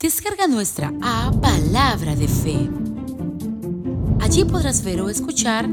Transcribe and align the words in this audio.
Descarga 0.00 0.46
nuestra 0.46 0.92
A 1.02 1.32
Palabra 1.32 2.14
de 2.14 2.28
Fe. 2.28 2.70
Allí 4.20 4.44
podrás 4.44 4.84
ver 4.84 5.00
o 5.00 5.10
escuchar 5.10 5.68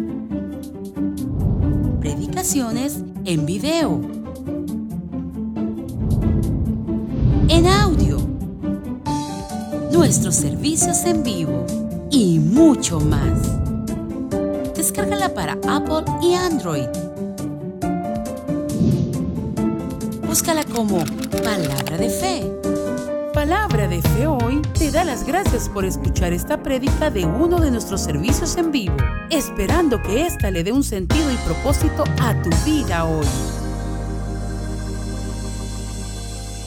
predicaciones 2.00 3.04
en 3.24 3.46
video, 3.46 4.02
en 7.50 7.68
audio, 7.68 8.18
nuestros 9.92 10.34
servicios 10.34 11.06
en 11.06 11.22
vivo 11.22 11.64
y 12.10 12.40
mucho 12.40 13.00
más. 13.00 13.60
Descárgala 14.76 15.36
para 15.36 15.54
Apple 15.68 16.04
y 16.24 16.34
Android. 16.34 16.88
Búscala 20.28 20.64
como 20.64 21.06
Palabra 21.44 21.98
de 22.00 22.10
Fe. 22.10 22.65
Palabra 23.36 23.86
de 23.90 24.02
Fe 24.02 24.28
hoy 24.28 24.62
te 24.80 24.90
da 24.92 25.04
las 25.04 25.26
gracias 25.26 25.68
por 25.68 25.84
escuchar 25.84 26.32
esta 26.32 26.64
prédica 26.64 27.10
de 27.10 27.26
uno 27.26 27.60
de 27.60 27.70
nuestros 27.70 28.00
servicios 28.02 28.56
en 28.56 28.72
vivo, 28.72 28.96
esperando 29.30 30.02
que 30.02 30.26
ésta 30.26 30.50
le 30.52 30.64
dé 30.64 30.72
un 30.72 30.86
sentido 30.86 31.30
y 31.30 31.36
propósito 31.40 32.06
a 32.22 32.42
tu 32.42 32.50
vida 32.64 33.04
hoy. 33.04 33.28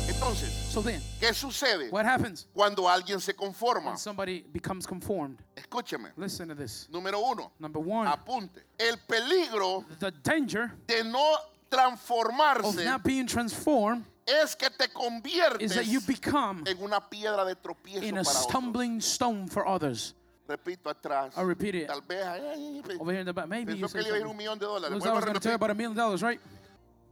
Entonces, 0.09 0.52
So 0.70 0.82
then, 0.82 1.00
¿qué 1.18 1.32
sucede 1.32 1.88
what 1.90 2.04
happens 2.04 2.46
cuando 2.52 2.87
alguien 2.87 3.18
se 3.18 3.32
conforma? 3.32 3.92
when 3.92 3.96
somebody 3.98 4.45
becomes 4.52 4.87
conformed? 4.87 5.38
Escúcheme. 5.56 6.12
Listen 6.18 6.48
to 6.48 6.54
this. 6.54 6.87
Número 6.92 7.18
uno, 7.18 7.50
Number 7.59 7.80
one, 7.80 8.06
apunte. 8.10 8.60
El 8.78 8.98
peligro 9.09 9.87
the 10.00 10.10
danger 10.23 10.70
de 10.87 11.02
no 11.02 11.32
of 11.32 11.40
transformarse 11.70 12.84
not 12.84 13.02
being 13.02 13.26
transformed 13.26 14.04
es 14.42 14.55
que 14.55 14.68
te 14.70 14.84
is 14.84 14.91
conviertes 14.92 15.74
that 15.74 15.87
you 15.87 16.00
become 16.00 16.62
en 16.66 16.82
una 16.82 17.00
piedra 17.00 17.45
de 17.45 17.55
tropiezo 17.56 18.02
in 18.02 18.18
a 18.18 18.23
para 18.23 18.30
otros. 18.30 18.42
stumbling 18.45 19.01
stone 19.01 19.48
for 19.48 19.66
others. 19.66 20.14
Repito 20.48 20.88
atrás. 20.88 21.37
I'll 21.37 21.45
repeat 21.45 21.74
it. 21.74 21.88
Tal 21.88 22.01
vez 22.01 22.24
ay, 22.24 22.40
ay, 22.40 22.96
Over 22.99 23.12
here 23.12 23.21
in 23.21 23.26
the 23.26 23.32
back, 23.34 23.49
maybe 23.49 23.74
you 23.74 23.87
pensó 23.87 23.93
que 23.93 24.02
say 24.02 24.10
le 24.10 24.16
iba 24.16 24.16
a 24.16 24.21
ir 24.21 24.26
un 24.26 24.37
millón 24.37 24.59
de 24.59 24.65
dólares. 24.66 24.90
Looks 24.90 25.04
Vuelvo 25.04 25.04
like 25.04 25.12
I 25.12 25.15
was 25.15 25.24
going 25.24 25.34
to 25.34 25.40
tell 25.40 25.52
you 25.52 25.56
about 25.56 25.71
a 25.71 25.74
million 25.74 25.95
dollars, 25.96 26.23
right? 26.23 26.40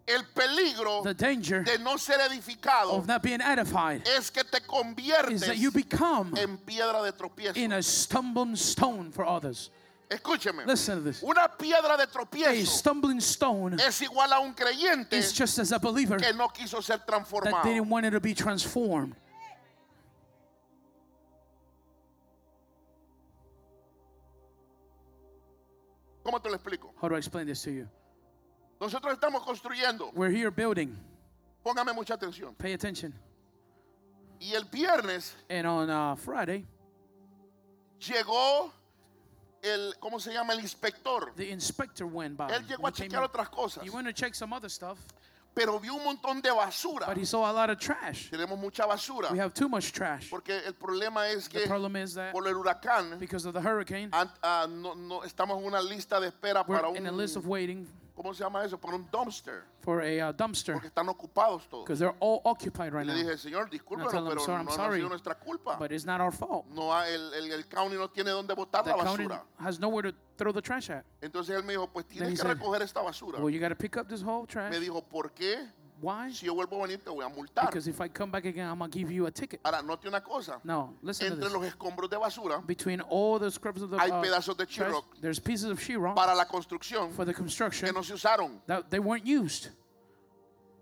El 0.08 0.22
peligro 0.34 1.02
The 1.02 1.14
danger 1.14 1.64
de 1.64 1.78
no 1.78 1.96
ser 1.96 2.20
edificado 2.20 2.92
of 2.92 3.08
not 3.08 3.22
being 3.24 3.40
edified 3.40 4.06
es 4.06 4.30
que 4.30 4.44
te 4.44 4.58
is 4.58 4.66
conviertes 4.66 5.40
that 5.46 5.56
you 5.58 5.72
become 5.72 6.32
en 6.36 6.56
piedra 6.58 7.02
de 7.02 7.12
tropiezo. 7.12 7.56
in 7.56 7.72
a 7.72 7.82
stumbling 7.82 8.54
stone 8.56 9.10
for 9.10 9.26
others. 9.26 9.70
Escúcheme. 10.08 10.64
Listen 10.66 10.98
to 10.98 11.04
this. 11.04 11.22
Una 11.22 11.48
piedra 11.48 11.96
de 11.96 12.04
A 12.04 12.06
tropiezo 12.06 12.66
stumbling 12.66 13.20
stone 13.20 13.76
es 13.80 14.00
igual 14.02 14.32
a 14.32 14.40
un 14.40 14.54
creyente 14.54 15.14
is 15.14 15.32
just 15.32 15.58
as 15.58 15.72
a 15.72 15.78
believer 15.78 16.16
que 16.18 16.32
no 16.32 16.48
quiso 16.48 16.80
ser 16.80 16.98
that 16.98 17.06
transformado. 17.06 17.64
didn't 17.64 17.88
want 17.88 18.06
it 18.06 18.10
to 18.10 18.20
be 18.20 18.32
transformed. 18.32 19.16
¿Cómo 26.24 26.40
te 26.40 26.48
lo 26.50 26.56
explico? 26.56 26.92
How 27.00 27.08
do 27.08 27.14
I 27.14 27.18
explain 27.18 27.46
this 27.46 27.62
to 27.62 27.70
you? 27.70 27.88
Nosotros 28.80 29.16
estamos 29.16 29.44
construyendo. 29.44 30.12
We're 30.14 30.30
here 30.30 30.50
building. 30.50 30.96
Póngame 31.64 31.94
mucha 31.94 32.14
atención. 32.14 32.56
Pay 32.56 32.74
attention. 32.74 33.12
Y 34.40 34.54
el 34.54 34.64
viernes 34.64 35.34
And 35.48 35.66
on 35.66 35.88
uh, 35.88 36.14
Friday, 36.16 36.64
llegó 37.98 38.70
el, 39.66 39.94
¿cómo 40.00 40.20
se 40.20 40.32
llama? 40.32 40.52
El 40.52 40.60
inspector. 40.60 41.32
the 41.36 41.50
inspector 41.50 42.06
went 42.06 42.36
by. 42.36 42.50
Él 42.52 42.66
llegó 42.66 42.86
a 42.86 42.92
chequear 42.92 43.22
otras 43.22 43.48
cosas, 43.48 43.84
He 43.84 43.90
went 43.90 44.06
to 44.06 44.12
check 44.12 44.34
some 44.34 44.52
other 44.54 44.68
stuff, 44.70 44.98
pero 45.54 45.78
vio 45.80 45.94
un 45.94 46.04
montón 46.04 46.42
de 46.42 46.50
basura. 46.50 47.06
but 47.06 47.16
he 47.16 47.24
saw 47.24 47.50
a 47.50 47.52
lot 47.52 47.70
of 47.70 47.78
trash. 47.78 48.30
Tenemos 48.30 48.58
mucha 48.58 48.84
basura. 48.86 49.30
We 49.32 49.38
have 49.38 49.54
too 49.54 49.68
much 49.68 49.90
trash. 49.92 50.28
Porque 50.30 50.50
el 50.66 50.74
problema 50.74 51.28
es 51.30 51.48
The 51.48 51.60
que 51.60 51.66
problem 51.66 51.96
is 51.96 52.14
that 52.14 52.32
por 52.32 52.46
el 52.46 52.54
huracán 52.54 53.18
because 53.18 53.46
of 53.46 53.54
the 53.54 53.60
hurricane, 53.60 54.10
an- 54.12 54.30
ah, 54.42 54.66
no, 54.68 54.94
no- 54.94 55.22
estamos 55.22 55.58
en 55.58 55.64
una 55.66 55.80
lista 55.80 56.20
de 56.20 56.28
espera 56.28 56.64
para 56.66 56.88
we're 56.90 56.98
in 56.98 57.06
a 57.06 57.12
list 57.12 57.36
of 57.36 57.44
un, 57.44 57.50
waiting 57.50 57.88
¿cómo 58.16 58.34
se 58.34 58.42
llama 58.42 58.64
eso? 58.64 58.76
Para 58.80 58.96
un 58.96 59.06
dumpster. 59.12 59.62
for 59.82 60.02
a 60.02 60.30
uh, 60.30 60.32
dumpster 60.32 60.72
Porque 60.74 60.88
están 60.88 61.08
ocupados 61.08 61.68
todos. 61.68 61.84
because 61.84 62.00
they're 62.00 62.16
all 62.18 62.40
occupied 62.44 62.92
right 62.92 63.06
Le 63.06 63.12
now. 63.12 63.22
dije, 63.22 63.38
señor, 63.38 63.68
him, 63.72 63.80
pero 64.34 64.40
"Sir, 64.40 64.52
I'm 64.54 64.64
no, 64.64 64.64
no 64.64 64.70
ha 64.72 64.74
sorry, 64.74 64.96
sido 64.98 65.08
nuestra 65.08 65.34
culpa. 65.36 65.76
But 65.78 65.92
it's 65.92 66.04
not 66.04 66.20
our 66.20 66.32
fault. 66.32 66.66
No, 66.70 66.92
el, 67.04 67.32
el, 67.34 67.52
el 67.52 67.68
county 67.68 67.96
no 67.96 68.08
tiene 68.08 68.30
dónde 68.30 68.54
botar 68.54 68.82
The 68.82 68.90
la 68.90 68.96
basura. 68.96 69.44
has 69.58 69.78
nowhere 69.78 70.10
to 70.10 70.18
throw 70.36 70.52
the 70.52 70.62
trash 70.62 70.90
at. 70.90 71.04
Entonces 71.20 71.54
él 71.54 71.62
me 71.62 71.74
dijo, 71.74 71.86
pues 71.92 72.06
tienes 72.06 72.30
que 72.30 72.36
said, 72.36 72.48
recoger 72.58 72.82
esta 72.82 73.00
basura. 73.02 73.38
Well, 73.38 73.50
you 73.50 73.60
got 73.60 73.68
to 73.68 73.76
pick 73.76 73.96
up 73.96 74.08
this 74.08 74.22
whole 74.22 74.46
trash. 74.46 74.72
Me 74.72 74.80
dijo, 74.80 75.02
¿por 75.02 75.30
qué? 75.32 75.68
Why? 76.00 76.30
Si 76.32 76.46
yo 76.46 76.54
vuelvo 76.54 76.76
a 76.78 76.86
venir 76.86 76.98
te 77.02 77.10
voy 77.10 77.24
a 77.24 77.28
multar. 77.28 77.66
Because 77.66 77.88
if 77.88 78.00
I 78.00 78.08
come 78.08 78.30
back 78.30 78.44
again, 78.44 78.68
I'm 78.68 78.78
gonna 78.78 78.90
give 78.90 79.10
you 79.10 79.26
a 79.26 79.30
ticket. 79.30 79.60
Ahora, 79.64 79.82
note 79.82 80.06
una 80.06 80.20
cosa. 80.20 80.60
No, 80.62 80.94
listen 81.02 81.28
to 81.28 81.32
Entre 81.34 81.48
this. 81.48 81.52
los 81.54 81.64
escombros 81.66 82.10
de 82.10 82.18
basura 82.18 82.62
Between 82.66 83.00
all 83.00 83.38
the 83.38 83.50
scrubs 83.50 83.80
of 83.82 83.90
the 83.90 83.96
Hay 83.98 84.10
uh, 84.10 84.20
pedazos 84.22 84.56
de 84.56 84.66
trash, 84.66 84.94
there's 85.22 85.38
pieces 85.40 85.70
of 85.70 85.78
sheetrock 85.80 86.14
para 86.14 86.34
la 86.34 86.44
construcción 86.44 87.10
for 87.12 87.24
the 87.24 87.32
que 87.32 87.38
construction 87.38 87.94
no 87.94 88.02
se 88.02 88.12
usaron. 88.14 88.60
that 88.66 88.90
they 88.90 88.98
weren't 88.98 89.24
used. 89.26 89.68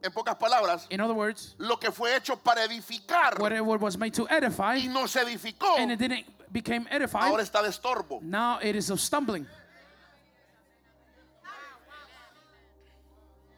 En 0.03 0.11
pocas 0.13 0.37
palabras, 0.39 0.87
In 0.91 1.01
other 1.01 1.15
words, 1.15 1.55
lo 1.59 1.77
que 1.79 1.91
fue 1.91 2.15
hecho 2.15 2.37
para 2.37 2.63
edificar 2.65 3.39
whatever 3.41 3.79
was 3.79 3.97
made 3.97 4.13
to 4.13 4.27
edify 4.29 4.77
y 4.77 4.89
no 4.89 5.07
se 5.07 5.21
edificó, 5.21 5.79
and 5.79 5.93
it 5.93 5.99
didn't 5.99 6.27
became 6.53 6.87
edified, 6.91 7.31
ahora 7.31 7.43
está 7.43 7.63
de 7.63 7.69
estorbo. 7.71 8.21
now 8.21 8.59
it 8.61 8.77
is 8.77 8.91
of 8.91 9.01
stumbling. 9.01 9.47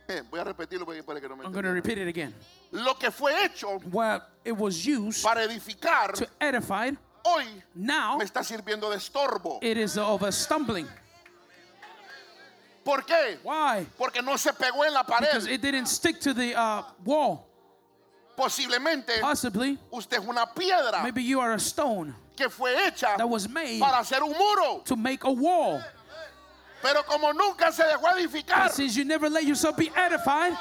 Voy 0.31 0.41
a 0.41 0.45
repetirlo 0.45 0.87
para 1.05 1.21
que 1.21 1.29
no 1.29 1.37
me 1.37 1.45
I'm 1.45 1.53
going 1.53 1.65
to 1.65 1.73
repeat 1.73 1.99
it 1.99 2.09
again. 2.09 2.35
Lo 2.73 2.95
que 2.95 3.11
fue 3.11 3.33
hecho 3.45 3.81
it 4.45 4.53
was 4.53 4.85
used 4.87 5.23
para 5.23 5.43
edificar 5.43 6.13
to 6.15 6.27
edify, 6.41 6.91
hoy 7.25 7.45
now 7.75 8.17
me 8.19 8.25
está 8.25 8.45
sirviendo 8.45 8.91
de 8.91 8.97
estorbo. 8.97 9.59
it 9.63 9.77
is 9.77 9.97
of 9.99 10.23
a 10.23 10.31
stumbling. 10.33 10.87
¿Por 12.85 13.03
qué? 13.03 13.39
Why? 13.43 13.85
Porque 13.99 14.23
no 14.23 14.37
se 14.37 14.53
pegó 14.53 14.87
en 14.87 14.93
la 14.95 15.03
Because 15.03 15.45
pared. 15.47 15.55
it 15.55 15.61
didn't 15.61 15.87
stick 15.87 16.21
to 16.21 16.33
the 16.33 16.55
uh, 16.55 16.83
wall. 17.05 17.49
Posiblemente 18.37 19.19
Possibly, 19.21 19.79
usted 19.91 20.19
es 20.21 20.29
una 20.29 20.47
piedra 20.55 21.03
maybe 21.03 21.23
you 21.23 21.41
are 21.41 21.55
a 21.55 21.59
stone 21.59 22.15
que 22.37 22.51
fue 22.51 22.71
hecha 22.87 23.17
that 23.17 23.27
was 23.29 23.49
made 23.49 23.81
para 23.81 23.99
hacer 23.99 24.23
un 24.23 24.33
muro. 24.37 24.83
to 24.85 24.95
make 24.95 25.25
a 25.25 25.33
wall. 25.33 25.83
Pero 26.87 27.03
como 27.03 27.33
nunca 27.33 27.73
se 27.73 27.83
dejó 27.83 28.17
edificar, 28.17 28.69
But 28.69 28.75
since 28.77 28.97
you 28.97 29.05
never 29.05 29.29
let 29.29 29.43
yourself 29.45 29.77
be 29.77 29.91
edified, 29.97 30.57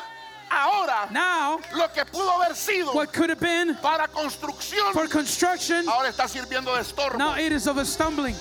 ahora 0.50 1.08
now 1.12 1.59
lo 1.75 1.88
que 1.90 2.03
pudo 2.06 2.31
haber 2.31 2.56
sido 2.56 2.96
what 2.96 3.13
could 3.13 3.30
have 3.30 3.40
been 3.40 3.75
para 3.75 4.08
construcción 4.08 4.91
for 4.91 5.08
construction, 5.08 5.88
ahora 5.88 6.09
está 6.09 6.28
sirviendo 6.28 6.74
de 6.74 6.81
estorbo. 6.81 7.19
now 7.19 7.35
it 7.38 7.52
is 7.52 7.68
of 7.68 7.78
a 7.78 7.85
stumbling. 7.85 8.35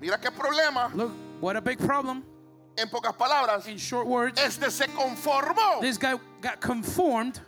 Mira 0.00 0.18
qué 0.18 0.30
problema. 0.30 0.90
Look, 0.94 1.12
what 1.40 1.56
a 1.56 1.60
big 1.60 1.78
problem. 1.78 2.24
En 2.76 2.88
pocas 2.88 3.16
palabras, 3.16 3.66
In 3.68 3.78
short 3.78 4.06
words, 4.06 4.40
este 4.40 4.70
se 4.70 4.86
conformó. 4.88 5.80
this 5.80 5.96
guy 5.96 6.14
got 6.40 6.60
conformed. 6.60 7.40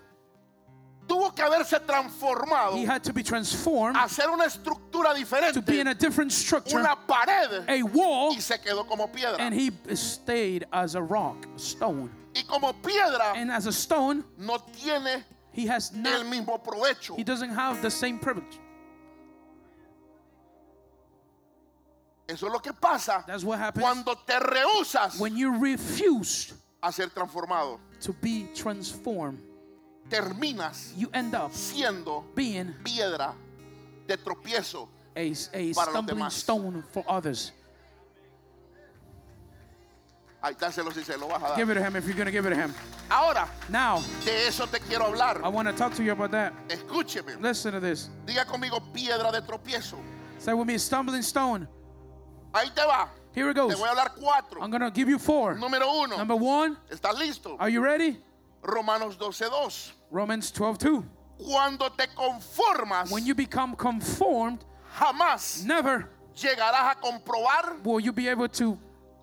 Tuvo 1.06 1.30
que 1.34 1.42
haberse 1.42 1.78
transformado 1.86 2.74
He 2.76 2.84
had 2.84 3.02
to 3.04 3.12
be 3.12 3.22
transformed 3.22 3.96
a 3.96 4.04
hacer 4.04 4.28
una 4.28 4.44
estructura 4.44 5.14
to 5.52 5.62
be 5.62 5.78
in 5.80 5.86
diferente, 5.86 5.90
a 5.90 5.94
different 5.94 6.32
structure, 6.32 6.78
una 6.78 6.96
pared, 7.06 7.64
a 7.68 7.82
wall, 7.82 8.32
y 8.34 8.40
se 8.40 8.58
quedó 8.58 8.86
como 8.88 9.06
piedra. 9.08 9.36
and 9.38 9.54
he 9.54 9.70
stayed 9.94 10.66
as 10.72 10.94
a 10.96 11.02
rock, 11.02 11.46
a 11.54 11.58
stone. 11.58 12.10
Y 12.34 12.42
como 12.42 12.72
piedra 12.74 13.32
And 13.36 13.50
as 13.50 13.66
a 13.66 13.72
stone, 13.72 14.24
no 14.36 14.58
tiene 14.58 15.22
he 15.52 15.66
has 15.66 15.90
el 15.92 16.00
not, 16.02 16.26
mismo 16.26 16.58
provecho. 16.62 17.16
he 17.16 17.22
doesn't 17.24 17.50
have 17.50 17.80
the 17.82 17.90
same 17.90 18.18
privilege. 18.18 18.58
Eso 22.28 22.46
es 22.46 22.52
lo 22.52 22.58
que 22.58 22.72
pasa 22.72 23.22
That's 23.26 23.44
what 23.44 23.58
happens 23.60 23.82
cuando 23.84 24.14
te 24.26 24.34
rehusas 24.40 25.20
when 25.20 25.36
you 25.36 25.56
refuse 25.58 26.52
a 26.82 26.90
ser 26.92 27.06
transformado. 27.06 27.78
to 28.00 28.12
be 28.14 28.48
transformed. 28.54 29.40
Terminas 30.08 30.92
You 30.96 31.08
end 31.12 31.34
up 31.34 31.52
siendo 31.52 32.24
being 32.34 32.74
piedra 32.84 33.34
de 34.06 34.16
tropiezo. 34.16 34.88
a, 35.16 35.20
a 35.20 35.24
Para 35.52 35.64
los 35.64 35.76
stumbling 35.76 36.06
demás. 36.18 36.32
stone 36.34 36.82
for 36.92 37.04
others. 37.08 37.52
Ahí 40.42 40.54
dáselo 40.54 40.92
si 40.92 41.02
se 41.02 41.16
lo 41.16 41.28
vas 41.28 41.42
a 41.42 41.48
dar. 41.48 41.56
Give 41.56 41.70
it 41.70 41.74
to 41.74 41.80
him 41.82 41.96
if 41.96 42.04
you're 42.06 42.14
going 42.14 42.26
to 42.26 42.30
give 42.32 42.46
it 42.46 42.50
to 42.50 42.56
him. 42.56 42.72
Ahora, 43.10 43.48
Now, 43.68 44.00
de 44.24 44.46
eso 44.46 44.66
te 44.66 44.78
quiero 44.78 45.06
hablar. 45.06 45.40
I 45.42 45.48
want 45.48 45.66
to 45.66 45.74
talk 45.74 45.94
to 45.94 46.04
you 46.04 46.12
about 46.12 46.30
that. 46.32 46.52
Escúcheme. 46.68 47.40
Listen 47.42 47.72
to 47.72 47.80
this. 47.80 48.10
Diga 48.26 48.44
conmigo 48.46 48.80
piedra 48.92 49.32
de 49.32 49.40
tropiezo. 49.42 49.96
Say 50.38 50.52
with 50.52 50.66
me, 50.66 50.78
stumbling 50.78 51.22
stone. 51.22 51.66
Ahí 52.52 52.72
te 52.74 52.82
va. 52.84 53.08
Here 53.34 53.50
it 53.50 53.54
Te 53.54 53.60
goes. 53.60 53.74
voy 53.78 53.88
a 53.88 53.92
hablar 53.92 54.12
cuatro. 54.14 54.60
I'm 54.62 54.70
going 54.70 54.82
to 54.82 54.90
give 54.90 55.08
you 55.08 55.18
four. 55.18 55.56
Número 55.56 55.86
uno. 56.04 56.16
Number 56.16 56.36
one, 56.36 56.76
¿Estás 56.90 57.18
listo? 57.18 57.56
are 57.58 57.68
you 57.70 57.80
ready? 57.82 58.18
Romanos 58.62 59.16
12.2. 59.16 59.92
Romans 60.10 60.50
12, 60.50 60.78
2. 60.78 61.04
Cuando 61.38 61.88
te 61.90 62.06
conformas, 62.16 63.10
When 63.10 63.26
you 63.26 63.34
become 63.34 63.76
conformed, 63.76 64.64
jamás 64.98 65.64
never 65.64 66.08
llegarás 66.34 66.92
a 66.92 66.94
comprobar 67.02 67.82
will 67.84 68.00
you 68.00 68.12
be 68.12 68.28
able 68.28 68.48
to 68.48 68.78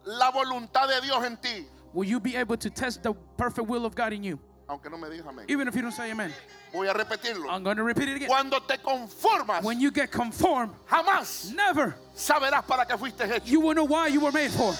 la 0.05 0.31
voluntad 0.31 0.87
de 0.87 1.01
Dios 1.01 1.23
en 1.23 1.37
ti. 1.37 1.65
will 1.93 2.07
you 2.07 2.19
be 2.19 2.35
able 2.35 2.57
to 2.57 2.69
test 2.69 3.01
the 3.03 3.13
perfect 3.37 3.67
will 3.67 3.85
of 3.85 3.95
God 3.95 4.13
in 4.13 4.23
you? 4.23 4.39
Aunque 4.69 4.89
no 4.89 4.97
me 4.97 5.07
digas 5.09 5.25
amén. 5.25 5.45
Even 5.47 5.67
if 5.67 5.75
you 5.75 5.81
don't 5.81 5.91
say 5.91 6.11
amen. 6.11 6.31
Voy 6.71 6.87
a 6.87 6.93
repetirlo. 6.93 7.49
I'm 7.49 7.63
going 7.63 7.77
to 7.77 7.83
repeat 7.83 8.09
it 8.09 8.15
again. 8.15 8.27
Cuando 8.27 8.59
te 8.59 8.77
conformas, 8.77 9.63
When 9.63 9.79
you 9.79 9.91
get 9.91 10.11
conformed, 10.11 10.73
jamás 10.89 11.53
never 11.53 11.95
saberás 12.15 12.65
para 12.67 12.85
qué 12.85 12.97
fuiste 12.97 13.21
hecho. 13.29 13.45
you 13.45 13.59
will 13.59 13.73
know 13.75 13.83
why 13.85 14.07
you 14.07 14.19
were 14.21 14.31
made 14.31 14.51
for. 14.51 14.73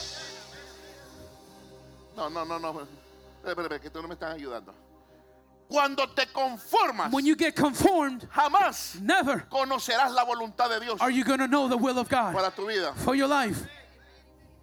No, 2.16 2.30
no, 2.30 2.44
no, 2.44 2.58
no. 2.60 2.88
Espera, 3.44 3.68
espera, 3.68 3.82
que 3.82 3.90
tú 3.90 4.02
no 4.02 4.08
me 4.08 4.16
estás 4.16 4.36
ayudando. 4.36 4.74
Cuando 5.69 6.06
te 6.07 6.25
conformas, 6.27 7.12
When 7.12 7.25
you 7.25 7.36
get 7.36 7.56
conformed, 7.56 8.27
jamás 8.36 9.01
never 9.01 9.45
conocerás 9.50 10.12
la 10.13 10.24
voluntad 10.24 10.69
de 10.69 10.80
Dios 10.80 11.01
are 11.01 11.10
you 11.12 11.24
going 11.24 11.39
to 11.39 11.48
know 11.48 11.68
the 11.68 11.77
will 11.77 11.98
of 11.98 12.07
God 12.10 12.33
para 12.36 12.51
tu 12.51 12.68
vida. 12.68 12.94
for 12.98 13.15
your 13.15 13.27
life. 13.27 13.65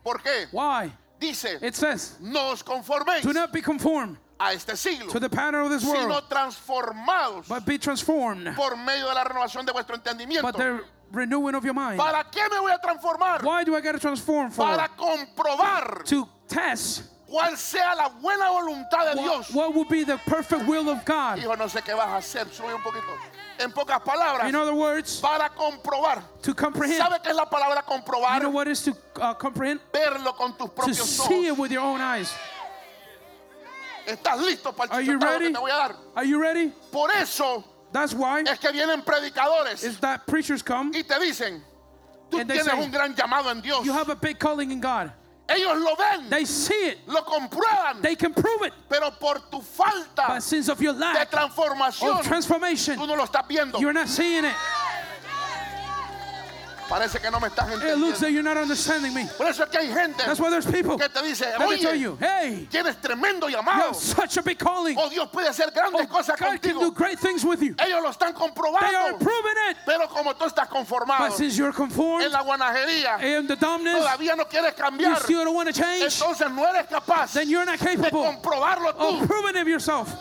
¿Por 0.04 0.18
qué? 0.18 0.46
Why? 0.52 0.92
Dice, 1.18 1.58
It 1.60 1.74
says, 1.74 2.16
no 2.20 2.52
os 2.52 2.62
conforméis 2.62 3.22
do 3.22 3.32
not 3.32 3.52
be 3.52 3.60
conformed 3.60 4.16
a 4.38 4.52
este 4.54 4.74
siglo, 4.76 5.08
to 5.10 5.20
the 5.20 5.28
pattern 5.28 5.64
of 5.66 5.70
this 5.70 5.82
sino 5.82 6.08
world, 6.08 6.24
transformados 6.30 7.46
but 7.48 7.66
be 7.66 7.76
transformed 7.76 8.54
por 8.56 8.74
medio 8.76 9.06
de 9.08 9.14
la 9.14 9.24
renovación 9.24 9.66
de 9.66 9.72
vuestro 9.72 9.96
entendimiento. 9.96 10.42
by 10.42 10.52
the 10.52 10.82
renewing 11.12 11.54
of 11.54 11.64
your 11.64 11.74
mind. 11.74 11.98
¿Para 11.98 12.24
qué 12.30 12.40
me 12.50 12.58
voy 12.58 12.72
a 12.72 12.78
transformar? 12.78 13.42
Why 13.42 13.64
do 13.64 13.74
I 13.74 13.80
get 13.82 13.92
to 13.92 13.98
transform 13.98 14.50
for? 14.50 14.64
Para 14.64 14.88
comprobar 14.96 16.04
To 16.04 16.26
test 16.48 17.02
cuál 17.30 17.56
sea 17.56 17.94
la 17.94 18.08
buena 18.08 18.50
voluntad 18.50 19.14
de 19.14 19.20
what, 19.20 19.22
Dios. 19.22 19.50
what 19.54 19.72
will 19.74 19.84
be 19.86 20.04
the 20.04 20.18
perfect 20.26 20.66
will 20.66 20.88
of 20.90 21.04
God. 21.04 21.38
Hijo, 21.38 21.54
no 21.56 21.66
sé 21.68 21.82
qué 21.82 21.94
vas 21.96 22.08
a 22.08 22.16
hacer. 22.16 22.46
Sube 22.52 22.74
un 22.74 22.82
poquito. 22.82 23.06
En 23.58 23.70
pocas 23.72 24.00
palabras, 24.02 24.48
In 24.48 24.54
other 24.56 24.72
words, 24.74 25.20
para 25.20 25.50
comprobar. 25.50 26.22
to 26.42 26.54
comprehend. 26.54 26.98
¿Sabe 26.98 27.20
qué 27.22 27.28
es 27.30 27.36
la 27.36 27.44
palabra 27.48 27.84
You 27.86 27.94
comprobar? 27.94 28.40
know 28.40 28.50
what 28.50 28.66
is 28.68 28.82
to 28.82 28.96
uh, 29.20 29.34
comprehend? 29.34 29.80
Verlo 29.92 30.34
con 30.34 30.52
tus 30.56 30.68
To 30.70 30.74
propios 30.74 30.96
see 30.96 31.46
it 31.46 31.50
ojos. 31.52 31.58
with 31.58 31.70
your 31.72 31.82
own 31.82 32.00
eyes. 32.00 32.32
¿Estás 34.06 34.38
listo 34.40 34.72
para 34.72 34.96
el 34.98 35.04
you 35.04 35.12
chichotado 35.18 35.38
que 35.38 35.50
te 35.52 35.58
voy 35.58 35.70
a 35.70 35.76
dar? 35.76 35.96
Are 36.16 36.24
you 36.26 36.40
ready? 36.40 36.72
Por 36.90 37.10
eso 37.12 37.62
That's 37.92 38.14
why 38.14 38.40
es 38.46 38.58
que 38.58 38.72
vienen 38.72 39.02
predicadores 39.04 39.84
is 39.84 39.98
that 40.00 40.26
preachers 40.26 40.62
come. 40.62 40.90
y 40.94 41.02
te 41.02 41.18
dicen, 41.20 41.62
tú 42.30 42.38
tienes 42.38 42.64
say, 42.64 42.78
un 42.82 42.90
gran 42.90 43.14
llamado 43.14 43.50
en 43.50 43.60
Dios. 43.60 43.84
You 43.84 43.92
have 43.92 44.08
a 44.08 44.14
big 44.16 44.38
calling 44.38 44.70
in 44.72 44.80
God. 44.80 45.12
Ellos 45.50 45.76
lo 45.78 45.96
ven, 45.96 46.30
They 46.30 46.44
see 46.44 46.74
it. 46.90 46.98
lo 47.08 47.22
comprueban, 47.22 48.00
They 48.02 48.14
can 48.14 48.32
prove 48.32 48.62
it. 48.62 48.72
pero 48.88 49.10
por 49.10 49.40
tu 49.50 49.60
falta 49.60 50.28
But 50.28 50.42
since 50.42 50.68
of 50.68 50.80
your 50.80 50.92
de 50.94 51.00
lack 51.00 51.30
transformación, 51.30 52.18
of 52.20 52.24
transformation, 52.26 52.96
tú 52.96 53.06
no 53.06 53.14
lo 53.16 53.24
estás 53.26 53.46
viendo. 53.48 53.80
you're 53.80 53.92
not 53.92 54.08
seeing 54.08 54.44
it. 54.44 54.54
Parece 56.90 57.20
que 57.20 57.30
no 57.30 57.38
me 57.38 57.46
estás 57.48 57.68
It 57.70 57.74
looks 57.96 58.20
entendiendo. 58.20 58.20
like 58.20 58.32
you're 58.32 58.42
not 58.42 58.56
understanding 58.56 59.14
me. 59.14 59.26
Por 59.38 59.46
eso 59.46 59.62
es 59.62 59.70
que 59.70 59.78
hay 59.78 59.86
gente 59.92 60.24
That's 60.24 60.40
why 60.40 60.50
there's 60.50 60.66
people 60.66 60.98
que 60.98 61.08
te 61.08 61.22
dice, 61.22 61.46
tell 61.56 61.94
you, 61.94 62.18
hey, 62.20 62.66
tienes 62.68 62.96
tremendo 63.00 63.48
you 63.48 63.56
llamado. 63.56 63.86
have 63.90 63.96
such 63.96 64.36
a 64.38 64.42
big 64.42 64.58
calling. 64.58 64.98
O 64.98 65.08
Dios 65.08 65.28
puede 65.32 65.46
hacer 65.48 65.68
Oh, 65.68 65.72
grandes 65.72 66.08
cosas 66.08 66.36
God 66.36 66.60
can 66.60 66.74
do 66.74 66.90
contigo. 66.90 66.94
great 66.96 67.18
things 67.20 67.44
with 67.44 67.62
you. 67.62 67.76
Ellos 67.78 68.02
lo 68.02 68.10
están 68.10 68.34
They 68.34 68.42
are 68.42 68.50
comprobando. 68.50 69.18
proving 69.20 69.70
it. 69.70 69.76
Pero 69.86 70.08
como 70.08 70.34
tú 70.34 70.46
estás 70.46 70.68
conformado 70.68 71.28
But 71.28 71.36
since 71.36 71.56
you're 71.56 71.68
en 71.68 71.74
conformed 71.74 72.30
la 72.32 72.42
guanajería, 72.42 73.20
and 73.22 73.46
the 73.48 73.54
dumbness, 73.54 73.94
todavía 74.02 74.36
no 74.36 74.44
quieres 74.46 74.74
you 74.76 74.82
cambiar. 74.82 75.16
still 75.22 75.44
don't 75.44 75.54
want 75.54 75.68
to 75.68 75.72
change, 75.72 76.02
Entonces 76.20 76.50
no 76.52 76.64
eres 76.66 76.86
capaz 76.88 77.32
then 77.34 77.48
you're 77.48 77.64
not 77.64 77.78
de 77.78 77.84
capable 77.96 78.24
comprobarlo 78.24 78.92
tú. 78.96 79.22
of 79.22 79.28
proving 79.28 79.54
it 79.56 79.66
yourself. 79.68 80.12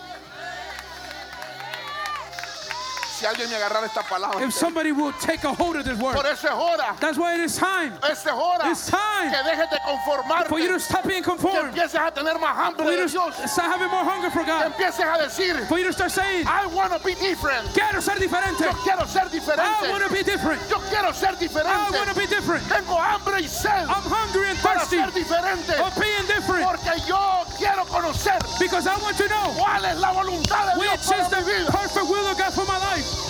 Si 3.19 3.25
alguien 3.25 3.49
me 3.49 3.55
agarrara 3.57 3.85
esta 3.85 4.01
palabra. 4.01 4.41
If 4.41 4.53
somebody 4.53 4.93
will 4.93 5.11
take 5.19 5.43
a 5.43 5.53
hold 5.53 5.75
of 5.75 5.83
this 5.83 5.97
Por 5.99 6.15
word, 6.15 6.25
eso 6.25 6.47
es 6.47 6.53
hora. 6.53 6.95
that's 7.01 7.17
why 7.17 7.33
it 7.35 7.41
is 7.41 7.57
time 7.57 7.91
Es 8.09 8.25
hora 8.25 8.71
It's 8.71 8.87
time 8.87 9.29
que 9.29 9.43
dejes 9.43 9.69
de 9.69 9.77
conformarte. 9.83 10.47
for 10.47 10.57
you 10.59 10.69
to 10.69 10.79
stop 10.79 11.03
being 11.05 11.21
Que 11.21 11.31
conformed, 11.35 11.73
empieces 11.75 11.95
a 11.99 12.11
tener 12.11 12.39
más 12.39 12.55
hambre 12.55 12.85
de 12.85 12.95
to 12.95 13.07
Dios. 13.11 13.35
start 13.51 13.71
having 13.71 13.89
more 13.89 14.05
hunger 14.05 14.29
for 14.31 14.39
Que 14.45 14.51
God, 14.53 14.65
empieces 14.71 15.03
a 15.03 15.17
decir, 15.19 15.67
for 15.67 15.77
you 15.77 15.83
to 15.85 15.91
start 15.91 16.11
saying, 16.11 16.47
I 16.47 16.65
want 16.67 16.93
to 16.93 16.99
be 17.03 17.13
different. 17.15 17.67
quiero 17.73 17.99
ser 17.99 18.15
diferente. 18.15 18.63
Yo 18.63 18.71
quiero 18.83 19.05
ser 19.05 19.27
I 19.59 19.89
want 19.91 20.03
to 20.07 20.13
be 20.13 20.23
different. 20.23 20.61
Yo 20.69 20.79
quiero 20.89 21.11
ser 21.11 21.35
I 21.35 21.91
want 21.91 22.07
to 22.07 22.15
be 22.15 22.25
different. 22.25 22.63
Tengo 22.69 22.95
hambre 22.95 23.41
y 23.41 23.47
sed 23.47 23.83
I'm 23.83 24.03
hungry 24.07 24.47
and 24.47 24.57
thirsty. 24.59 24.95
para 24.97 25.11
ser 25.11 25.19
diferente. 25.19 25.75
of 25.75 25.93
being 25.99 26.25
different 26.27 26.78
Porque 26.89 27.07
yo 27.07 27.43
quiero 27.57 27.85
conocer 27.85 28.39
because 28.59 28.87
I 28.87 28.97
want 28.97 29.17
to 29.17 29.27
know 29.27 29.53
cuál 29.57 29.85
es 29.85 29.99
la 29.99 30.11
voluntad 30.11 30.73
de 30.73 30.79
which 30.79 30.89
Dios 30.89 31.01
is 31.03 31.09
para 31.09 31.29
mi 31.29 31.51
the 31.51 31.59
vida. 31.59 31.71
perfect 31.71 32.09
will 32.09 32.27
of 32.27 32.37
God 32.37 32.53
for 32.53 32.65
my 32.65 32.77
life. 32.79 33.25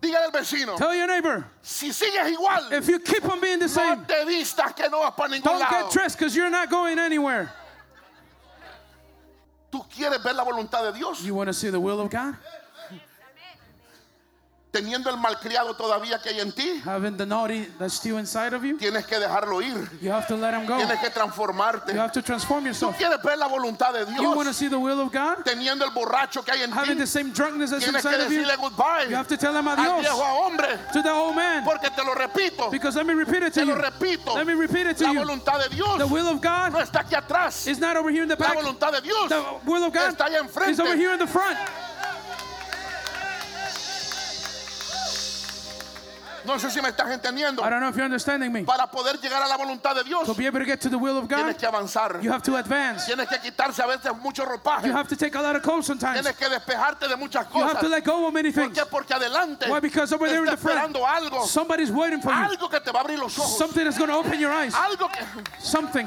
Dígale 0.00 0.26
al 0.26 0.30
vecino, 0.30 0.76
Tell 0.76 0.94
your 0.94 1.08
neighbor, 1.08 1.44
si 1.60 1.90
sigues 1.92 2.30
igual, 2.30 2.72
if 2.72 2.86
you 2.88 3.00
keep 3.00 3.24
on 3.24 3.40
being 3.40 3.58
the 3.58 3.66
no 3.66 3.72
same, 3.72 4.04
te 4.04 4.24
vistas 4.24 4.74
que 4.76 4.88
no 4.88 5.00
vas 5.00 5.12
para 5.16 5.28
ningún 5.28 5.42
don't 5.42 5.58
lado. 5.58 5.70
get 5.84 5.92
dressed 5.92 6.18
because 6.18 6.36
you're 6.36 6.50
not 6.50 6.70
going 6.70 6.98
anywhere. 6.98 7.50
¿Tú 9.72 9.84
quieres 9.90 10.22
ver 10.22 10.34
la 10.34 10.44
voluntad 10.44 10.92
de 10.92 10.96
Dios? 10.96 11.22
You 11.24 11.34
want 11.34 11.48
to 11.48 11.52
see 11.52 11.68
the 11.68 11.80
will 11.80 12.00
of 12.00 12.10
God? 12.10 12.36
Teniendo 14.78 15.10
el 15.10 15.16
malcriado 15.16 15.74
todavía 15.74 16.20
que 16.22 16.28
hay 16.30 16.40
en 16.40 16.52
ti, 16.52 16.80
Having 16.84 17.16
the 17.16 17.26
naughty 17.26 17.66
that's 17.78 17.94
still 17.94 18.18
inside 18.18 18.54
of 18.54 18.62
you, 18.64 18.76
tienes 18.78 19.04
que 19.06 19.18
dejarlo 19.18 19.60
ir. 19.60 19.88
you 20.00 20.10
have 20.10 20.26
to 20.28 20.36
let 20.36 20.54
him 20.54 20.66
go. 20.66 20.76
Tienes 20.78 21.00
que 21.00 21.10
transformarte. 21.10 21.92
You 21.92 21.98
have 21.98 22.12
to 22.12 22.22
transform 22.22 22.62
¿Tú 22.62 22.66
yourself. 22.68 22.96
quieres 22.96 23.20
ver 23.22 23.36
la 23.38 23.48
voluntad 23.48 23.92
de 23.92 24.06
You 24.14 24.22
want 24.30 24.38
to 24.40 24.44
Dios? 24.44 24.56
see 24.56 24.68
the 24.68 24.78
will 24.78 25.00
of 25.00 25.10
God? 25.12 25.44
Teniendo 25.44 25.84
el 25.84 25.90
borracho 25.90 26.44
que 26.44 26.52
hay 26.52 26.62
en 26.62 26.70
Having 26.70 26.94
ti, 26.96 27.00
the 27.00 27.06
same 27.06 27.32
drunkenness 27.32 27.70
that's 27.70 27.84
tienes 27.84 28.02
que 28.02 28.08
inside 28.08 28.20
of 28.26 28.32
you? 28.32 28.38
decirle 28.44 28.56
goodbye 28.56 29.06
You 29.08 29.16
have 29.16 29.26
to 29.28 29.36
tell 29.36 29.56
him 29.56 29.66
al 29.66 29.76
adios 29.78 30.00
viejo 30.02 30.22
hombre. 30.22 30.78
to 30.92 31.02
the 31.02 31.10
old 31.10 31.34
man. 31.34 31.64
Porque 31.64 31.90
te 31.90 32.04
lo 32.04 32.14
repito, 32.14 32.70
Because 32.70 32.94
let 32.96 33.04
me 33.06 33.14
repeat 33.14 33.42
it 33.42 33.52
to 33.54 33.60
te 33.60 33.64
lo 33.66 33.74
you. 33.74 33.82
repito. 33.82 34.34
Let 34.36 34.46
me 34.46 34.54
repeat 34.54 34.86
it 34.86 34.96
to 34.98 35.04
La 35.04 35.12
you. 35.12 35.20
voluntad 35.20 35.60
de 35.68 35.74
Dios 35.74 35.98
The 35.98 36.06
will 36.06 36.28
of 36.28 36.34
no 36.36 36.40
God 36.40 36.74
está 36.80 37.00
aquí 37.04 37.14
atrás. 37.16 37.66
is 37.66 37.78
not 37.80 37.96
over 37.96 38.10
here 38.10 38.22
in 38.22 38.28
the 38.28 38.36
La 38.36 38.46
back. 38.54 38.56
voluntad 38.58 38.92
de 38.92 39.00
Dios 39.00 39.28
The 39.28 39.42
will 39.66 39.82
of 39.84 39.92
God 39.92 40.14
está 40.14 40.26
allá 40.26 40.44
is 40.68 40.78
over 40.78 40.92
enfrente. 40.92 40.96
here 40.98 41.12
in 41.12 41.18
the 41.18 41.26
front. 41.26 41.58
No 46.48 46.58
sé 46.58 46.70
si 46.70 46.80
me 46.80 46.88
estás 46.88 47.10
entendiendo. 47.10 47.62
I 47.62 47.68
don't 47.68 47.80
know 47.80 47.90
if 47.90 47.94
you're 47.94 48.06
understanding 48.06 48.50
me. 48.50 48.64
Para 48.64 48.86
poder 48.90 49.20
llegar 49.20 49.42
a 49.42 49.46
la 49.46 49.56
voluntad 49.58 49.94
de 49.94 50.02
Dios, 50.02 50.24
To 50.26 50.34
be 50.34 50.46
able 50.46 50.58
to 50.60 50.64
get 50.64 50.80
to 50.80 50.88
the 50.88 50.96
will 50.96 51.18
of 51.18 51.28
tienes 51.28 51.52
God, 51.52 51.56
que 51.60 51.66
avanzar. 51.68 52.22
you 52.22 52.32
have 52.32 52.42
to 52.42 52.56
advance. 52.56 53.04
Tienes 53.04 53.28
que 53.28 53.38
quitarse 53.38 53.82
a 53.82 53.86
veces 53.86 54.16
mucho 54.22 54.46
ropaje. 54.46 54.86
You 54.86 54.92
have 54.96 55.06
to 55.08 55.14
take 55.16 55.34
a 55.36 55.42
lot 55.42 55.54
of 55.56 55.84
sometimes. 55.84 56.22
Tienes 56.22 56.36
que 56.38 56.48
despejarte 56.48 57.06
de 57.06 57.16
muchas 57.16 57.46
You 57.54 57.60
have 57.62 57.74
cosas. 57.74 57.80
to 57.82 57.88
let 57.88 58.02
go 58.02 58.26
of 58.26 58.32
many 58.32 58.50
¿Por 58.50 58.64
things. 58.64 58.78
qué? 58.78 58.86
Porque 58.90 59.12
adelante 59.14 59.68
Why? 59.70 59.80
Because 59.80 60.10
over 60.14 60.26
there 60.26 60.38
in 60.42 60.48
está 60.48 60.56
the 60.56 60.56
front, 60.56 60.96
esperando 60.96 61.06
algo. 61.06 61.44
somebody's 61.46 61.90
waiting 61.90 62.22
for 62.22 62.32
you. 62.32 62.38
Algo 62.38 62.70
que 62.70 62.80
te 62.80 62.92
va 62.92 63.00
a 63.00 63.02
abrir 63.04 63.18
los 63.18 63.38
ojos. 63.38 63.58
Something 63.58 63.84
that's 63.84 63.98
going 63.98 64.08
to 64.10 64.16
open 64.16 64.40
your 64.40 64.50
eyes. 64.50 64.72
Algo 64.74 65.10
que... 65.12 65.22
Something. 65.60 66.06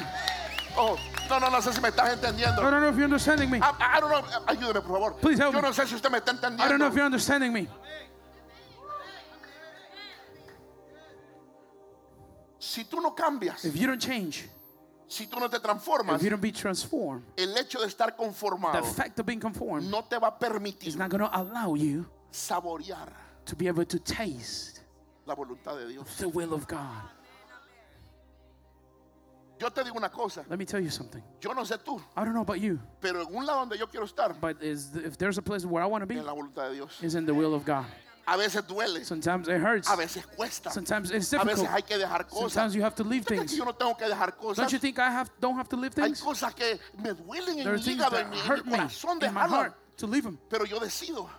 Oh, 0.76 0.98
no, 1.30 1.38
no, 1.38 1.50
no 1.50 1.62
sé 1.62 1.72
si 1.72 1.82
me 1.82 1.90
estás 1.90 2.10
I 2.10 2.14
entendiendo. 2.14 2.62
don't 2.64 2.82
know 2.82 2.90
if 2.90 2.96
you're 2.96 3.04
understanding 3.06 3.50
me. 3.52 3.60
I, 3.60 3.98
I 3.98 4.00
don't 4.00 4.10
know. 4.10 4.22
Ayúdeme, 4.48 4.82
por 4.82 4.98
favor. 4.98 5.14
Please 5.22 5.38
help 5.38 5.54
Yo 5.54 5.62
me. 5.62 5.68
no 5.68 5.74
sé 5.74 5.86
si 5.86 5.94
usted 5.96 6.10
me 6.10 6.18
está 6.20 6.32
I 6.32 6.40
don't 6.40 6.58
know 6.80 6.88
entendiendo. 6.88 6.88
if 6.88 6.96
you're 6.96 7.06
understanding 7.06 7.54
me. 7.54 7.68
Si 12.72 12.86
tú 12.86 13.02
no 13.02 13.14
cambias, 13.14 13.66
If 13.66 13.76
you 13.76 13.86
don't 13.86 14.00
change, 14.00 14.48
si 15.06 15.28
tú 15.28 15.42
no 15.42 15.50
te 15.50 15.60
transformas, 15.60 16.16
if 16.16 16.24
you 16.24 16.30
don't 16.30 16.42
be 16.42 16.54
transformed, 16.54 17.26
el 17.38 17.58
hecho 17.58 17.80
de 17.82 17.88
estar 17.88 18.16
the 18.16 18.24
conformado 18.24 18.86
fact 18.86 19.20
of 19.20 19.26
being 19.26 19.42
conformed 19.42 19.90
no 19.90 20.04
te 20.04 20.18
va 20.18 20.30
a 20.30 20.32
is 20.32 20.50
permitir 20.50 20.96
not 20.96 21.10
going 21.10 21.20
to 21.20 21.30
allow 21.38 21.76
you 21.76 22.06
saborear 22.32 23.12
to 23.44 23.58
be 23.58 23.68
able 23.68 23.84
to 23.84 24.00
taste 24.00 24.84
la 25.26 25.36
voluntad 25.36 25.78
de 25.80 25.90
Dios. 25.90 26.16
the 26.16 26.30
will 26.30 26.54
of 26.54 26.66
God. 26.66 27.04
Yo 29.60 29.68
te 29.68 29.84
digo 29.84 29.98
una 29.98 30.10
cosa. 30.10 30.46
Let 30.50 30.58
me 30.58 30.64
tell 30.66 30.80
you 30.80 30.90
something. 30.90 31.22
Yo 31.42 31.52
no 31.52 31.64
sé 31.64 31.78
tú, 31.78 32.02
I 32.16 32.24
don't 32.24 32.34
know 32.34 32.40
about 32.40 32.62
you, 32.62 32.80
pero 33.02 33.20
en 33.20 33.36
un 33.36 33.46
lado 33.46 33.60
donde 33.60 33.78
yo 33.78 33.88
quiero 33.88 34.06
estar, 34.06 34.40
but 34.40 34.64
is 34.64 34.96
if 34.96 35.18
there's 35.18 35.38
a 35.38 35.42
place 35.42 35.66
where 35.66 35.84
I 35.84 35.88
want 35.88 36.04
to 36.04 36.06
be, 36.06 36.20
en 36.20 36.26
la 36.26 36.34
voluntad 36.34 36.70
de 36.70 36.76
Dios. 36.76 37.04
is 37.04 37.16
in 37.16 37.26
the 37.26 37.34
will 37.34 37.54
of 37.54 37.66
God. 37.66 37.86
A 38.32 38.38
veces 38.38 38.66
duele, 38.66 39.04
Sometimes 39.04 39.50
it 39.50 39.60
hurts. 39.60 39.90
a 39.90 39.96
veces 39.98 40.26
cuesta, 40.38 40.72
Sometimes 40.72 41.12
it's 41.12 41.34
a 41.34 41.40
veces 41.44 41.60
difficult. 41.64 41.70
hay 41.70 41.82
que 41.82 41.98
dejar 41.98 42.28
cosas. 42.30 42.54
Sometimes 42.54 42.76
you 42.76 42.82
have 42.84 42.96
to 42.96 43.04
leave 43.04 43.22
¿Usted 43.24 43.28
cree 43.36 43.40
que 43.40 43.48
things. 43.48 43.58
yo 43.58 43.66
no 43.66 43.74
tengo 43.74 43.98
que 43.98 44.08
dejar 44.08 44.38
cosas? 44.38 44.56
Don't 44.58 44.72
you 44.72 44.80
think 44.80 45.00
I 45.00 45.12
have 45.12 45.30
don't 45.42 45.58
have 45.58 45.68
to 45.68 45.76
leave 45.76 45.94
Hay 45.98 46.04
things? 46.06 46.22
cosas 46.22 46.54
que 46.56 46.80
me 46.98 47.14
duelen 47.14 47.60
en 47.60 47.74
mi 47.74 47.82
things 47.82 47.88
hígado, 47.88 48.18
en 48.18 48.30
mi, 48.30 48.38
en 48.40 48.66
mi 48.66 48.72
corazón 48.78 49.20
heart 49.22 49.76
to 49.98 50.08
leave 50.08 50.24
them, 50.24 50.38
Pero 50.50 50.64
yo 50.66 50.80
decido 50.80 51.30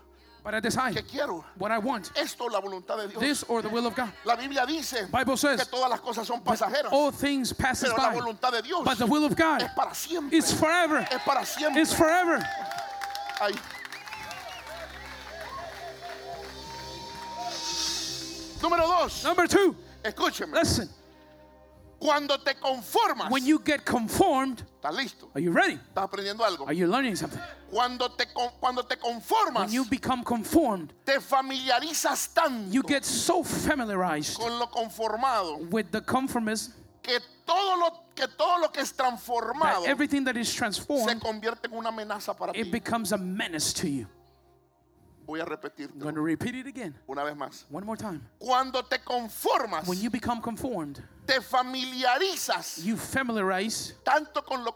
but 0.44 0.54
I 0.54 0.60
que 0.60 0.68
decide 0.68 1.02
quiero 1.08 1.44
what 1.56 1.70
I 1.70 1.78
want. 1.78 2.10
esto, 2.14 2.46
la 2.48 2.60
voluntad 2.60 2.98
de 2.98 3.08
Dios. 3.08 3.20
This 3.20 3.42
or 3.44 3.62
the 3.62 3.68
will 3.70 3.86
of 3.86 3.94
God. 3.94 4.12
La 4.26 4.36
Biblia 4.36 4.66
dice 4.66 5.06
Bible 5.10 5.32
que 5.32 5.36
says 5.38 5.68
todas 5.70 5.88
las 5.88 6.00
cosas 6.00 6.26
son 6.26 6.42
pasajeras, 6.42 6.92
all 6.92 7.10
things 7.10 7.54
passes 7.54 7.88
pero 7.90 8.02
la 8.02 8.10
voluntad 8.12 8.52
de 8.52 8.60
Dios 8.60 8.84
but 8.84 8.98
the 8.98 9.06
will 9.06 9.24
of 9.24 9.34
God 9.34 9.62
es 9.62 9.70
para 9.74 9.94
siempre. 9.94 10.36
is 10.36 10.52
forever. 10.52 11.06
Es 11.10 11.22
para 11.22 11.46
siempre. 11.46 11.80
It's 11.80 11.94
forever. 11.94 12.38
Ay. 13.40 13.54
Número 18.62 18.86
dos, 18.86 19.24
Number 19.24 19.46
two, 19.48 19.74
escúcheme. 20.04 20.54
listen. 20.58 20.88
Cuando 21.98 22.36
te 22.38 22.54
conformas, 22.54 23.30
When 23.30 23.44
you 23.46 23.60
get 23.64 23.84
conformed, 23.84 24.64
¿estás 24.80 24.92
listo? 24.96 25.28
are 25.34 25.40
you 25.40 25.52
ready? 25.52 25.74
¿Estás 25.74 26.04
aprendiendo 26.10 26.44
algo? 26.44 26.66
Are 26.66 26.74
you 26.74 26.88
learning 26.88 27.14
something? 27.16 27.38
Cuando 27.70 28.08
te, 28.10 28.26
cuando 28.60 28.82
te 28.82 28.96
conformas, 28.96 29.66
When 29.66 29.70
you 29.72 29.84
become 29.84 30.24
conformed, 30.24 30.92
te 31.04 31.20
familiarizas 31.20 32.34
tanto 32.34 32.72
you 32.72 32.82
get 32.82 33.04
so 33.04 33.44
familiarized 33.44 34.36
con 34.36 34.58
lo 34.58 34.66
conformado 34.66 35.58
with 35.70 35.92
the 35.92 36.00
conformism 36.00 36.72
que 37.02 37.20
todo 37.46 37.76
lo 37.78 37.90
que 38.16 38.26
todo 38.36 38.58
lo 38.60 38.68
que 38.72 38.80
es 38.80 38.92
transformado 38.92 39.82
that 39.82 39.88
everything 39.88 40.24
that 40.24 40.36
is 40.36 40.48
se 40.48 40.58
transformed, 40.58 41.20
convierte 41.20 41.66
en 41.66 41.74
una 41.74 41.90
amenaza 41.90 42.36
para 42.36 42.50
it 42.54 42.64
ti. 42.64 42.70
becomes 42.70 43.12
a 43.12 43.16
menace 43.18 43.72
to 43.72 43.88
you. 43.88 44.06
Voy 45.32 45.40
a 45.40 45.46
repetirte 45.46 45.94
I'm 45.94 45.98
going 45.98 46.14
to 46.14 46.20
repeat 46.20 46.54
it 46.54 46.66
again. 46.66 46.94
una 47.08 47.24
vez 47.24 47.34
más. 47.34 47.64
One 47.70 47.86
more 47.86 47.96
time. 47.96 48.20
Cuando 48.38 48.82
te 48.82 48.98
conformas, 48.98 49.88
When 49.88 49.98
you 49.98 50.10
become 50.10 50.42
conformed, 50.42 51.02
te 51.26 51.40
familiarizas 51.40 52.84
you 52.84 52.98
familiarize 52.98 53.94
tanto 54.04 54.42
con 54.42 54.62
lo 54.62 54.74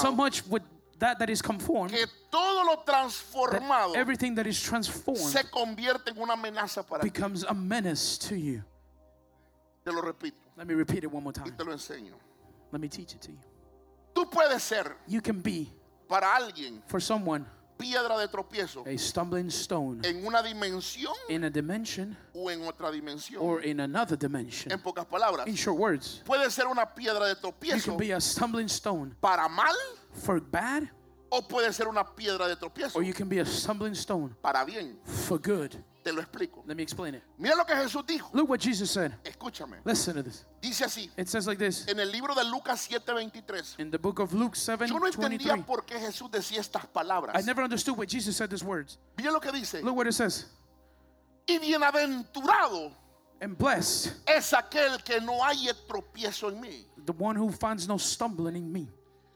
so 0.00 0.12
much 0.12 0.46
with 0.46 0.62
that 1.00 1.18
that 1.18 1.28
is 1.28 1.42
conformed 1.42 1.90
que 1.90 2.06
todo 2.30 2.64
lo 2.64 2.84
that 2.86 3.96
everything 3.96 4.36
that 4.36 4.46
is 4.46 4.62
transformed 4.62 5.18
se 5.18 5.42
convierte 5.50 6.12
en 6.12 6.18
una 6.22 6.34
amenaza 6.34 6.86
para 6.86 7.02
ti. 7.02 7.10
becomes 7.10 7.42
a 7.42 7.52
menace 7.52 8.18
to 8.18 8.36
you. 8.36 8.62
Te 9.84 9.90
lo 9.90 10.00
repito 10.00 10.36
Let 10.56 10.68
me 10.68 10.74
repeat 10.74 11.02
it 11.02 11.10
one 11.10 11.24
more 11.24 11.32
y 11.36 11.42
time. 11.42 11.56
te 11.56 11.64
lo 11.64 11.72
enseño. 11.72 12.14
Let 12.70 12.80
me 12.80 12.88
teach 12.88 13.14
it 13.14 13.20
to 13.22 13.32
you. 13.32 13.38
Tú 14.14 14.30
puedes 14.30 14.62
ser 14.62 14.96
You 15.08 15.20
can 15.20 15.40
be 15.40 15.72
para 16.08 16.36
alguien 16.36 16.82
for 16.86 17.00
someone 17.00 17.44
piedra 17.78 18.18
de 18.18 18.28
tropiezo 18.28 18.84
a 18.86 18.98
stumbling 18.98 19.48
stone 19.50 20.00
en 20.06 20.26
una 20.26 20.42
dimensión 20.42 21.14
in 21.28 21.44
a 21.44 21.50
dimension 21.50 22.16
o 22.34 22.50
en 22.50 22.62
otra 22.62 22.90
dimensión. 22.90 23.40
or 23.40 23.64
in 23.64 23.80
another 23.80 24.18
dimension. 24.18 24.70
En 24.72 24.80
pocas 24.80 25.06
palabras, 25.06 25.46
In 25.46 25.54
short 25.54 25.78
words, 25.78 26.22
puede 26.26 26.50
ser 26.50 26.66
una 26.66 26.84
piedra 26.94 27.26
de 27.26 27.34
you 27.34 27.40
tropiezo 27.40 27.84
can 27.86 27.96
be 27.96 28.12
a 28.12 28.20
stumbling 28.20 28.68
stone 28.68 29.14
para 29.20 29.48
mal 29.48 29.74
for 30.12 30.40
bad, 30.40 30.90
o 31.30 31.40
puede 31.40 31.72
ser 31.72 31.88
una 31.88 32.04
piedra 32.04 32.48
de 32.48 32.56
tropiezo 32.56 32.96
or 32.98 33.02
you 33.04 33.14
can 33.14 33.28
be 33.28 33.40
a 33.40 33.46
stumbling 33.46 33.94
stone 33.94 34.34
para 34.42 34.64
bien. 34.64 34.98
for 35.04 35.38
good. 35.38 35.76
Te 36.08 36.12
lo 36.14 36.22
explico. 36.22 36.64
Let 36.66 36.74
me 36.74 36.82
explain 36.82 37.14
it. 37.16 37.22
Mira 37.38 37.54
lo 37.54 37.64
que 37.66 37.74
Jesús 37.74 38.02
dijo. 38.06 38.30
Look 38.32 38.48
what 38.48 38.60
Jesus 38.60 38.90
said. 38.90 39.12
Escúchame. 39.24 39.76
Listen 39.84 40.14
to 40.14 40.22
this. 40.22 40.46
Dice 40.62 40.80
así, 40.86 41.10
It 41.18 41.28
says 41.28 41.46
like 41.46 41.58
this 41.58 41.86
en 41.86 42.00
el 42.00 42.10
libro 42.10 42.34
de 42.34 42.44
Lucas 42.44 42.88
7:23. 42.88 43.78
in 43.78 43.90
the 43.90 43.98
book 43.98 44.18
of 44.20 44.32
Luke 44.32 44.56
7 44.56 44.86
Yo 44.88 44.98
no 44.98 45.06
entendía 45.06 45.52
23. 45.52 45.66
por 45.66 45.84
qué 45.84 45.98
Jesús 46.00 46.30
decía 46.30 46.60
estas 46.60 46.86
palabras. 46.86 47.36
I 47.36 47.44
never 47.44 47.62
understood 47.62 47.98
why 47.98 48.06
Jesus 48.06 48.34
said 48.36 48.48
these 48.48 48.64
words. 48.64 48.96
Mira 49.18 49.30
lo 49.32 49.38
que 49.40 49.52
dice. 49.52 49.82
Look 49.82 49.94
what 49.96 50.06
it 50.06 50.14
says. 50.14 50.46
Y 51.46 51.58
bienaventurado 51.58 52.92
And 53.40 53.56
blessed 53.56 54.12
es 54.26 54.52
aquel 54.52 55.02
que 55.04 55.20
no 55.20 55.44
haya 55.44 55.74
tropiezo 55.86 56.48
en 56.48 56.58
mí. 56.60 56.84
the 57.04 57.12
one 57.12 57.36
who 57.36 57.52
finds 57.52 57.86
no 57.86 57.98
stumbling 57.98 58.56
in 58.56 58.72
me. 58.72 58.88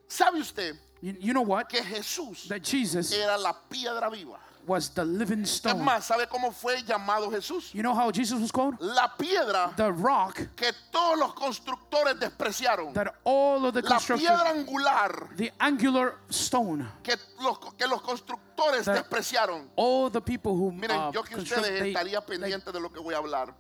¿Sabe 0.09 0.41
usted 0.41 0.75
You, 1.03 1.17
you 1.21 1.33
know 1.35 1.43
what? 1.43 1.69
que 1.69 1.83
Jesús 1.83 2.49
That 2.49 2.63
Jesus 2.63 3.13
era 3.13 3.37
la 3.37 3.53
piedra 3.69 4.09
viva? 4.11 4.39
Was 4.67 4.91
the 4.91 5.05
living 5.05 5.43
Es 5.43 5.51
stone. 5.57 5.83
más, 5.85 6.05
¿sabe 6.07 6.27
cómo 6.29 6.53
fue 6.53 6.83
llamado 6.85 7.31
Jesús? 7.31 7.73
You 7.73 7.83
know 7.83 7.95
how 7.95 8.11
Jesus 8.13 8.41
was 8.41 8.53
called? 8.53 8.77
La 8.81 9.09
piedra 9.17 9.73
The 9.77 9.91
rock 9.91 10.55
que 10.55 10.73
todos 10.91 11.19
los 11.19 11.35
constructores 11.35 12.19
despreciaron. 12.21 12.93
that 12.95 13.15
all 13.25 13.67
of 13.67 13.75
the 13.75 13.83
La 13.83 13.99
piedra 13.99 14.51
angular 14.51 15.29
the 15.37 15.53
angular 15.59 16.15
stone, 16.31 16.87
que 17.03 17.17
los, 17.41 17.59
que 17.77 17.87
los 17.89 18.01
constructores 18.03 18.85
despreciaron. 18.87 19.69
all 19.77 20.09
the 20.11 20.21
people 20.21 20.53
who 20.53 20.71
Miren, 20.71 20.97
uh, 20.99 21.13
yo 21.13 21.23
que 21.23 21.37
ustedes 21.37 21.81
they- 21.81 21.93
estaría 21.93 22.21
they- 22.21 22.39
pendiente 22.39 22.71
de 22.73 22.79
lo 22.81 22.89
que 22.91 23.01
voy 23.01 23.15
a 23.15 23.19
hablar. 23.19 23.55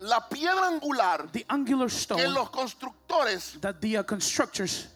La 0.00 0.28
piedra 0.28 0.66
angular 0.66 1.30
the 1.30 1.46
angular 1.48 1.86
que 1.88 1.94
stone 1.96 2.28
los 2.34 2.50
constructores 2.50 3.58
that 3.60 3.76
the 3.80 3.96
uh, 3.98 4.02
constructors 4.02 4.88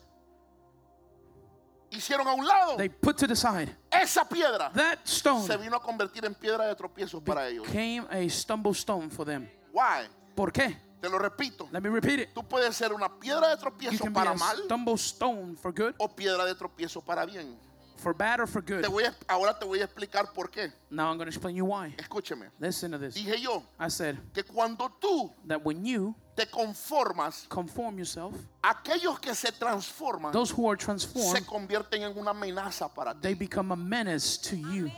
hicieron 1.90 2.26
a 2.28 2.32
un 2.32 2.46
lado, 2.46 2.76
they 2.76 2.88
put 2.88 3.16
to 3.16 3.26
the 3.26 3.36
side. 3.36 3.74
esa 3.90 4.28
piedra 4.28 4.70
That 4.72 4.98
stone 5.04 5.46
se 5.46 5.56
vino 5.56 5.76
a 5.76 5.82
convertir 5.82 6.24
en 6.24 6.34
piedra 6.34 6.66
de 6.66 6.74
tropiezo 6.74 7.20
para 7.22 7.48
ellos. 7.48 7.66
became 7.66 8.06
a 8.10 8.28
stumble 8.28 8.72
stone 8.72 9.10
for 9.10 9.24
them. 9.26 9.48
Why? 9.72 10.08
¿Por 10.34 10.52
qué? 10.52 10.76
Te 11.00 11.08
lo 11.08 11.18
repito. 11.18 11.68
Let 11.70 11.80
me 11.80 11.90
repeat 11.90 12.20
it. 12.20 12.28
Tú 12.34 12.42
puedes 12.42 12.74
ser 12.76 12.92
una 12.92 13.08
piedra 13.08 13.48
de 13.48 13.56
tropiezo 13.56 14.12
para 14.12 14.34
mal 14.34 14.56
stumble 14.64 14.94
stone 14.94 15.56
for 15.56 15.72
good, 15.72 15.94
o 15.98 16.08
piedra 16.08 16.44
de 16.44 16.54
tropiezo 16.54 17.00
para 17.00 17.24
bien. 17.24 17.56
For 17.98 18.14
bad, 18.14 18.40
or 18.40 18.46
for 18.46 18.62
good. 18.62 18.82
Te 18.82 18.88
voy 18.88 19.04
a- 19.04 19.14
ahora 19.28 19.58
te 19.58 19.66
voy 19.66 19.80
a 19.80 19.84
explicar 19.84 20.32
por 20.32 20.48
qué. 20.50 20.72
Now 20.90 21.10
I'm 21.10 21.16
going 21.18 21.26
to 21.30 21.34
explain 21.34 21.56
you 21.56 21.64
why. 21.66 21.94
Escúcheme. 21.98 22.50
Listen 22.60 22.92
to 22.92 22.98
this. 22.98 23.14
Dije 23.14 23.40
yo 23.40 23.62
I 23.78 23.88
said 23.88 24.16
que 24.32 24.42
cuando 24.44 24.88
tú 25.00 25.30
that 25.46 25.64
when 25.64 25.84
you 25.84 26.14
te 26.36 26.46
conformas, 26.46 27.48
conform 27.48 27.98
yourself, 27.98 28.34
aquellos 28.62 29.20
que 29.20 29.34
se 29.34 29.50
transforman 29.52 30.32
those 30.32 30.50
who 30.50 30.68
are 30.68 30.78
se 30.78 30.84
transformed, 30.84 31.44
convierten 31.46 32.02
en 32.02 32.16
una 32.16 32.30
amenaza 32.30 32.88
para 32.94 33.12
ti. 33.14 33.20
they 33.22 33.34
become 33.34 33.72
a 33.72 33.76
menace 33.76 34.36
to 34.38 34.56
you. 34.56 34.90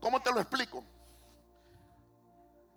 ¿Cómo 0.00 0.20
te 0.22 0.30
lo 0.30 0.40
explico? 0.40 0.84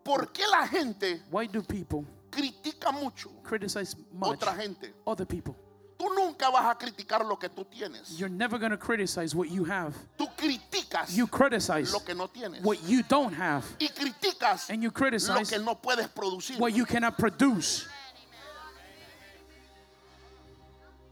¿Por 0.03 0.31
qué 0.31 0.43
la 0.47 0.65
gente 0.67 1.21
Why 1.31 1.47
do 1.47 1.61
people 1.61 2.03
critica 2.31 2.91
mucho 2.91 3.29
criticize 3.43 3.95
much 4.11 4.33
otra 4.41 4.55
gente? 4.55 4.91
other 5.05 5.25
people? 5.27 5.55
Tú 6.01 6.09
nunca 6.15 6.49
vas 6.49 6.65
a 6.65 6.75
criticar 6.75 7.23
lo 7.23 7.37
que 7.37 7.47
tú 7.47 7.63
tienes. 7.63 8.17
You're 8.17 8.27
never 8.27 8.57
going 8.57 8.71
to 8.71 8.77
criticize 8.77 9.35
what 9.35 9.51
you 9.51 9.63
have. 9.65 9.93
Tú 10.17 10.27
criticas 10.35 11.15
You 11.15 11.27
criticize 11.27 11.93
lo 11.93 11.99
que 11.99 12.15
no 12.15 12.27
tienes. 12.27 12.63
what 12.63 12.79
you 12.87 13.03
don't 13.03 13.31
have, 13.35 13.63
Y 13.79 13.87
criticas 13.89 14.71
and 14.71 14.81
you 14.81 14.89
lo 14.89 14.93
criticize 14.93 15.47
que 15.47 15.59
no 15.59 15.75
puedes 15.75 16.07
producir. 16.07 16.57
what 16.57 16.73
you 16.73 16.85
cannot 16.87 17.19
produce. 17.19 17.85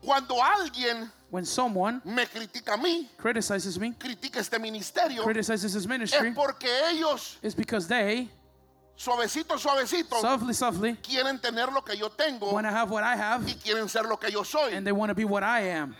Cuando 0.01 0.41
alguien 0.41 1.11
When 1.29 1.45
someone 1.45 2.01
me 2.03 2.25
critica 2.25 2.73
a 2.73 2.77
mí, 2.77 3.07
criticizes 3.15 3.77
me, 3.77 3.93
critica 3.93 4.39
este 4.39 4.57
ministerio, 4.57 5.23
criticizes 5.23 5.75
his 5.75 5.87
ministry, 5.87 6.29
es 6.29 6.35
porque 6.35 6.67
ellos, 6.89 7.37
it's 7.43 7.53
because 7.53 7.87
they, 7.87 8.27
suavecito, 8.99 9.57
suavecito, 9.57 10.19
softly, 10.19 10.53
softly, 10.53 10.95
quieren 10.97 11.39
tener 11.39 11.71
lo 11.71 11.81
que 11.81 11.95
yo 11.95 12.09
tengo 12.09 12.51
want 12.51 12.67
to 12.67 12.71
have 12.71 12.91
what 12.91 13.01
I 13.03 13.15
have, 13.15 13.47
y 13.47 13.55
quieren 13.55 13.87
ser 13.87 14.03
lo 14.03 14.17
que 14.17 14.29
yo 14.29 14.43
soy. 14.43 14.73
and 14.73 14.85
they 14.85 14.91
want 14.91 15.09
to 15.09 15.15
be 15.15 15.23
what 15.23 15.41
I 15.41 15.61
am. 15.69 15.95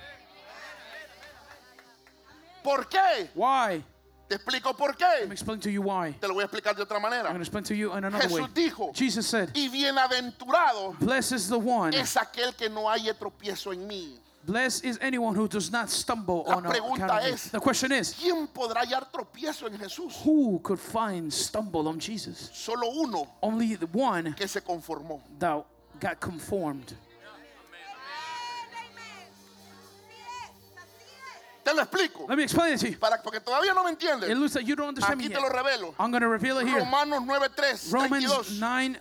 ¿Por 2.61 2.89
qué? 2.89 3.29
Why? 3.33 3.83
Te 4.27 4.35
explico 4.35 4.75
por 4.77 4.95
qué. 4.95 5.31
explain 5.31 5.59
to 5.61 5.71
you 5.71 5.81
why. 5.81 6.11
Te 6.19 6.27
lo 6.27 6.33
voy 6.33 6.43
a 6.43 6.45
explicar 6.45 6.75
de 6.75 6.83
otra 6.83 6.97
I'm 6.97 7.03
manera. 7.03 7.23
going 7.29 7.35
to 7.35 7.41
explain 7.41 7.63
to 7.63 7.73
you 7.73 7.93
in 7.93 8.03
another 8.03 8.27
way. 8.27 8.41
Jesús 8.43 8.53
dijo, 8.53 8.93
Jesus 8.93 9.25
said, 9.25 9.49
y 9.55 9.69
bienaventurado 9.69 10.99
Blessed 10.99 11.35
is 11.35 11.47
the 11.47 11.57
one, 11.57 11.95
es 11.95 12.15
aquel 12.17 12.53
que 12.55 12.69
no 12.69 12.89
haya 12.89 13.13
tropiezo 13.13 13.71
en 13.71 13.87
mí. 13.87 14.19
Blessed 14.49 14.83
is 14.85 14.97
anyone 15.01 15.35
who 15.35 15.47
does 15.47 15.71
not 15.71 15.89
stumble 15.89 16.43
La 16.47 16.55
on 16.55 16.63
pregunta 16.63 17.21
es- 17.23 17.49
The 17.51 17.59
question 17.59 17.91
is, 17.91 18.13
¿Quién 18.13 18.47
podrá 18.47 18.81
hallar 18.81 19.09
tropiezo 19.11 19.67
en 19.67 19.77
Jesús? 19.77 20.13
who 20.25 20.59
could 20.59 20.79
find 20.79 21.31
stumble 21.31 21.87
on 21.87 21.99
Jesus? 21.99 22.49
Solo 22.53 22.89
uno 22.89 23.27
Only 23.41 23.75
the 23.75 23.85
one 23.87 24.33
que 24.35 24.47
se 24.47 24.61
conformó. 24.61 25.21
that 25.39 25.63
got 25.99 26.19
conformed. 26.19 26.93
Te 31.63 31.73
lo 31.75 31.83
explico. 31.83 32.25
Let 32.27 32.37
me 32.37 32.43
explain 32.43 32.73
it 32.73 32.79
to 32.79 32.89
you. 32.89 32.97
Para, 32.97 33.21
porque 33.21 33.39
todavía 33.41 33.75
no 33.75 33.83
me 33.83 33.91
It 33.91 33.99
entiendes. 33.99 34.39
looks 34.39 34.55
like 34.55 34.65
you 34.65 34.75
don't 34.75 34.87
understand 34.89 35.19
me 35.19 35.25
Aquí 35.25 35.33
te 35.35 35.39
lo 35.39 35.49
revelo. 35.49 35.93
I'm 35.99 36.09
going 36.09 36.21
to 36.21 36.27
reveal 36.27 36.57
it 36.59 36.67
here. 36.67 36.79
Romanos 36.79 37.21
9.3, 37.21 37.93
Romans 37.93 38.25
32, 38.25 38.59
9, 38.59 38.97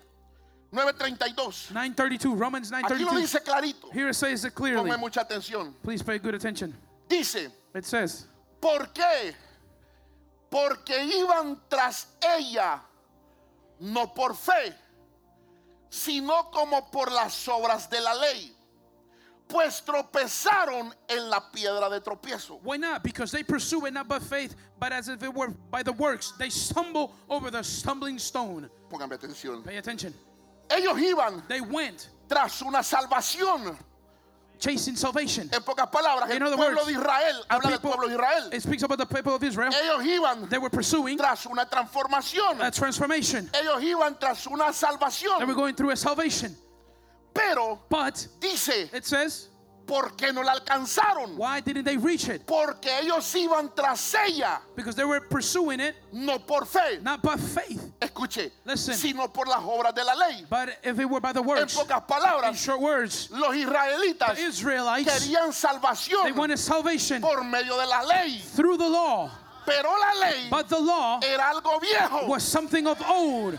9.32. 0.73 1.71
932. 1.71 2.39
Romans 2.39 2.71
Aquí 2.73 3.05
lo 3.05 3.13
932. 3.13 3.21
dice 3.21 3.41
clarito. 3.43 3.93
Here 3.93 4.09
it 4.11 4.15
says 4.15 4.45
it 4.45 4.55
clearly. 4.55 4.91
Ponme 4.91 4.99
mucha 5.01 5.21
atención. 5.21 5.73
Please 5.83 6.03
pay 6.03 6.19
good 6.19 6.35
attention. 6.35 6.75
Dice, 7.09 7.49
It 7.75 7.85
says, 7.87 8.27
¿por 8.61 8.93
qué? 8.93 9.35
Porque 10.51 11.05
iban 11.05 11.59
tras 11.71 12.07
ella, 12.39 12.81
no 13.81 14.07
por 14.15 14.35
fe, 14.35 14.75
sino 15.91 16.51
como 16.51 16.91
por 16.91 17.11
las 17.11 17.47
obras 17.49 17.89
de 17.89 18.01
la 18.01 18.15
ley. 18.15 18.53
Pues 19.47 19.83
tropezaron 19.83 20.93
en 21.09 21.31
la 21.31 21.41
piedra 21.51 21.89
de 21.89 22.01
tropiezo. 22.03 22.61
Why 22.63 22.77
not? 22.77 23.03
Because 23.03 23.33
they 23.33 23.43
pursue 23.43 23.87
it 23.87 23.95
not 23.95 24.07
by 24.07 24.19
faith, 24.19 24.55
but 24.79 24.93
as 24.93 25.09
if 25.09 25.23
it 25.23 25.33
were 25.33 25.49
by 25.71 25.83
the 25.83 25.93
works. 25.93 26.33
They 26.39 26.51
stumble 26.51 27.15
over 27.31 27.51
the 27.51 27.63
stumbling 27.63 28.19
stone. 28.19 28.69
Póngame 28.91 29.17
atención. 29.19 29.65
Pay 29.65 29.79
attention. 29.79 30.13
Ellos 30.71 30.97
iban 30.99 31.43
They 31.49 31.61
went 31.61 32.09
tras 32.29 32.61
una 32.63 32.79
salvación. 32.83 33.77
chasing 34.61 34.97
salvation. 34.97 35.49
En 35.53 35.63
pocas 35.63 35.89
palabras, 35.91 36.29
el 36.31 36.41
pueblo 36.57 36.85
de 36.85 36.93
Israel, 36.93 37.45
habla 37.49 37.71
del 37.71 37.79
pueblo 37.79 38.09
de 38.09 38.15
Israel. 38.15 38.51
It 38.53 38.61
speaks 38.63 38.83
about 38.83 38.99
the 38.99 39.07
people 39.07 39.35
of 39.35 39.43
Israel. 39.45 39.71
Ellos 39.73 40.05
iban 40.05 40.49
They 40.51 40.59
were 40.59 40.69
pursuing 40.71 41.17
tras 41.17 41.47
una 41.47 41.65
transformación. 41.65 42.61
a 42.61 42.71
transformation. 42.73 43.49
Ellos 43.55 43.81
iban 43.83 44.19
tras 44.19 44.47
una 44.49 44.73
They 44.73 44.89
were 44.89 44.99
salvación. 44.99 45.55
going 45.55 45.75
through 45.77 45.91
a 45.91 45.97
salvation. 45.97 46.57
Pero 47.33 47.79
But 47.89 48.27
dice, 48.41 48.91
it 48.93 49.05
says, 49.07 49.49
¿Por 49.89 50.15
qué 50.17 50.35
no 50.35 50.43
la 50.43 50.53
alcanzaron? 50.53 51.35
Why 51.39 51.61
didn't 51.61 51.85
they 51.85 51.97
reach 51.97 52.29
it? 52.29 52.47
Porque 52.47 52.91
ellos 53.01 53.25
iban 53.35 53.75
tras 53.75 54.15
ella, 54.27 54.61
Because 54.77 54.95
they 54.95 55.05
were 55.05 55.19
pursuing 55.21 55.81
it 55.81 55.97
no 56.13 56.39
por 56.39 56.67
fe. 56.67 56.99
not 57.03 57.23
by 57.23 57.37
faith, 57.37 57.91
Escuche, 58.01 58.51
Listen. 58.67 58.95
sino 58.95 59.29
por 59.29 59.47
las 59.47 59.63
obras 59.65 59.95
de 59.95 60.05
la 60.05 60.13
ley. 60.15 60.45
but 60.51 60.69
if 60.85 60.99
it 61.01 61.07
were 61.09 61.21
by 61.21 61.33
the 61.33 61.41
En 61.41 61.47
works. 61.47 61.75
pocas 61.75 62.03
In 62.03 62.07
palabras, 62.07 62.57
short 62.63 62.81
words, 62.83 63.31
los 63.31 63.55
israelitas 63.55 64.37
the 64.37 64.43
Israelites 64.43 65.11
querían 65.27 65.47
they 65.47 65.69
salvación 65.69 66.37
wanted 66.37 66.59
salvation 66.59 67.23
por 67.23 67.43
medio 67.43 67.79
de 67.79 67.87
la 67.87 68.03
ley. 68.03 68.39
through 68.55 68.77
the 68.77 68.87
law, 68.89 69.31
Pero 69.65 69.89
la 69.91 70.21
ley 70.21 70.49
but 70.51 70.69
the 70.69 70.79
law 70.79 71.19
era 71.23 71.45
algo 71.55 71.81
viejo. 71.81 72.27
was 72.27 72.43
something 72.43 72.87
of 72.87 73.01
old. 73.09 73.59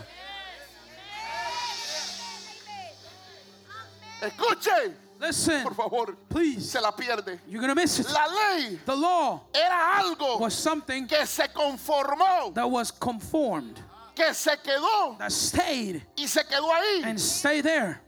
Escuche, 4.22 4.92
Listen, 5.20 5.62
por 5.62 5.74
favor, 5.74 6.16
please, 6.30 6.70
se 6.70 6.80
la 6.80 6.92
pierde. 6.92 7.38
you're 7.46 7.60
gonna 7.60 7.74
miss 7.74 7.98
it. 8.00 8.06
La 8.10 8.26
ley 8.26 8.78
The 8.86 8.96
law 8.96 9.42
era 9.54 10.00
algo 10.02 10.40
was 10.40 10.54
something 10.54 11.06
que 11.06 11.26
se 11.26 11.46
conformó, 11.48 12.54
that 12.54 12.68
was 12.70 12.90
conformed, 12.90 13.78
que 14.14 14.32
se 14.32 14.56
quedó 14.56 15.18
that 15.18 15.30
stayed 15.30 16.02
y 16.16 16.24
se 16.26 16.42
quedó 16.44 16.70
ahí. 16.72 17.04
and 17.04 17.20
stay 17.20 17.60
there. 17.60 18.00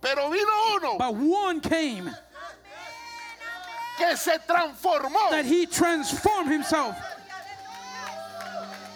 Pero 0.00 0.30
vino 0.30 0.50
uno 0.76 0.98
But 0.98 1.14
one 1.14 1.60
came 1.60 2.10
que 3.98 4.16
se 4.16 4.38
transformó. 4.48 5.30
that 5.30 5.44
he 5.44 5.66
transformed 5.66 6.50
himself. 6.50 6.96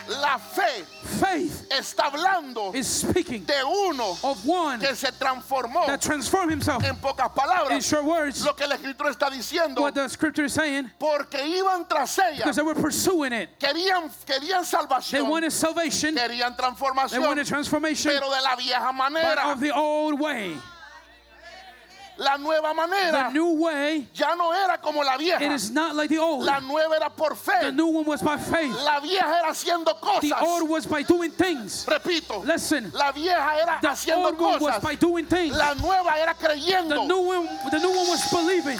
La 0.08 0.38
fe 0.38 0.84
Faith 1.18 1.66
está 1.70 2.04
hablando 2.10 2.72
is 2.74 2.86
speaking 2.86 3.44
de 3.44 3.54
uno 3.64 4.16
of 4.22 4.44
one 4.46 4.78
que 4.78 4.94
se 4.94 5.08
transformó. 5.12 5.86
that 5.86 6.00
transformed 6.00 6.50
himself. 6.52 6.84
En 6.84 6.96
pocas 6.96 7.26
In 7.26 7.42
palabras, 7.42 7.84
short 7.88 8.04
words, 8.04 8.44
lo 8.44 8.52
que 8.54 8.66
la 8.66 8.76
escritura 8.76 9.10
está 9.10 9.30
diciendo, 9.30 9.80
what 9.80 9.94
the 9.94 10.08
scripture 10.08 10.44
is 10.44 10.52
saying, 10.52 10.90
porque 10.98 11.38
iban 11.38 11.88
tras 11.88 12.18
ella, 12.18 12.36
because 12.36 12.56
they 12.56 12.62
were 12.62 12.74
pursuing 12.74 13.32
it. 13.32 13.48
querían, 13.58 14.10
querían 14.26 14.62
They 14.62 14.78
salvación, 14.78 15.28
wanted 15.28 15.50
salvation, 15.52 16.14
querían 16.14 16.56
they 16.56 16.62
transformación, 16.62 17.20
wanted 17.26 17.46
transformation, 17.46 18.12
pero 18.12 18.30
de 18.30 18.42
la 18.42 18.56
vieja 18.56 18.92
but 18.92 18.94
manera. 19.12 19.50
of 19.52 19.60
the 19.60 19.74
old 19.74 20.20
way. 20.20 20.54
La 22.18 22.38
nueva 22.38 22.68
The 22.70 22.74
manera 22.74 23.30
new 23.30 23.62
way, 23.62 24.08
ya 24.14 24.34
no 24.34 24.50
era 24.52 24.78
como 24.78 25.02
la 25.04 25.14
it 25.16 25.20
vieja. 25.20 25.52
is 25.52 25.70
not 25.70 25.94
like 25.94 26.08
the 26.08 26.18
old. 26.18 26.44
La 26.46 26.60
nueva 26.60 26.94
era 26.96 27.10
por 27.10 27.30
The 27.34 27.36
fe. 27.36 27.70
new 27.72 27.88
one 27.88 28.06
was 28.06 28.22
by 28.22 28.38
faith. 28.38 28.74
La 28.84 29.00
vieja 29.00 29.26
era 29.38 29.50
haciendo 29.50 29.84
The 29.84 29.94
cosas. 30.00 30.32
old 30.42 30.68
was 30.70 30.86
by 30.86 31.02
doing 31.02 31.30
things. 31.30 31.84
Repito, 31.86 32.42
Listen, 32.46 32.90
la 32.94 33.12
vieja 33.12 33.58
era 33.60 33.78
the 33.82 33.88
haciendo 33.88 34.28
old 34.28 34.40
one 34.40 34.52
was 34.60 34.72
cosas. 34.76 34.82
by 34.82 34.94
doing 34.94 35.26
things. 35.26 35.54
La 35.54 35.74
nueva 35.74 36.18
era 36.18 36.34
The 36.38 36.46
creyendo. 36.48 37.06
new 37.06 37.20
one, 37.20 37.48
the 37.70 37.78
new 37.80 37.90
one 37.90 38.08
was 38.08 38.30
believing. 38.30 38.78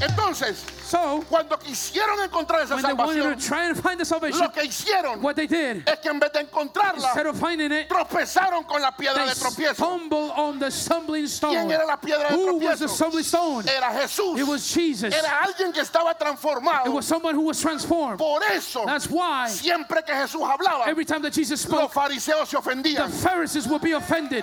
Entonces, 0.00 0.62
So 0.88 1.22
cuando 1.28 1.58
quisieron 1.58 2.18
encontrar 2.24 2.62
esa 2.62 2.74
when 2.74 2.82
they 2.82 2.94
wanted 2.94 3.22
salvación, 3.22 3.38
to 3.38 3.46
try 3.46 3.64
and 3.66 3.76
find 3.78 4.00
the 4.00 4.04
salvation, 4.06 4.40
lo 4.40 4.48
que 4.48 4.62
hicieron 4.64 5.20
what 5.20 5.36
they 5.36 5.46
did, 5.46 5.86
es 5.86 5.98
que 6.00 6.10
en 6.10 6.18
vez 6.18 6.32
de 6.32 6.40
encontrarla, 6.40 7.08
instead 7.08 7.26
of 7.26 7.38
finding 7.38 7.70
it, 7.70 7.88
tropezaron 7.90 8.66
con 8.66 8.80
la 8.80 8.90
piedra 8.92 9.26
they 9.26 9.34
de 9.34 9.40
tropiezo. 9.40 9.74
stumbled 9.74 10.30
on 10.34 10.58
the 10.58 10.70
stumbling 10.70 11.26
stone. 11.26 11.52
¿Quién 11.52 11.70
era 11.70 11.84
la 11.84 11.96
piedra 11.98 12.30
de 12.30 12.34
Who 12.36 12.56
was 12.56 12.78
the 12.78 12.86
tropiezo? 12.86 12.88
stumbling 12.96 13.24
stone? 13.24 13.68
Era 13.68 13.90
Jesús. 14.00 14.38
It 14.38 14.46
was 14.46 14.66
Jesus. 14.72 15.14
Era 15.14 15.42
alguien 15.44 15.72
que 15.74 15.82
estaba 15.82 16.12
It 16.12 16.18
transformado. 16.18 16.90
was 16.90 17.06
someone 17.06 17.34
who 17.34 17.42
was 17.42 17.60
transformed. 17.60 18.18
Por 18.18 18.42
eso, 18.44 18.86
That's 18.86 19.10
why 19.10 19.48
siempre 19.50 20.02
que 20.02 20.14
Jesús 20.14 20.40
hablaba, 20.40 20.86
every 20.88 21.04
time 21.04 21.20
that 21.20 21.34
Jesus 21.34 21.68
los 21.68 21.90
spoke, 21.90 21.92
fariseos 21.92 22.48
se 22.48 22.56
the 22.56 22.62
ofendían. 22.62 23.10
Pharisees 23.10 23.68
would 23.68 23.82
be 23.82 23.92
offended. 23.92 24.42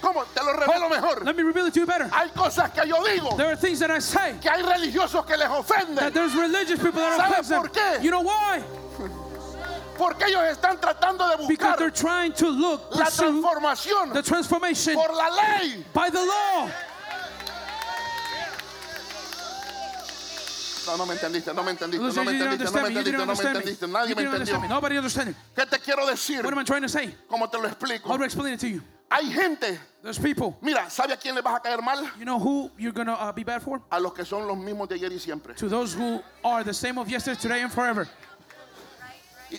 ¿Cómo? 0.00 0.24
Te 0.34 0.42
lo 0.42 0.52
revelo 0.52 0.88
mejor. 0.88 1.24
Let 1.24 1.36
me 1.36 1.42
reveal 1.42 1.66
it 1.66 1.74
to 1.74 1.80
you 1.80 1.86
better. 1.86 2.08
Hay 2.12 2.28
cosas 2.30 2.70
que 2.72 2.86
yo 2.86 3.02
digo 3.04 3.36
There 3.36 3.48
are 3.48 3.56
things 3.56 3.80
that 3.80 3.90
I 3.90 3.98
say 4.00 4.36
que 4.40 4.50
hay 4.50 4.62
religiosos 4.62 5.26
que 5.26 5.36
les 5.36 5.48
that 5.48 5.64
ofenden 5.64 6.12
there's 6.12 6.34
religious 6.34 6.78
people 6.78 7.00
that 7.00 7.16
¿Sabe 7.16 7.40
offend 7.40 7.46
them. 7.48 7.62
por 7.62 7.68
qué? 7.70 8.02
You 8.02 8.10
know 8.10 8.22
why? 8.22 8.62
porque 9.98 10.26
ellos 10.26 10.44
están 10.44 10.80
tratando 10.80 11.28
de 11.28 11.36
Because 11.48 11.58
buscar 11.58 11.76
they're 11.76 11.90
trying 11.90 12.32
to 12.32 12.48
look, 12.48 12.94
la 12.94 13.06
transformación 13.06 14.12
the 14.12 14.22
transformation 14.22 14.94
por 14.94 15.12
la 15.12 15.28
ley. 15.28 15.84
by 15.92 16.08
the 16.08 16.24
law. 16.24 16.70
No, 20.86 20.96
no 20.96 21.04
me 21.04 21.14
entendiste, 21.14 21.52
no 21.52 21.62
me 21.62 21.72
entendiste, 21.72 22.00
no 22.00 22.24
me 22.24 22.32
entendiste, 22.32 22.64
no 22.64 22.80
me 22.80 22.88
entendiste, 22.88 23.18
no 23.18 23.26
me 23.26 23.44
entendiste, 23.44 23.88
nadie 23.88 24.14
me 24.14 24.22
entendió. 24.22 25.34
¿Qué 25.54 25.66
te 25.66 25.78
quiero 25.80 26.06
decir? 26.06 26.42
What 26.42 26.52
am 26.54 26.60
I 26.60 26.64
trying 26.64 26.80
to 26.80 26.88
say? 26.88 27.14
¿Cómo 27.28 27.50
te 27.50 27.58
lo 27.58 27.68
explico? 27.68 28.08
How 28.08 28.16
do 28.16 28.22
I 28.22 28.26
explain 28.26 28.54
it 28.54 28.60
to 28.60 28.68
you? 28.68 28.80
Hay 29.10 29.30
gente, 29.32 29.78
There's 30.02 30.18
people. 30.18 30.56
mira, 30.60 30.90
¿sabe 30.90 31.12
a 31.12 31.16
quién 31.16 31.34
le 31.34 31.40
vas 31.40 31.56
a 31.56 31.60
caer 31.60 31.82
mal? 31.82 32.10
You 32.18 32.24
know 32.26 32.38
who 32.38 32.70
you're 32.76 32.92
gonna 32.92 33.14
uh, 33.14 33.32
be 33.32 33.42
bad 33.42 33.62
for? 33.62 33.80
A 33.90 33.98
los 33.98 34.12
que 34.12 34.24
son 34.24 34.46
los 34.46 34.56
mismos 34.56 34.88
de 34.88 34.96
ayer 34.96 35.10
y 35.10 35.18
siempre. 35.18 35.54
To 35.54 35.68
those 35.68 35.94
who 35.94 36.22
are 36.44 36.62
the 36.62 36.74
same 36.74 36.98
of 36.98 37.08
yesterday, 37.08 37.40
today, 37.40 37.62
and 37.62 37.72
forever. 37.72 38.06
Y, 39.50 39.58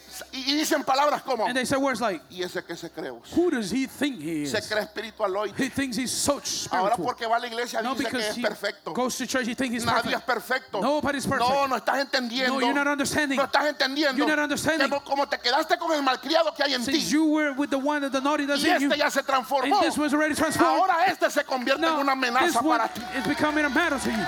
y 0.51 0.53
dicen 0.55 0.83
palabras 0.83 1.23
como, 1.23 1.45
And 1.45 1.55
they 1.55 1.65
say 1.65 1.77
words 1.77 1.99
like, 1.99 2.21
¿y 2.29 2.43
ese 2.43 2.63
que 2.63 2.75
se 2.75 2.89
cree? 2.91 3.11
"Who 3.35 3.49
does 3.49 3.71
he 3.71 3.87
think 3.87 4.21
he 4.21 4.45
Se 4.45 4.59
is? 4.59 4.67
cree 4.67 4.81
espiritualoide. 4.83 5.55
He 5.57 5.69
thinks 5.69 5.97
he's 5.97 6.11
so 6.11 6.33
Ahora 6.33 6.93
spiritual." 6.93 6.97
porque 7.05 7.25
va 7.27 7.37
a 7.37 7.39
la 7.39 7.47
iglesia 7.47 7.81
No, 7.81 7.95
dice 7.95 8.09
que 8.11 8.19
es 8.19 8.37
perfecto. 8.37 8.93
goes 8.93 9.17
to 9.17 9.25
church, 9.25 9.47
he 9.47 9.55
thinks 9.55 9.73
he's 9.75 9.85
Nadie 9.85 10.13
es 10.13 10.21
perfect. 10.21 10.25
perfecto. 10.71 10.81
Nobody's 10.81 11.25
perfect. 11.25 11.49
No, 11.49 11.65
no 11.67 11.75
estás 11.77 11.97
entendiendo. 11.99 12.53
No, 12.53 12.59
you're 12.61 12.73
not 12.73 12.87
understanding. 12.87 13.37
No 13.37 13.45
estás 13.45 13.65
entendiendo. 13.65 14.17
You're 14.17 14.27
not 14.35 14.39
understanding. 14.39 14.89
Que 14.89 14.99
como 14.99 15.25
te 15.27 15.37
quedaste 15.39 15.77
con 15.79 15.91
el 15.93 16.03
malcriado 16.03 16.53
que 16.55 16.63
hay 16.63 16.73
en 16.75 16.85
ti. 16.85 16.99
you 16.99 17.25
were 17.25 17.51
with 17.53 17.69
the 17.71 17.77
one 17.79 18.01
that 18.01 18.11
the 18.11 18.21
naughty 18.21 18.45
that's 18.45 18.63
Y 18.63 18.69
in 18.75 18.81
you, 18.81 18.87
este 18.91 18.97
ya 18.99 19.09
se 19.09 19.23
transformó. 19.23 19.77
and 19.77 19.81
this 19.87 19.97
was 19.97 20.13
already 20.13 20.35
transformed. 20.35 20.81
Ahora 20.81 21.05
este 21.07 21.31
se 21.31 21.43
convierte 21.43 21.77
en 21.77 21.81
Now, 21.81 21.99
una 22.01 22.13
this 22.15 22.55
amenaza 22.55 22.61
para 22.61 22.87
ti. 22.93 23.01
is 23.17 23.25
becoming 23.25 23.65
a 23.65 23.69
matter 23.69 23.97
to 23.97 24.11
you, 24.11 24.23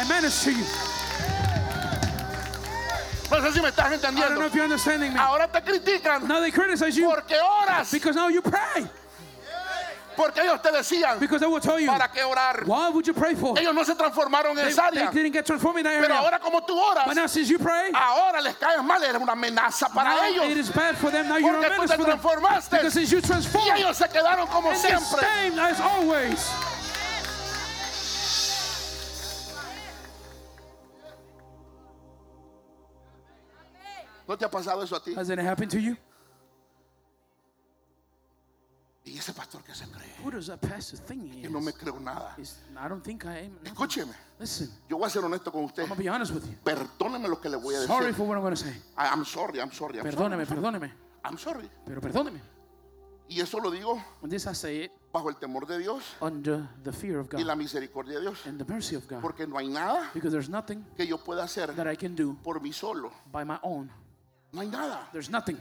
a 0.00 0.04
menace 0.08 0.44
to 0.44 0.52
you. 0.52 0.64
No 3.40 3.48
sé 3.48 3.52
si 3.52 3.60
me 3.60 3.68
estás 3.68 3.86
I 3.92 3.96
don't 3.96 4.02
know 4.02 4.22
entendiendo. 4.22 4.46
if 4.46 4.54
you're 4.54 4.64
understanding 4.64 5.12
me. 5.12 5.18
Ahora 5.20 5.48
te 5.48 5.60
critican 5.60 6.26
Now 6.28 6.40
they 6.40 6.50
criticize 6.52 6.96
you 6.96 7.08
porque 7.08 7.34
oras. 7.40 7.90
because 7.90 8.14
now 8.16 8.28
you 8.28 8.40
pray. 8.42 8.86
Porque 10.16 10.42
ellos 10.42 10.62
te 10.62 10.70
decían, 10.70 11.18
Because 11.18 11.40
they 11.40 11.48
will 11.48 11.58
tell 11.60 11.80
you, 11.80 11.88
¿para 11.88 12.06
qué 12.06 12.22
orar? 12.22 12.64
why 12.66 12.88
would 12.88 13.04
you 13.04 13.12
pray 13.12 13.34
for? 13.34 13.58
Ellos 13.58 13.74
no 13.74 13.82
se 13.82 13.96
transformaron 13.96 14.50
en 14.56 14.64
They, 14.64 14.68
esa 14.70 14.88
they 14.92 15.00
área. 15.02 15.10
didn't 15.10 15.32
get 15.32 15.44
transformed 15.44 15.78
in 15.78 15.84
that 15.86 16.00
Pero 16.00 16.14
area. 16.14 16.18
ahora 16.20 16.38
como 16.38 16.60
tú 16.60 16.78
oras, 16.78 17.04
But 17.04 17.16
now 17.16 17.26
since 17.26 17.48
you 17.50 17.58
pray, 17.58 17.90
ahora 17.92 18.40
les 18.40 18.54
caes 18.54 18.80
mal. 18.84 19.02
Eres 19.02 19.20
una 19.20 19.32
amenaza 19.32 19.88
para 19.92 20.10
now 20.10 20.22
ellos. 20.24 20.44
it 20.52 20.56
is 20.58 20.70
bad 20.70 20.96
for 20.98 21.10
them. 21.10 21.26
Now 21.28 21.38
you're 21.38 21.50
a 21.56 21.60
Porque 21.60 21.68
tú 21.68 21.80
menace 21.80 21.88
te 21.88 21.96
for 21.96 22.04
them. 22.06 22.18
transformaste. 22.20 22.70
Because 22.70 22.92
since 22.94 23.10
you 23.10 23.18
Y 23.18 23.22
transformed, 23.22 23.76
ellos 23.76 23.96
se 23.96 24.04
quedaron 24.06 24.46
como 24.46 24.70
and 24.70 24.78
they 24.80 24.88
siempre. 24.90 25.20
same 25.20 25.58
as 25.58 25.80
always. 25.80 26.48
¿No 34.26 34.36
te 34.38 34.44
ha 34.44 34.50
pasado 34.50 34.82
eso 34.82 34.96
a 34.96 35.02
ti? 35.02 35.14
Has 35.14 35.28
it 35.30 35.38
happened 35.38 35.70
to 35.70 35.78
you? 35.78 35.96
Y 39.06 39.18
ese 39.18 39.34
pastor 39.34 39.62
que 39.62 39.74
se 39.74 39.84
cree. 39.90 40.10
Who 40.24 40.30
does 40.30 40.46
that 40.46 40.60
pastor 40.60 40.98
think 40.98 41.30
he 41.34 41.42
Que 41.42 41.50
no 41.50 41.60
me 41.60 41.72
creo 41.72 42.00
nada. 42.00 42.34
Is- 42.38 42.56
I 42.74 42.88
don't 42.88 43.02
think 43.04 43.24
I 43.26 43.40
am. 43.44 43.52
nothing. 43.56 43.72
Escúcheme. 43.72 44.14
Listen, 44.40 44.70
Yo 44.88 44.96
voy 44.96 45.06
a 45.06 45.10
ser 45.10 45.22
honesto 45.22 45.52
con 45.52 45.64
usted. 45.64 45.82
I'm 45.82 45.90
gonna 45.90 46.00
be 46.00 46.08
honest 46.08 46.32
with 46.32 46.44
you. 46.46 46.56
Perdóneme 46.64 47.28
lo 47.28 47.38
que 47.38 47.50
le 47.50 47.58
voy 47.58 47.74
a 47.74 47.86
Sorry 47.86 48.06
decir. 48.06 48.14
for 48.16 48.26
what 48.26 48.36
I'm 48.36 48.42
gonna 48.42 48.56
say. 48.56 48.70
I- 48.96 49.08
I'm 49.12 49.24
sorry, 49.26 49.60
I'm 49.60 49.70
sorry, 49.72 49.98
I'm 49.98 50.04
Perdóneme, 50.06 50.46
sorry. 50.46 50.58
perdóneme. 50.60 50.90
I'm 51.22 51.36
sorry. 51.36 51.70
Pero 51.84 52.00
perdóneme. 52.00 52.40
Y 53.28 53.40
eso 53.40 53.58
lo 53.58 53.70
digo 53.70 54.02
And 54.22 54.30
this 54.30 54.46
I 54.46 54.54
say 54.54 54.84
it 54.84 54.92
bajo 55.12 55.28
el 55.30 55.36
temor 55.36 55.66
de 55.66 55.78
Dios 55.78 56.02
under 56.20 56.66
the 56.82 56.92
fear 56.92 57.18
of 57.18 57.28
y 57.32 57.42
la 57.44 57.54
God 57.54 57.58
misericordia 57.62 58.14
de 58.16 58.20
Dios. 58.22 58.46
and 58.46 58.58
the 58.58 58.64
mercy 58.70 58.96
of 58.96 59.06
God. 59.06 59.20
Porque 59.20 59.46
no 59.46 59.58
hay 59.58 59.68
nada 59.68 60.10
Because 60.14 60.30
there's 60.32 60.48
nothing 60.48 60.82
que 60.96 61.06
yo 61.06 61.18
pueda 61.18 61.42
hacer 61.44 61.74
that 61.74 61.86
I 61.86 61.96
can 61.96 62.14
do 62.14 62.36
por 62.42 62.58
mí 62.60 62.72
solo. 62.72 63.12
by 63.30 63.44
my 63.44 63.58
own. 63.62 63.90
No 64.54 64.60
hay 64.62 64.68
nada. 64.68 65.00
There's 65.12 65.28
nothing. 65.28 65.58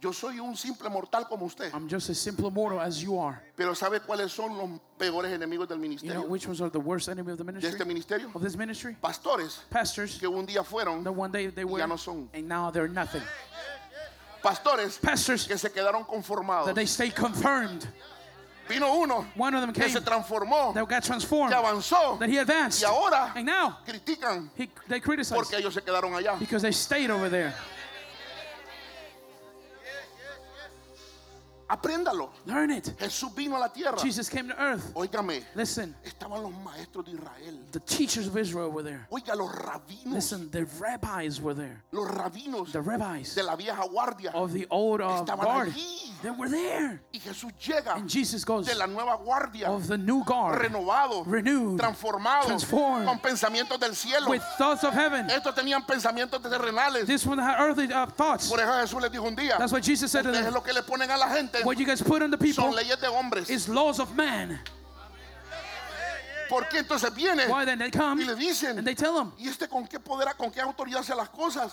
Yo 0.00 0.12
soy 0.12 0.38
un 0.38 0.54
simple 0.56 0.88
mortal 0.90 1.24
como 1.28 1.46
usted. 1.46 1.72
I'm 1.74 1.88
just 1.88 2.08
as 2.08 2.20
simple 2.20 2.50
mortal 2.52 2.80
as 2.80 3.02
you 3.02 3.18
are. 3.18 3.42
Pero 3.56 3.74
¿sabe 3.74 3.98
cuáles 4.00 4.30
son 4.30 4.56
los 4.56 4.80
peores 4.96 5.32
enemigos 5.32 5.66
del 5.68 5.76
You 5.78 5.82
know 5.82 5.88
ministerio? 5.88 6.28
which 6.28 6.46
ones 6.46 6.60
are 6.60 6.70
the 6.70 6.78
worst 6.78 7.08
enemy 7.08 7.32
of 7.32 7.38
the 7.38 7.42
De 7.42 7.52
ministry? 7.52 7.70
este 7.72 7.84
ministerio. 7.84 8.30
Of 8.32 8.40
this 8.42 8.56
ministry? 8.56 8.96
Pastores 9.02 9.58
Pastors. 9.70 10.16
que 10.18 10.28
un 10.28 10.46
día 10.46 10.62
fueron, 10.64 11.02
The 11.02 11.10
one 11.10 11.32
day 11.32 11.48
they 11.48 11.64
were, 11.64 11.80
ya 11.80 11.86
no 11.86 11.96
son. 11.96 12.28
and 12.32 12.46
now 12.48 12.70
they're 12.70 12.86
nothing. 12.86 13.22
pastores 14.40 14.98
Pastors 15.02 15.46
que 15.48 15.58
se 15.58 15.68
quedaron 15.70 16.06
conformados. 16.06 16.66
that 16.66 16.76
they 16.76 16.86
stay 16.86 17.10
confirmed. 17.10 17.88
Vino 18.68 18.86
uno 19.02 19.26
One 19.34 19.54
of 19.54 19.62
them 19.62 19.72
que 19.72 19.82
came 19.82 19.90
se 19.92 20.00
transformó, 20.00 20.74
that 20.74 20.86
got 20.88 21.02
transformed, 21.02 21.50
que 21.52 21.56
avanzó 21.60 22.18
that 22.20 22.28
he 22.28 22.36
advanced, 22.38 22.82
y 22.84 22.86
ahora 22.88 23.32
and 23.34 23.46
now 23.46 23.78
critican 23.84 24.48
he, 24.56 24.68
they 24.86 25.00
criticize 25.00 25.34
porque 25.36 25.56
ellos 25.56 25.72
se 25.74 25.80
quedaron 25.80 26.12
allá. 26.14 26.38
because 26.38 26.62
they 26.62 26.70
stayed 26.70 27.10
over 27.10 27.28
there. 27.30 27.52
Apréndalo. 31.68 32.30
Learn 32.46 32.70
it. 32.70 32.94
Jesús 32.98 33.34
vino 33.34 33.56
a 33.56 33.60
la 33.60 33.68
tierra. 33.68 33.98
Jesus 34.00 34.28
came 34.28 34.48
to 34.48 34.58
earth. 34.58 34.92
Óigame, 34.94 35.42
Listen, 35.54 35.94
estaban 36.04 36.42
los 36.42 36.52
maestros 36.64 37.04
de 37.04 37.12
Israel. 37.12 37.58
the 37.72 37.80
teachers 37.80 38.26
of 38.26 38.36
Israel 38.38 38.70
were 38.70 38.82
there. 38.82 39.06
Oiga, 39.12 39.34
los 39.36 39.50
rabinos. 39.54 40.06
Listen, 40.14 40.50
the 40.50 40.64
rabbis 40.80 41.40
were 41.40 41.54
there. 41.54 41.82
Los 41.92 42.08
rabinos 42.08 42.72
The 42.72 42.80
rabbis 42.80 43.34
de 43.34 43.42
la 43.42 43.54
vieja 43.56 43.82
guardia. 43.90 44.30
of 44.34 44.52
the 44.52 44.66
old 44.70 45.00
uh, 45.02 45.22
Estaban 45.24 45.44
guard, 45.44 45.68
allí. 45.68 46.22
they 46.22 46.30
were 46.30 46.48
there. 46.48 47.02
Y 47.12 47.18
Jesús 47.20 47.52
llega 47.60 47.94
And 47.96 48.08
Jesus 48.08 48.44
goes 48.44 48.66
de 48.66 48.74
la 48.74 48.86
nueva 48.86 49.18
guardia. 49.22 49.68
of 49.68 49.86
the 49.88 49.98
new 49.98 50.24
guard 50.24 50.58
Renovado. 50.62 51.22
renewed, 51.26 51.78
Transformado. 51.80 52.46
transformed, 52.46 53.06
Con 53.06 53.18
pensamientos 53.18 53.78
del 53.78 53.94
cielo. 53.94 54.30
with 54.30 54.42
thoughts 54.56 54.84
of 54.84 54.94
heaven. 54.94 55.26
Estos 55.28 55.54
tenían 55.54 55.84
pensamientos 55.86 56.40
terrenales. 56.40 57.04
This 57.06 57.26
one 57.26 57.38
had 57.38 57.60
earthly 57.60 57.92
uh, 57.92 58.06
thoughts. 58.06 58.48
Por 58.48 58.58
eso 58.58 58.72
Jesús 58.72 59.02
les 59.02 59.10
dijo 59.10 59.24
un 59.26 59.36
día. 59.36 59.58
That's 59.58 59.72
what 59.72 59.82
Jesus 59.82 60.10
said 60.10 60.22
to 60.22 60.32
them. 60.32 60.52
lo 60.54 60.62
que 60.62 60.72
le 60.72 60.82
ponen 60.82 61.10
a 61.10 61.16
la 61.18 61.28
gente 61.28 61.57
What 61.64 61.78
you 61.78 61.86
guys 61.86 62.02
put 62.02 62.22
on 62.22 62.30
the 62.30 62.36
son 62.38 62.46
people 62.46 62.70
leyes 62.72 62.96
de 63.00 63.06
hombres. 63.10 63.50
is 63.50 63.68
laws 63.68 63.98
of 64.00 64.14
man. 64.16 64.58
¿Por 66.48 66.62
qué 66.70 66.78
entonces 66.78 67.14
viene 67.14 67.46
Why 67.46 67.64
then 67.66 67.78
they 67.78 67.90
come 67.90 68.20
y 68.22 68.24
le 68.26 68.34
dicen, 68.34 68.78
and 68.78 68.86
they 68.86 68.94
tell 68.94 69.18
him, 69.20 69.32
¿y 69.38 69.48
este 69.48 69.68
con 69.68 69.86
qué 69.86 69.98
poder, 70.02 70.34
con 70.36 70.50
qué 70.50 70.60
autoridad 70.60 71.00
hace 71.00 71.14
las 71.14 71.28
cosas? 71.28 71.72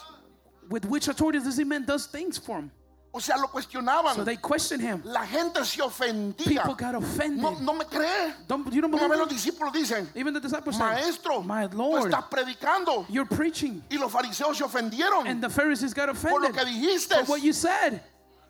with 0.70 0.84
which 0.86 1.08
authority 1.08 1.40
does 1.40 1.58
he 1.58 1.64
man 1.64 1.86
does 1.86 2.08
things 2.08 2.38
for 2.38 2.60
him? 2.60 2.72
O 3.14 3.20
sea, 3.20 3.38
lo 3.38 3.48
cuestionaban. 3.48 4.14
So 4.16 4.26
they 4.26 4.36
question 4.36 4.82
him. 4.82 5.02
La 5.06 5.26
gente 5.26 5.64
se 5.64 5.82
ofendía. 5.82 6.36
People 6.46 6.76
got 6.76 6.96
offended. 6.96 7.42
No, 7.42 7.52
no 7.62 7.74
me 7.74 7.86
cree. 7.86 8.34
Don't 8.46 8.74
you 8.74 8.82
don't 8.82 8.94
Una 8.94 9.08
vez 9.08 9.18
los 9.18 9.30
believe? 9.30 9.32
me? 9.32 9.52
discípulos 9.52 9.72
dicen, 9.74 10.10
Even 10.14 10.34
the 10.34 10.42
disciples 10.42 10.78
maestro, 10.78 11.42
My 11.42 11.68
tú 11.68 11.78
Lord, 11.78 12.12
estás 12.12 12.30
predicando. 12.30 13.06
you're 13.08 13.26
preaching, 13.26 13.82
Y 13.90 13.96
los 13.98 14.12
fariseos 14.12 14.58
se 14.58 14.66
ofendieron 14.66 15.26
and 15.28 15.42
the 15.42 15.50
Pharisees 15.50 15.94
got 15.94 16.08
por 16.08 16.42
lo 16.42 16.50
offended 16.50 16.54
que 16.54 16.66
dijiste. 16.66 17.16
for 17.20 17.24
what 17.32 17.42
you 17.42 17.54
said. 17.54 18.02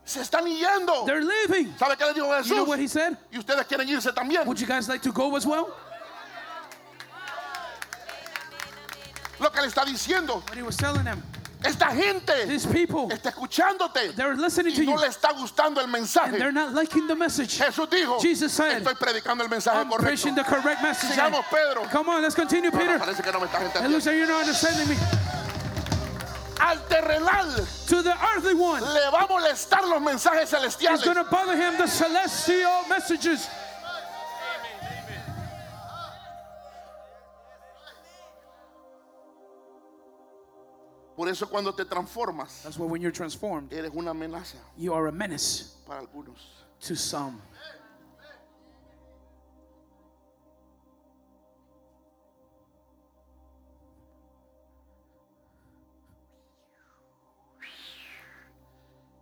Se 0.06 0.20
están 0.22 0.46
yendo. 0.46 1.06
They're 1.06 1.24
leaving. 1.24 1.74
¿Sabe 1.78 1.98
qué 1.98 2.06
le 2.06 2.14
dijo 2.14 2.28
Jesús? 2.38 2.48
You 2.50 2.56
know 2.58 2.64
what 2.66 2.78
he 2.80 2.88
said? 2.88 3.18
Y 3.34 3.40
ustedes 3.40 3.66
quieren 3.68 3.88
irse 3.90 4.12
también. 4.14 4.46
Would 4.46 4.60
you 4.60 4.68
guys 4.68 4.88
like 4.88 5.02
to 5.02 5.12
go 5.12 5.36
as 5.36 5.46
well? 5.48 5.74
Lo 9.40 9.50
que 9.50 9.62
le 9.62 9.68
está 9.68 9.84
diciendo. 9.84 10.42
But 10.46 10.56
he 10.58 10.64
was 10.64 10.78
telling 10.78 11.04
them, 11.04 11.22
Esta 11.64 11.88
gente 11.88 12.46
these 12.46 12.66
people, 12.68 13.10
está 13.10 13.32
escuchándote. 13.32 14.16
they're 14.16 14.36
listening 14.36 14.76
to 14.76 14.82
Y 14.84 14.86
no 14.86 14.94
you, 14.94 15.02
le 15.02 15.08
está 15.08 15.34
gustando 15.34 15.78
el 15.80 15.86
and 15.86 15.94
mensaje. 15.94 16.38
they're 16.38 16.52
not 16.52 16.74
liking 16.74 17.08
the 17.08 17.16
message. 17.16 17.58
Jesús 17.58 17.90
dijo, 17.90 18.22
Jesus 18.22 18.54
said, 18.54 18.84
estoy 18.84 18.94
predicando 18.94 19.42
el 19.42 19.50
mensaje 19.50 19.76
I'm 19.80 19.90
correcto. 19.90 20.04
preaching 20.06 20.36
the 20.36 20.44
correct 20.44 20.84
message. 20.84 21.10
Sigamos, 21.18 21.44
Pedro. 21.50 21.84
Come 21.92 22.10
on, 22.10 22.22
let's 22.22 22.36
continue, 22.36 22.70
No, 22.70 22.78
no, 22.78 22.86
Peter. 22.86 23.00
parece 23.00 23.24
que 23.24 23.32
no 23.32 23.40
me 23.40 23.48
estás 23.48 23.62
It 23.62 23.68
entendiendo. 23.74 23.90
looks 23.92 24.06
like 24.06 24.16
you're 24.16 24.28
not 24.28 24.42
understanding 24.42 24.88
me. 24.90 24.96
Al 26.60 26.78
terrenal 26.88 27.66
To 27.88 28.02
the 28.02 28.14
earthly 28.34 28.54
one, 28.54 28.82
le 28.82 29.12
va 29.12 29.24
a 29.24 29.28
molestar 29.28 29.84
los 29.88 30.02
mensajes 30.02 30.44
it's 30.44 30.54
celestiales. 30.54 31.04
going 31.04 31.18
to 31.18 31.24
bother 31.30 31.56
him 31.56 31.78
the 31.78 31.88
celestial 31.88 32.86
messages. 32.90 33.48
Por 41.16 41.30
eso 41.30 41.48
cuando 41.48 41.74
te 41.74 41.86
transformas, 41.86 42.64
That's 42.64 42.78
why 42.78 42.86
when 42.88 43.02
you're 43.02 43.12
transformed, 43.12 43.72
eres 43.72 43.92
una 43.96 44.12
amenaza 44.12 44.58
you 44.78 44.94
are 44.94 45.08
a 45.08 45.12
menace 45.12 45.76
para 45.88 46.02
algunos. 46.02 46.38
to 46.82 46.96
some. 46.96 47.42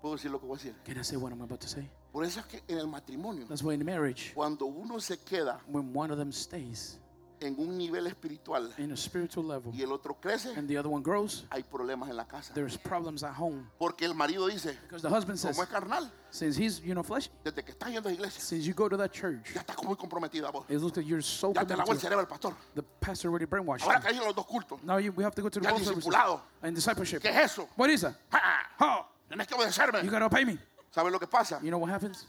¿Puedo 0.04 0.16
decir 0.16 0.30
lo 0.32 0.38
que 0.38 0.46
voy 0.46 0.56
a 0.56 0.58
decir? 0.58 0.76
Can 0.84 1.00
I 1.00 1.02
say 1.02 1.16
what 1.16 1.32
I'm 1.32 1.42
about 1.42 1.62
to 1.62 1.68
say? 1.70 1.90
Por 2.12 2.26
eso 2.26 2.42
es 2.42 2.46
que 2.48 2.62
en 2.68 2.78
el 2.78 2.88
matrimonio, 2.88 3.46
That's 3.48 3.64
why 3.64 3.74
in 3.74 3.86
marriage, 3.86 4.34
cuando 4.36 4.66
uno 4.66 5.00
se 5.00 5.16
queda 5.16 5.62
when 5.66 5.94
one 5.96 6.12
of 6.12 6.18
them 6.18 6.34
stays 6.34 7.00
en 7.40 7.56
un 7.58 7.78
nivel 7.78 8.08
espiritual 8.08 8.74
in 8.78 8.92
a 8.92 8.98
spiritual 8.98 9.46
level 9.46 9.72
y 9.74 9.82
el 9.82 9.94
otro 9.94 10.16
crece, 10.20 10.54
and 10.58 10.68
the 10.68 10.78
other 10.78 10.90
one 10.92 11.02
grows, 11.02 11.46
hay 11.50 11.64
problemas 11.64 12.10
en 12.10 12.18
la 12.18 12.26
casa. 12.26 12.54
there's 12.54 12.78
problems 12.78 13.24
at 13.24 13.34
home. 13.34 13.66
Porque 13.80 14.04
el 14.04 14.14
marido 14.14 14.48
dice, 14.48 14.78
Because 14.84 15.02
the 15.02 15.10
husband 15.10 15.40
says, 15.40 15.56
como 15.56 15.64
es 15.64 15.70
carnal, 15.70 16.12
since 16.32 16.58
he's, 16.58 16.82
you 16.82 16.94
know, 16.94 17.02
fleshy, 17.04 17.30
desde 17.42 17.64
que 17.64 17.72
estás 17.72 17.90
yendo 17.90 18.10
a 18.10 18.12
la 18.12 18.16
iglesia, 18.16 18.42
since 18.42 18.66
you 18.66 18.74
go 18.74 18.90
to 18.90 18.98
that 18.98 19.14
church, 19.14 19.54
ya 19.54 19.62
estás 19.62 19.82
muy 19.86 19.96
comprometida 19.96 20.52
vos. 20.52 20.66
it 20.68 20.80
looks 20.80 20.98
like 20.98 21.08
you're 21.08 21.22
so 21.22 21.54
Ya 21.54 21.64
te 21.64 21.76
lavó 21.76 21.94
el 21.94 22.00
cerebro 22.00 22.20
el 22.20 22.28
pastor. 22.28 22.54
The 22.76 22.84
pastor 23.00 23.30
already 23.30 23.46
brainwashed 23.46 23.86
Ahora 23.86 24.02
que 24.02 24.10
hay 24.10 24.18
los 24.18 24.36
dos 24.36 24.46
cultos. 24.46 24.84
Now 24.84 24.98
you, 24.98 25.14
we 25.14 25.24
have 25.24 25.34
to 25.36 25.42
go 25.42 25.48
to 25.48 25.62
the 25.62 25.66
Ya 25.66 25.72
both 25.72 25.84
services. 25.84 26.06
discipulado. 26.06 26.42
And 26.62 26.76
discipleship. 26.76 27.22
¿Qué 27.22 27.30
es 27.30 27.52
eso? 27.52 27.70
What 27.78 27.90
is 27.90 28.02
that? 28.02 28.16
¡Ja! 28.30 28.40
Oh, 28.82 29.06
Tienes 29.34 29.48
que 29.48 29.56
obedecerme. 29.56 30.04
you 30.04 30.12
gotta 30.12 30.26
obey 30.26 30.46
me. 30.46 30.58
¿Sabes 30.96 31.12
lo 31.12 31.18
que 31.20 31.26
pasa? 31.28 31.60
You 31.64 31.72
know 31.72 31.80
what 31.80 31.90
happens? 31.90 32.26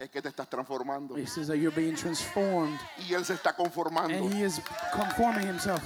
Es 0.00 0.08
que 0.10 0.22
te 0.22 0.28
estás 0.30 0.48
transformando. 0.48 1.16
He 1.16 1.26
says 1.26 1.48
that 1.48 1.58
you're 1.58 1.70
being 1.74 1.94
transformed, 1.96 2.78
Y 2.98 3.12
él 3.14 3.24
se 3.26 3.34
está 3.34 3.54
conformando. 3.54 4.14
and 4.16 4.32
he 4.32 4.42
is 4.42 4.60
conforming 4.92 5.46
himself. 5.46 5.82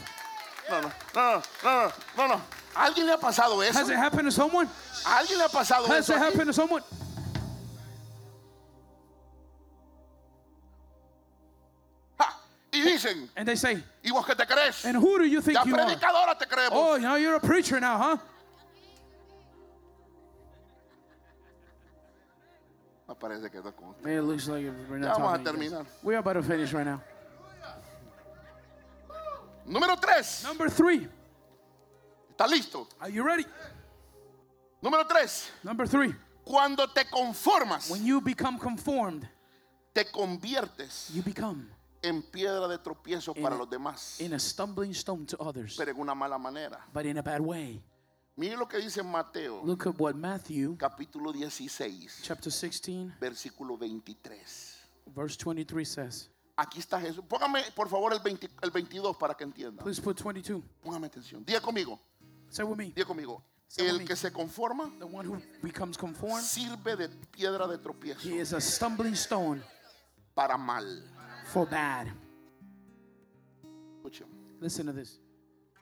No, 0.70 0.80
no, 0.80 0.92
no, 1.14 1.42
no, 1.42 1.42
no, 1.64 1.92
no, 2.16 2.26
no. 2.28 2.40
¿A 2.76 2.86
alguien 2.86 3.06
le 3.06 3.14
ha 3.14 3.18
pasado 3.18 3.60
eso? 3.66 3.78
Has 3.80 3.88
it 3.90 3.96
happened 3.96 4.26
to 4.26 4.30
someone? 4.30 4.68
¿A 5.04 5.18
alguien 5.18 5.38
le 5.38 5.44
ha 5.44 5.48
pasado 5.48 5.86
Has 5.88 6.08
eso? 6.08 6.14
it 6.14 6.18
aquí? 6.18 6.24
happened 6.32 6.46
to 6.46 6.52
someone? 6.52 6.82
Ja, 12.18 12.28
Y 12.72 12.80
dicen, 12.82 13.28
And 13.36 13.46
they 13.48 13.56
say, 13.56 13.82
¿y 14.04 14.10
vos 14.10 14.24
qué 14.26 14.36
te 14.36 14.46
crees? 14.46 14.84
and 14.84 14.96
who 14.96 15.18
do 15.18 15.24
you 15.24 15.40
think 15.40 15.56
Ya 15.58 15.64
you 15.64 15.74
are? 15.74 15.84
predicadora 15.84 16.38
te 16.38 16.46
creemos. 16.46 16.70
Oh, 16.72 16.96
now 16.96 17.16
you're 17.16 17.34
a 17.36 17.40
preacher 17.40 17.80
now, 17.80 17.98
huh? 17.98 18.16
Parece 23.22 23.50
que 23.50 23.58
está 23.58 23.72
Man, 24.02 24.12
it 24.12 24.20
looks 24.22 24.48
like 24.48 24.66
we're 24.90 24.98
Ya 24.98 25.08
not 25.08 25.18
vamos 25.18 25.34
a 25.34 25.38
talking. 25.38 25.44
terminar. 25.44 25.84
guys. 25.84 25.92
We're 26.02 26.18
about 26.18 26.32
to 26.34 26.42
finish 26.42 26.72
right 26.72 26.84
now. 26.86 27.00
Número 29.66 29.96
tres. 30.00 30.42
Number 30.44 30.68
three. 30.68 31.08
¿Está 32.30 32.46
listo? 32.48 32.88
Are 33.00 33.10
you 33.10 33.22
ready? 33.24 33.44
Número 34.82 35.06
tres. 35.08 35.50
Number 35.62 35.86
three. 35.86 36.14
Cuando 36.44 36.86
te 36.88 37.04
conformas, 37.04 37.88
When 37.88 38.04
you 38.04 38.20
become 38.20 38.58
conformed, 38.58 39.28
te 39.94 40.04
conviertes 40.06 41.10
you 41.14 41.22
become 41.22 41.68
en 42.02 42.20
piedra 42.22 42.66
de 42.66 42.78
tropiezo 42.78 43.32
In 43.36 43.42
para 43.44 43.54
a- 43.54 43.58
los 43.58 43.68
demás, 43.70 44.20
in 44.20 44.32
a 44.32 44.38
stumbling 44.40 44.90
stone 44.92 45.24
to 45.24 45.36
others, 45.38 45.76
pero 45.78 45.92
en 45.92 46.00
una 46.00 46.14
mala 46.16 46.36
manera. 46.38 46.80
but 46.92 47.06
in 47.06 47.16
a 47.18 47.22
bad 47.22 47.40
way. 47.40 47.80
Mire 48.36 48.56
lo 48.56 48.66
que 48.66 48.78
dice 48.78 49.02
Mateo, 49.02 49.62
Look 49.64 49.86
at 49.86 50.00
what 50.00 50.14
Matthew 50.14 50.76
capítulo 50.78 51.32
16, 51.32 52.22
chapter 52.22 52.50
16, 52.50 53.12
versículo 53.20 53.76
23. 53.76 54.78
verse 55.14 55.36
23 55.36 55.84
says. 55.86 56.28
Aquí 56.56 56.78
está 56.78 56.98
Jesús. 57.00 57.24
Póngame, 57.28 57.62
por 57.74 57.88
favor, 57.88 58.12
el, 58.12 58.20
20 58.20 58.48
el 58.62 58.70
22 58.70 59.16
para 59.16 59.34
que 59.34 59.44
entienda. 59.44 59.82
Please 59.82 60.00
put 60.00 60.18
22. 60.22 60.62
Póngame 60.82 61.06
atención. 61.08 61.44
Diga 61.44 61.60
conmigo, 61.60 61.98
Say 62.48 62.64
with 62.64 62.76
me. 62.76 62.92
diga 62.94 63.04
conmigo. 63.06 63.42
Say 63.68 63.86
El 63.86 63.98
me. 63.98 64.04
que 64.04 64.16
se 64.16 64.30
conforma 64.30 64.90
The 64.98 65.04
one 65.06 65.26
who 65.26 65.40
becomes 65.62 65.96
conformed, 65.98 66.42
sirve 66.44 66.96
de 66.96 67.08
piedra 67.08 67.66
de 67.66 67.78
tropiezo 67.78 68.20
he 68.28 68.38
is 68.38 68.52
a 68.52 68.60
stumbling 68.60 69.14
stone 69.14 69.62
para 70.34 70.56
mal. 70.58 70.84
for 71.46 71.66
bad. 71.66 72.08
Escuchen. 73.96 74.26
Listen 74.60 74.86
to 74.86 74.92
this. 74.92 75.18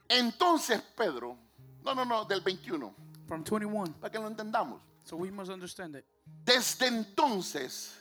Entonces 0.08 0.80
Pedro, 0.96 1.36
no, 1.84 1.94
no, 1.94 2.04
no, 2.04 2.24
del 2.24 2.40
21, 2.40 2.94
From 3.26 3.42
21. 3.44 3.94
para 4.00 4.10
que 4.10 4.18
lo 4.18 4.26
entendamos. 4.26 4.80
So 5.04 5.16
we 5.16 5.30
must 5.30 5.50
understand 5.50 5.96
it. 5.96 6.04
Desde 6.44 6.86
entonces 6.86 7.92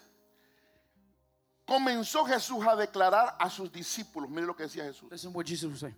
comenzó 1.66 2.26
Jesús 2.26 2.66
a 2.68 2.76
declarar 2.76 3.36
a 3.40 3.50
sus 3.50 3.72
discípulos, 3.72 4.30
mire 4.30 4.46
lo 4.48 4.56
que 4.56 4.64
decía 4.64 4.84
Jesús, 4.84 5.10
Listen 5.12 5.32
what 5.34 5.46
Jesus 5.46 5.72
was 5.72 5.80
saying. 5.80 5.96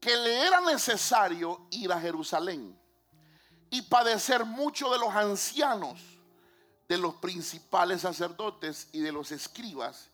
que 0.00 0.16
le 0.16 0.46
era 0.46 0.60
necesario 0.60 1.66
ir 1.70 1.92
a 1.92 2.00
Jerusalén 2.00 2.76
y 3.70 3.82
padecer 3.82 4.44
mucho 4.44 4.90
de 4.92 4.98
los 4.98 5.14
ancianos, 5.14 6.00
de 6.88 6.98
los 6.98 7.14
principales 7.16 8.02
sacerdotes 8.02 8.88
y 8.92 9.00
de 9.00 9.12
los 9.12 9.32
escribas, 9.32 10.10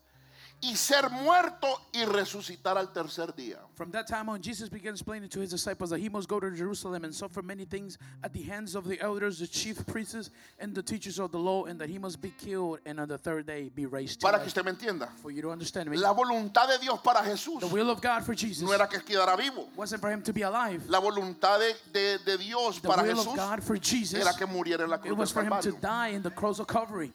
y 0.61 0.75
ser 0.75 1.09
muerto 1.09 1.67
y 1.93 2.03
resucitar 2.05 2.77
al 2.77 2.91
tercer 2.91 3.33
día. 3.33 3.59
From 3.75 3.91
that 3.91 4.07
time 4.07 4.27
on, 4.29 4.41
Jesus 4.41 4.67
began 4.69 4.93
explaining 4.93 5.29
to 5.29 5.39
his 5.39 5.51
disciples 5.51 5.89
that 5.91 5.99
he 5.99 6.09
must 6.09 6.27
go 6.27 6.37
to 6.39 6.51
Jerusalem 6.51 7.05
and 7.05 7.15
suffer 7.15 7.41
many 7.41 7.63
things 7.65 7.97
at 8.23 8.33
the 8.33 8.41
hands 8.41 8.75
of 8.75 8.85
the 8.85 8.99
elders, 8.99 9.39
the 9.39 9.47
chief 9.47 9.85
priests, 9.87 10.29
and 10.59 10.75
the 10.75 10.83
teachers 10.83 11.17
of 11.17 11.31
the 11.31 11.39
law, 11.39 11.63
and 11.65 11.79
that 11.79 11.87
he 11.87 11.97
must 11.97 12.19
be 12.21 12.31
killed 12.37 12.79
and 12.85 12.99
on 12.99 13.07
the 13.07 13.17
third 13.17 13.45
day 13.45 13.69
be 13.73 13.85
raised 13.85 14.19
Para 14.19 14.37
que 14.39 14.47
usted 14.47 14.65
me 14.65 14.71
entienda, 14.71 15.07
For 15.21 15.31
you 15.31 15.41
to 15.43 15.51
understand 15.51 15.89
me, 15.89 15.95
la 15.97 16.13
voluntad 16.13 16.67
de 16.67 16.77
Dios 16.79 16.99
para 17.01 17.21
Jesús 17.21 17.61
the 17.61 17.67
will 17.67 17.89
of 17.89 18.01
God 18.01 18.25
for 18.25 18.35
Jesus 18.35 18.63
no 18.67 18.73
era 18.73 18.87
que 18.87 18.99
quedara 18.99 19.37
vivo. 19.37 19.69
wasn't 19.77 20.01
for 20.01 20.11
him 20.11 20.21
to 20.21 20.33
be 20.33 20.41
alive. 20.41 20.83
La 20.89 20.99
voluntad 20.99 21.59
de, 21.59 21.73
de- 21.93 22.17
de 22.25 22.37
Dios 22.37 22.81
The 22.81 22.87
para 22.89 23.03
will 23.03 23.15
Jesús 23.15 23.27
of 23.27 23.35
God 23.37 23.63
for 23.63 23.77
Jesus, 23.77 24.19
era 24.19 24.33
que 24.37 24.45
muriera 24.45 24.81
en 24.83 24.89
la 24.89 24.97
it 24.97 25.01
cruz 25.03 25.17
was 25.17 25.31
del 25.33 25.41
for 25.45 25.55
him 25.55 25.61
to 25.61 25.71
die 25.79 26.09
in 26.09 26.21
the 26.21 26.31
cross 26.31 26.59
of 26.59 26.67
Calvary. 26.67 27.13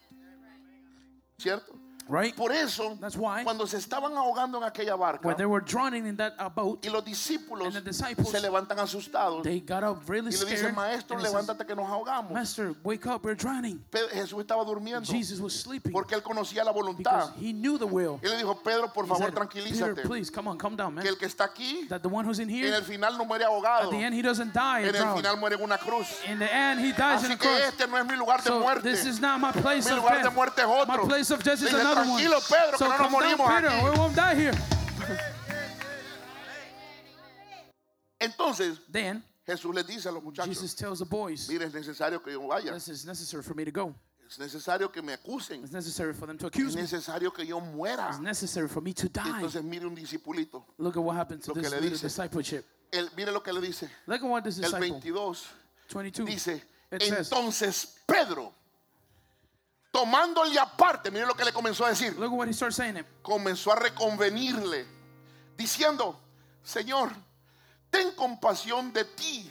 ¿Cierto? 1.37 1.73
Right? 2.07 2.35
Por 2.35 2.51
eso, 2.51 2.97
That's 3.01 3.15
why. 3.17 3.43
cuando 3.43 3.65
se 3.65 3.77
estaban 3.77 4.15
ahogando 4.15 4.57
en 4.59 4.63
aquella 4.63 4.95
barca 4.95 5.27
When 5.27 5.37
they 5.37 5.45
were 5.45 5.59
drowning 5.61 6.05
in 6.05 6.15
that 6.17 6.35
uh, 6.37 6.49
boat, 6.49 6.85
y 6.85 6.89
los 6.89 7.03
discípulos 7.03 7.65
And 7.67 7.75
the 7.75 7.81
disciples, 7.81 8.29
se 8.29 8.39
levantan 8.39 8.77
asustados 8.79 9.41
they 9.43 9.59
got 9.59 9.83
up 9.83 10.07
really 10.07 10.29
y 10.31 10.37
le 10.37 10.45
dicen, 10.45 10.75
maestro, 10.75 11.19
says, 11.19 11.31
levántate 11.33 11.65
que 11.65 11.75
nos 11.75 11.87
ahogamos. 11.89 12.31
Master, 12.31 12.75
wake 12.83 13.07
up, 13.07 13.23
we're 13.25 13.33
drowning. 13.35 13.83
Jesús 14.13 14.39
estaba 14.39 14.63
durmiendo 14.63 15.05
Jesus 15.11 15.39
was 15.39 15.53
sleeping 15.59 15.91
porque 15.91 16.13
él 16.15 16.21
conocía 16.21 16.63
la 16.63 16.71
voluntad. 16.71 17.31
he 17.39 17.51
knew 17.53 17.77
the 17.77 17.87
will. 17.87 18.19
Y 18.23 18.27
le 18.29 18.37
dijo, 18.37 18.55
Pedro, 18.63 18.87
por 18.93 19.05
He 19.05 19.07
favor, 19.07 19.23
said, 19.25 19.33
Peter, 19.33 19.63
tranquilízate. 19.63 20.03
please, 20.03 20.29
come 20.29 20.47
on, 20.47 20.57
calm 20.57 20.75
down, 20.75 20.93
man. 20.93 21.03
Que 21.03 21.09
el 21.09 21.17
que 21.17 21.25
está 21.27 21.45
aquí, 21.45 21.87
That 21.89 22.01
the 22.03 22.09
one 22.09 22.23
who's 22.25 22.37
in 22.39 22.49
en 22.49 22.55
here, 22.55 22.75
el 22.75 22.83
final 22.83 23.17
no 23.17 23.25
muere 23.25 23.43
ahogado. 23.45 23.85
at 23.85 23.89
the 23.89 23.97
end, 24.03 24.13
he 24.13 24.21
doesn't 24.21 24.53
die 24.53 24.81
En 24.87 24.95
el 24.95 25.15
final 25.15 25.37
muere 25.37 25.55
en 25.55 25.63
una 25.63 25.77
cruz. 25.79 26.07
In 26.29 26.37
the 26.37 26.53
end, 26.53 26.79
he 26.81 26.91
dies 26.91 27.23
in 27.23 27.31
Así 27.31 27.33
a 27.33 27.37
que 27.37 27.47
cross. 27.47 27.61
este 27.67 27.87
no 27.87 27.97
es 27.97 28.05
mi 28.05 28.15
lugar 28.15 28.43
de 28.43 28.51
muerte. 28.51 28.83
this 28.83 29.05
is 29.05 29.19
not 29.19 29.39
my 29.39 29.51
place 29.51 29.85
Mi 29.85 29.91
of 29.97 30.03
lugar 30.03 30.21
de 30.21 30.29
muerte 30.29 30.61
es 30.61 30.67
otro. 30.67 30.85
My 30.85 31.07
place 31.09 31.31
of 31.31 31.43
death 31.43 31.61
is 31.61 31.69
Dile, 31.71 31.94
another 31.95 32.09
one. 32.11 32.21
tranquilo, 32.23 32.41
Pedro, 32.49 32.77
So 32.77 32.85
que 32.85 32.89
no 32.89 32.97
nos 32.97 32.99
down, 32.99 33.11
morimos 33.11 33.47
Peter. 33.47 33.69
aquí. 33.69 33.83
We 33.83 33.97
won't 33.97 34.15
die 34.15 34.35
here. 34.35 34.53
Entonces, 38.19 38.79
Then 38.91 39.23
Jesús 39.47 39.73
les 39.75 39.85
dice 39.85 40.07
a 40.07 40.11
los 40.11 40.23
muchachos, 40.23 40.47
Jesus 40.47 40.73
tells 40.73 40.99
the 40.99 41.05
boys, 41.05 41.47
mire, 41.49 41.65
es 41.65 41.73
necesario 41.73 42.21
que 42.23 42.31
yo 42.33 42.47
vaya. 42.47 42.73
"This 42.73 42.87
is 42.89 43.05
necessary 43.05 43.43
for 43.43 43.53
me 43.55 43.65
to 43.65 43.71
go. 43.71 43.93
Es 44.27 44.39
necesario 44.39 44.91
que 44.91 45.01
me 45.03 45.13
acusen. 45.13 45.61
It's 45.61 45.71
necessary 45.71 46.13
for 46.13 46.25
them 46.25 46.37
to 46.39 46.47
Es 46.47 46.51
accuse 46.53 46.75
me. 46.75 46.81
necesario 46.81 47.31
que 47.31 47.45
yo 47.45 47.59
muera. 47.59 48.09
It's 48.09 48.19
necessary 48.19 48.67
for 48.67 48.81
me 48.81 48.93
to 48.93 49.07
die." 49.09 49.21
Entonces, 49.41 49.63
mire 49.63 49.85
un 49.85 49.93
discipulito. 49.93 50.65
Look 50.79 50.97
at 50.97 51.03
what 51.03 51.15
happened 51.15 51.43
to 51.43 51.49
Lo 51.51 51.55
que 51.55 51.61
this 51.61 51.71
le 51.71 51.75
little 51.81 51.89
dice. 51.91 52.01
discipleship. 52.07 52.65
Él, 52.91 53.09
mire 53.15 53.31
lo 53.31 53.41
que 53.41 53.53
le 53.53 53.61
dice. 53.61 53.87
Look 54.07 54.23
at 54.23 54.27
what 54.29 54.43
this 54.43 54.57
El 54.57 54.63
disciple, 54.63 54.89
22 54.89 55.47
22, 55.89 56.25
dice, 56.25 56.61
it 56.91 57.03
says, 57.03 57.29
entonces 57.29 57.97
Pedro, 58.07 58.51
tomándole 59.95 60.59
aparte, 60.59 61.09
mire 61.09 61.25
lo 61.25 61.33
que 61.33 61.45
le 61.45 61.53
comenzó 61.53 61.85
a 61.85 61.89
decir. 61.89 62.13
look 62.19 62.29
at 62.29 62.37
what 62.37 62.47
he 62.49 62.53
saying. 62.53 62.97
It. 62.97 63.05
comenzó 63.21 63.71
a 63.71 63.77
reconvenirle, 63.77 64.85
diciendo, 65.55 66.19
Señor, 66.65 67.13
ten 67.89 68.11
compasión 68.11 68.91
de 68.91 69.05
ti. 69.05 69.49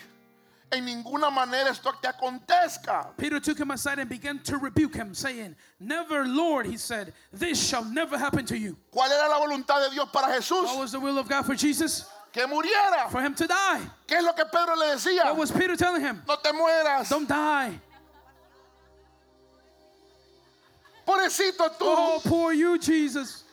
En 0.70 0.84
ninguna 0.84 1.30
manera 1.30 1.70
esto 1.70 1.94
te 1.94 2.08
acontezca. 2.08 3.16
Peter 3.16 3.40
took 3.40 3.58
him 3.58 3.70
aside 3.70 4.00
and 4.00 4.10
began 4.10 4.38
to 4.40 4.58
rebuke 4.58 4.94
him, 4.94 5.14
saying, 5.14 5.56
Never, 5.80 6.26
Lord, 6.26 6.66
he 6.66 6.76
said, 6.76 7.14
this 7.32 7.66
shall 7.66 7.84
never 7.84 8.18
happen 8.18 8.44
to 8.44 8.58
you. 8.58 8.76
¿Cuál 8.92 9.12
era 9.12 9.28
la 9.28 9.38
voluntad 9.38 9.88
de 9.88 9.94
Dios 9.94 10.10
para 10.12 10.26
Jesús? 10.26 10.64
What 10.64 10.78
was 10.78 10.92
the 10.92 11.00
will 11.00 11.18
of 11.18 11.26
God 11.26 11.46
for 11.46 11.54
Jesus? 11.54 12.04
Que 12.32 12.46
muriera. 12.46 13.08
For 13.10 13.22
him 13.22 13.34
to 13.34 13.46
die. 13.46 13.80
¿Qué 14.06 14.16
es 14.16 14.24
lo 14.24 14.34
que 14.34 14.44
Pedro 14.44 14.74
le 14.74 14.96
decía? 14.96 15.24
What 15.24 15.38
was 15.38 15.52
Peter 15.52 15.76
telling 15.76 16.02
him? 16.02 16.22
No 16.28 16.36
te 16.36 16.50
mueras. 16.52 17.08
Don't 17.08 17.28
die. 17.28 17.80
Pobrecito 21.04 21.70
tú. 21.78 21.84
Oh, 21.86 22.20
poor 22.24 22.52
you, 22.52 22.78
Jesus. 22.78 23.44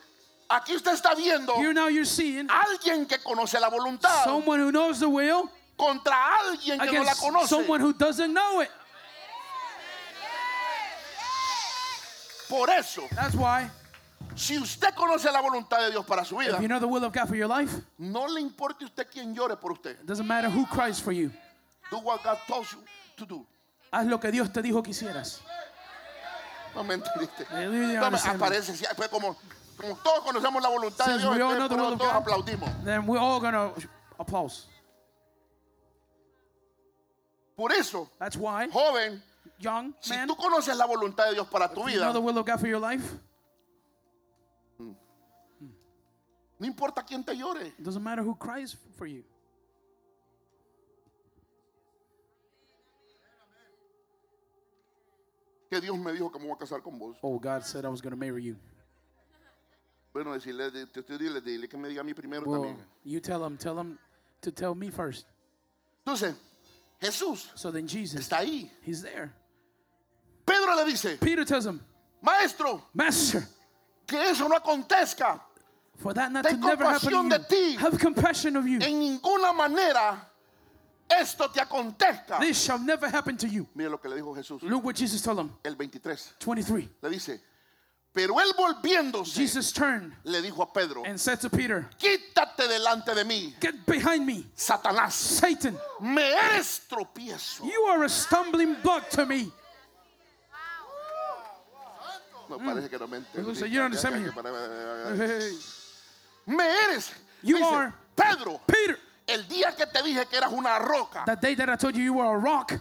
Aquí 0.48 0.74
usted 0.74 0.92
está 0.92 1.14
viendo 1.14 1.54
Here 1.56 1.72
now 1.72 1.88
you're 1.88 2.04
seeing 2.04 2.46
alguien 2.48 3.06
que 3.08 3.18
conoce 3.18 3.58
la 3.58 3.70
voluntad 3.70 4.24
someone 4.24 4.60
who 4.60 4.70
knows 4.70 5.00
the 5.00 5.08
will 5.08 5.48
contra 5.78 6.12
alguien 6.12 6.78
que 6.78 6.92
no 6.92 7.04
la 7.04 7.14
conoce. 7.14 7.48
someone 7.48 7.80
who 7.80 7.94
doesn't 7.94 8.32
know 8.32 8.60
it. 8.60 8.68
Por 12.48 12.68
eso, 12.68 13.08
That's 13.14 13.34
why, 13.34 13.70
si 14.36 14.58
usted 14.58 14.94
conoce 14.94 15.32
la 15.32 15.40
voluntad 15.40 15.78
de 15.86 15.90
Dios 15.92 16.04
para 16.04 16.22
su 16.22 16.36
vida, 16.36 16.60
you 16.60 16.68
know 16.68 16.78
the 16.78 16.86
will 16.86 17.02
of 17.02 17.12
God 17.12 17.26
for 17.26 17.34
your 17.34 17.48
life, 17.48 17.72
no 17.98 18.26
le 18.26 18.42
importe 18.42 18.84
usted 18.84 19.06
quién 19.10 19.34
llore 19.34 19.58
por 19.58 19.72
usted. 19.72 19.92
it 19.92 20.06
doesn't 20.06 20.26
matter 20.26 20.50
who 20.50 20.66
cries 20.66 21.00
for 21.00 21.12
you. 21.12 21.32
Do 21.90 21.96
what 21.98 22.22
God 22.22 22.38
tells 22.46 22.70
you 22.72 22.80
to 23.16 23.24
do. 23.24 23.46
Haz 23.90 24.06
lo 24.06 24.18
que 24.18 24.30
Dios 24.30 24.50
te 24.50 24.60
dijo 24.60 24.82
que 24.82 24.92
hicieras. 24.92 25.40
No 26.74 26.84
me 26.84 26.94
entendiste. 26.94 27.46
Me. 27.52 27.96
aparece, 27.98 28.72
fue 28.94 29.08
como, 29.08 29.36
como 29.76 29.96
todos 29.96 30.24
conocemos 30.24 30.62
la 30.62 30.68
voluntad 30.68 31.06
de 31.06 31.18
Dios, 31.18 31.36
entonces 31.36 31.68
todos 31.68 31.98
God. 31.98 32.08
aplaudimos. 32.08 32.70
Then 32.84 33.06
we're 33.06 33.20
all 33.20 33.40
gonna 33.40 33.72
applause. 34.18 34.66
Por 37.56 37.72
eso, 37.72 38.08
That's 38.18 38.36
why, 38.36 38.68
joven, 38.72 39.22
young 39.58 39.94
si 40.00 40.14
man, 40.14 40.26
tú 40.26 40.36
conoces 40.36 40.76
la 40.76 40.86
voluntad 40.86 41.26
de 41.26 41.34
Dios 41.34 41.46
para 41.48 41.68
tu 41.68 41.88
you 41.88 41.98
know 41.98 42.08
vida, 42.08 42.12
the 42.12 42.20
will 42.20 42.38
of 42.38 42.46
God 42.46 42.58
for 42.58 42.66
your 42.66 42.80
life. 42.80 43.04
no 46.58 46.66
importa 46.66 47.04
quién 47.04 47.24
te 47.24 47.36
llore. 47.36 47.66
It 47.78 47.82
doesn't 47.82 48.02
matter 48.02 48.22
who 48.22 48.34
cries 48.34 48.76
for 48.96 49.06
you. 49.06 49.24
Que 55.72 55.80
Dios 55.80 55.96
me 55.98 56.12
dijo 56.12 56.30
que 56.30 56.38
me 56.38 56.44
voy 56.44 56.54
a 56.54 56.58
casar 56.58 56.82
con 56.82 56.98
vos. 56.98 57.16
Oh, 57.22 57.38
God 57.38 57.62
said 57.64 57.86
I 57.86 57.88
was 57.88 58.02
gonna 58.02 58.14
marry 58.14 58.42
you. 58.44 58.56
Bueno, 60.12 60.34
decirle, 60.34 60.70
te- 60.70 61.02
te- 61.02 61.16
dile, 61.16 61.40
dile 61.40 61.66
que 61.66 61.78
me 61.78 61.88
diga 61.88 62.02
a 62.02 62.04
mí 62.04 62.12
primero 62.14 62.42
Well, 62.44 62.60
también. 62.64 62.76
you 63.04 63.20
tell 63.20 63.42
him, 63.42 63.56
tell 63.56 63.78
him 63.78 63.98
to 64.42 64.50
tell 64.52 64.74
me 64.74 64.90
first. 64.90 65.24
Entonces, 66.04 66.34
Jesús 67.00 67.50
So 67.54 67.70
then 67.70 67.86
Jesus, 67.88 68.20
está 68.20 68.40
ahí. 68.40 68.70
he's 68.82 69.00
there. 69.00 69.32
Pedro 70.44 70.74
le 70.76 70.84
dice, 70.84 71.16
Peter 71.18 71.46
tells 71.46 71.64
him, 71.64 71.80
maestro, 72.20 72.82
Master, 72.92 73.42
que 74.06 74.18
eso 74.20 74.46
no 74.48 74.56
acontezca. 74.58 75.40
for 75.96 76.12
that 76.12 76.30
not 76.32 76.44
to 76.44 76.54
never 76.54 76.84
happen 76.84 77.08
to 77.30 77.56
you, 77.56 77.78
have 77.78 77.98
compassion 77.98 78.56
of 78.58 78.66
you. 78.66 78.78
En 78.82 79.00
ninguna 79.00 79.54
manera 79.56 80.20
esto 81.20 81.48
te 81.50 81.60
acontezca. 81.60 82.38
This 82.40 82.62
shall 82.62 82.78
never 82.78 83.08
happen 83.08 83.36
to 83.36 83.46
you. 83.48 83.66
Mire 83.74 83.90
lo 83.90 83.98
que 83.98 84.08
le 84.08 84.16
dijo 84.16 84.34
Jesús. 84.34 84.62
Look 84.62 84.84
what 84.84 84.96
Jesus 84.96 85.22
told 85.22 85.38
him. 85.38 85.52
El 85.64 85.74
23. 85.76 86.34
23. 86.44 86.88
Le 87.02 87.10
dice, 87.10 87.40
pero 88.12 88.34
él 88.40 88.52
volviéndose, 88.56 89.34
Jesus 89.34 89.72
turned 89.72 90.12
le 90.24 90.42
dijo 90.42 90.62
a 90.62 90.70
Pedro, 90.72 91.02
and 91.04 91.18
said 91.18 91.40
to 91.40 91.48
Peter, 91.48 91.88
quítate 91.98 92.68
delante 92.68 93.14
de 93.14 93.24
mí, 93.24 93.54
Get 93.60 93.86
behind 93.86 94.26
me, 94.26 94.44
Satanás. 94.54 95.14
Satan. 95.14 95.78
Me 96.00 96.22
eres 96.22 96.82
tropiezo. 96.88 97.64
You 97.64 97.84
are 97.90 98.04
a 98.04 98.08
stumbling 98.08 98.76
block 98.82 99.08
to 99.10 99.24
me. 99.24 99.50
Me 102.50 102.58
parece 102.58 102.90
que 102.90 102.98
no 102.98 103.06
me 103.06 103.18
entendí. 103.18 103.56
So 103.56 103.64
you 103.64 103.78
don't 103.78 103.86
understand 103.86 104.16
me 106.46 106.64
eres. 106.64 107.12
You 107.42 107.56
Dice, 107.56 107.64
are- 107.66 107.94
Pedro, 108.14 108.60
Peter, 108.66 108.98
el 109.26 109.46
día 109.48 109.74
que 109.76 109.86
te 109.86 110.02
dije 110.02 110.26
que 110.26 110.36
eras 110.36 110.52
una 110.52 110.78
roca, 110.78 111.24
that 111.26 111.40
day 111.40 111.54
that 111.54 111.68
I 111.68 111.76
told 111.76 111.94
you 111.94 112.02
you 112.02 112.14
were 112.14 112.28
a 112.34 112.38
rock, 112.38 112.72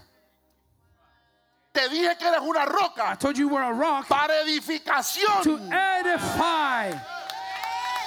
te 1.74 1.88
dije 1.90 2.18
que 2.18 2.28
eres 2.28 2.42
una 2.42 2.64
I 2.64 2.66
roca 2.66 3.18
told 3.20 3.38
you 3.38 3.48
you 3.48 3.54
were 3.54 3.64
a 3.64 3.72
rock 3.72 4.08
para 4.08 4.28
to 4.34 4.44
edificación. 4.46 5.72
edify. 5.72 6.92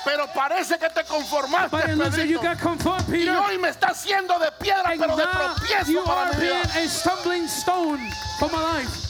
Pero 0.04 0.26
parece 0.34 0.78
que 0.78 0.90
te 0.90 1.02
conformaste, 1.04 1.70
But 1.70 1.88
it 1.88 1.96
looks 1.96 2.18
like 2.18 2.28
you 2.28 2.38
Pedrito. 2.38 3.08
Y 3.08 3.26
hoy 3.28 3.56
me 3.58 3.68
está 3.70 3.88
haciendo 3.88 4.38
de 4.38 4.50
piedra, 4.60 4.90
And 4.90 5.00
pero 5.00 5.16
de 5.16 5.24
tropiezo 5.24 5.90
you 5.92 6.04
para 6.04 6.28
are 6.28 6.34
mi 6.36 6.40
vida. 6.42 6.62
being 6.74 6.84
a 6.84 6.88
stumbling 6.90 7.48
stone 7.48 8.10
for 8.38 8.50
my 8.50 8.60
life. 8.60 9.03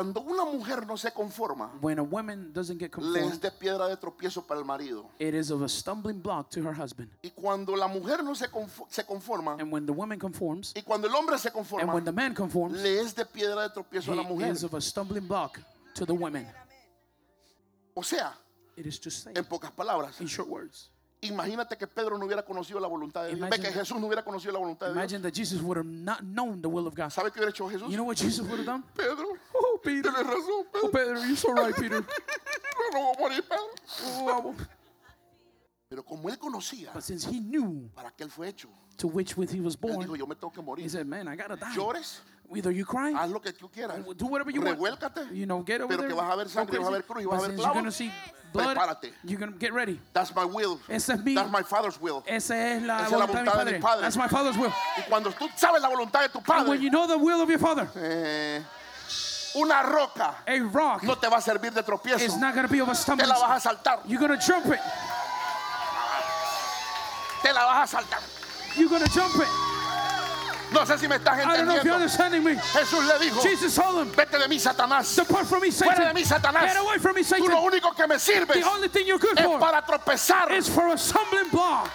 Cuando 0.00 0.22
una 0.22 0.44
mujer 0.46 0.86
no 0.86 0.96
se 0.96 1.10
conforma, 1.12 1.72
When 1.82 1.98
a 1.98 2.02
woman 2.02 2.52
doesn't 2.54 2.80
le 2.80 2.86
get 2.88 2.90
es 2.90 2.94
conformed, 3.04 3.40
de 3.42 3.50
piedra 3.50 3.86
de 3.86 3.96
tropiezo 3.98 4.46
para 4.46 4.58
el 4.58 4.64
marido. 4.64 5.10
it 5.18 5.34
is 5.34 5.50
of 5.50 5.60
a 5.60 5.68
stumbling 5.68 6.22
block 6.22 6.48
to 6.50 6.62
her 6.62 6.72
husband. 6.72 7.10
Y 7.22 7.30
cuando 7.30 7.76
la 7.76 7.86
mujer 7.86 8.24
no 8.24 8.34
se, 8.34 8.46
confo- 8.48 8.86
se 8.88 9.04
conforma, 9.04 9.56
And 9.60 9.70
when 9.70 9.84
the 9.84 9.92
woman 9.92 10.18
conforms, 10.18 10.72
y 10.74 10.80
cuando 10.82 11.06
el 11.06 11.14
hombre 11.14 11.36
se 11.38 11.48
and 11.48 11.54
conforma, 11.56 11.92
when 11.92 12.04
the 12.06 12.12
man 12.12 12.34
conforms, 12.34 12.80
le 12.80 12.98
es 13.00 13.14
de 13.14 13.26
piedra 13.26 13.62
de 13.68 13.68
tropiezo 13.74 14.12
a 14.12 14.16
la 14.16 14.22
he 14.22 14.26
mujer. 14.28 14.50
is 14.52 14.64
of 14.64 14.72
a 14.72 14.80
stumbling 14.80 15.28
block 15.28 15.60
to 15.94 16.06
the 16.06 16.14
woman. 16.14 16.46
O 17.94 18.02
sea, 18.02 18.32
It 18.76 18.86
is 18.86 18.98
to 19.00 19.10
say, 19.10 19.32
en 19.36 19.44
pocas 19.44 19.70
palabras, 19.72 20.18
in 20.20 20.26
short 20.26 20.48
words, 20.48 20.88
imagínate 21.20 21.76
que 21.76 21.86
Pedro 21.86 22.16
no 22.16 22.24
hubiera 22.24 22.42
conocido 22.46 22.80
la 22.80 22.88
voluntad 22.88 23.24
de 23.24 23.34
Dios. 23.34 23.40
Ve 23.40 23.46
Imagine 23.48 23.62
que 23.68 23.72
that- 23.74 23.80
Jesús 23.80 24.00
no 24.00 24.06
hubiera 24.06 24.24
conocido 24.24 24.52
la 24.54 24.58
voluntad 24.60 24.86
de 24.86 24.92
Dios. 24.94 25.02
imagine 25.02 25.20
that 25.22 25.34
Jesus 25.34 25.60
would 25.60 25.76
have 25.76 25.86
not 25.86 26.20
known 26.22 26.62
the 26.62 26.68
will 26.68 26.86
of 26.86 26.94
God. 26.94 27.10
¿Sabe 27.10 27.30
qué 27.30 27.40
hubiera 27.40 27.50
hecho 27.50 27.68
Jesús? 27.68 27.90
You 27.90 27.96
know 27.96 28.04
what 28.06 28.16
Jesus 28.16 28.40
would 28.46 28.60
have 28.60 28.64
done? 28.66 28.82
Pedro, 28.96 29.26
Oh, 29.52 29.69
Peter. 29.82 30.12
tienes 30.12 30.26
razón, 30.26 30.66
Oh, 30.82 30.88
Pedro. 30.90 31.14
Peter, 31.14 31.26
you're 31.26 31.36
so 31.36 31.52
right, 31.52 31.74
Peter. 31.76 32.04
No, 32.92 32.98
no 32.98 33.00
voy 33.06 33.14
a 33.14 33.20
morir, 33.20 33.42
Pedro. 33.42 33.64
Oh, 34.04 34.54
Pero 35.88 36.04
como 36.04 36.28
él 36.28 36.38
conocía 36.38 36.90
but 36.94 37.02
since 37.02 37.24
he 37.26 37.40
knew 37.40 37.90
para 37.94 38.10
qué 38.12 38.24
él 38.24 38.30
fue 38.30 38.48
hecho, 38.48 38.68
to 38.96 39.08
which 39.08 39.36
with 39.36 39.50
he 39.52 39.60
was 39.60 39.74
él 39.76 39.80
dijo, 39.90 40.06
born, 40.06 40.18
yo 40.18 40.26
me 40.26 40.34
tengo 40.36 40.52
que 40.52 40.60
he 40.60 40.64
morir. 40.64 40.88
said, 40.90 41.06
man, 41.06 41.26
I 41.28 41.34
gotta 41.36 41.56
die. 41.56 41.74
Llores, 41.74 42.20
Either 42.52 42.72
you 42.72 42.84
cry, 42.84 43.12
haz 43.12 43.30
lo 43.30 43.40
que 43.40 43.52
tú 43.52 43.68
quieras. 43.70 43.96
do 44.16 44.26
whatever 44.26 44.50
you 44.52 44.60
want. 44.60 44.76
Revuélcate. 44.78 45.32
You 45.32 45.46
know, 45.46 45.62
get 45.62 45.80
over 45.80 45.88
Pero 45.88 45.98
there. 46.02 46.08
que 46.08 46.14
vas 46.16 46.32
a 46.32 46.36
ver 46.36 46.48
sangre, 46.48 46.78
vas 46.78 46.88
a 46.88 46.90
ver 46.90 47.02
cruz 47.04 47.22
y 47.22 47.26
vas 47.26 47.34
a 47.34 47.46
But 47.46 47.48
ver 47.48 47.56
since 47.56 47.62
you're 47.64 47.82
clavos, 47.82 47.94
see 47.94 48.12
blood, 48.52 48.76
prepárate. 48.76 49.12
you're 49.24 49.38
gonna 49.38 49.56
get 49.58 49.72
ready. 49.72 50.00
That's 50.12 50.34
my 50.34 50.44
will. 50.44 50.80
Esa 50.88 51.14
es 51.14 51.24
mi, 51.24 51.34
That's 51.34 51.50
my 51.50 51.62
father's 51.62 52.00
will. 52.00 52.22
esa 52.26 52.54
es 52.56 52.82
la 52.82 52.96
Esa 53.04 53.04
es 53.06 53.12
la 53.20 53.26
voluntad 53.26 53.64
de 53.64 53.72
mi 53.72 53.78
padre. 53.80 54.00
That's 54.02 54.16
my 54.16 54.26
father's 54.28 54.56
will. 54.56 54.72
Y 54.98 55.02
cuando 55.08 55.30
tú 55.32 55.48
sabes 55.56 55.80
la 55.82 55.88
voluntad 55.88 56.22
de 56.22 56.28
tu 56.28 56.38
And 56.38 56.46
padre, 56.46 56.68
when 56.70 56.82
you 56.82 56.90
know 56.90 57.06
the 57.06 57.18
will 57.18 57.40
of 57.40 57.48
your 57.48 57.60
father, 57.60 57.88
eh, 57.96 58.60
una 59.54 59.82
roca 59.82 60.36
a 60.46 60.58
rock 60.72 61.02
no 61.02 61.16
te 61.16 61.28
va 61.28 61.38
a 61.38 61.40
servir 61.40 61.72
de 61.72 61.82
tropiezo. 61.82 62.20
is 62.24 62.36
not 62.36 62.54
gonna 62.54 62.68
be 62.68 62.80
of 62.80 62.88
a 62.88 62.94
Te 63.16 63.26
la 63.26 63.38
vas 63.38 63.64
a 63.64 63.68
saltar. 63.70 64.00
You're 64.06 64.20
gonna 64.20 64.40
jump 64.40 64.66
it. 64.66 64.80
Te 67.42 67.52
la 67.52 67.64
vas 67.64 67.92
a 67.94 67.96
saltar. 67.98 68.20
You're 68.76 68.88
gonna 68.90 69.08
jump 69.08 69.34
it. 69.36 69.48
No 70.72 70.86
sé 70.86 70.98
si 70.98 71.08
me 71.08 71.16
estás 71.16 71.36
I 71.36 71.56
don't 71.56 71.66
know 71.66 71.74
if 71.76 71.82
you're 71.84 71.94
entendiendo. 71.94 71.94
understanding 71.96 72.44
me. 72.44 72.54
Jesús 72.54 73.04
le 73.04 73.18
dijo, 73.18 73.42
Jesus 73.42 73.74
told 73.74 74.06
him, 74.06 74.12
vete 74.14 74.38
de 74.38 74.46
mí, 74.46 74.60
Satanás. 74.60 75.16
Depart 75.16 75.44
from 75.48 75.62
me, 75.62 75.70
Fuera 75.72 75.96
de 75.96 76.04
Satan. 76.04 76.14
mí, 76.14 76.24
Satanás. 76.24 76.62
Get 76.62 76.76
away 76.76 76.98
from 77.00 77.14
me, 77.16 77.22
Tú 77.24 77.38
lo 77.40 77.56
Satan. 77.56 77.64
único 77.64 77.96
que 77.96 78.06
me 78.06 78.18
sirves 78.20 78.54
The 78.62 78.68
only 78.68 78.88
thing 78.88 79.04
you're 79.06 79.18
good 79.18 79.36
es 79.36 79.44
for 79.44 79.58
para 79.58 79.82
tropezar. 79.84 80.52
is 80.52 80.68
for 80.68 80.86
a 80.92 80.96
stumbling 80.98 81.50
block. 81.50 81.90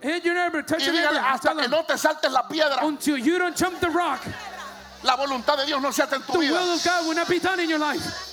Hit 0.00 0.24
your 0.24 0.34
neighbor, 0.34 0.62
touch 0.62 0.80
y 0.80 0.86
your 0.86 0.94
neighbor, 0.94 1.12
dígale 1.14 1.18
and 1.18 1.26
hasta 1.26 1.48
tell 1.48 1.56
que 1.60 1.68
no 1.68 1.82
te 1.82 1.94
saltes 1.98 2.32
la 2.32 2.42
piedra. 2.48 2.78
until 2.84 3.18
you 3.18 3.38
don't 3.38 3.56
jump 3.56 3.78
the 3.80 3.90
rock, 3.90 4.20
La 5.02 5.16
voluntad 5.16 5.56
de 5.58 5.66
Dios 5.66 5.80
no 5.82 5.90
se 5.92 6.02
hace 6.02 6.14
en 6.16 6.22
tu 6.22 6.32
the 6.32 6.38
vida. 6.38 6.52
will 6.52 6.72
of 6.74 6.84
God 6.84 7.06
will 7.06 7.14
not 7.14 7.28
be 7.28 7.38
done 7.38 7.60
in 7.60 7.68
your 7.68 7.78
life. 7.78 8.26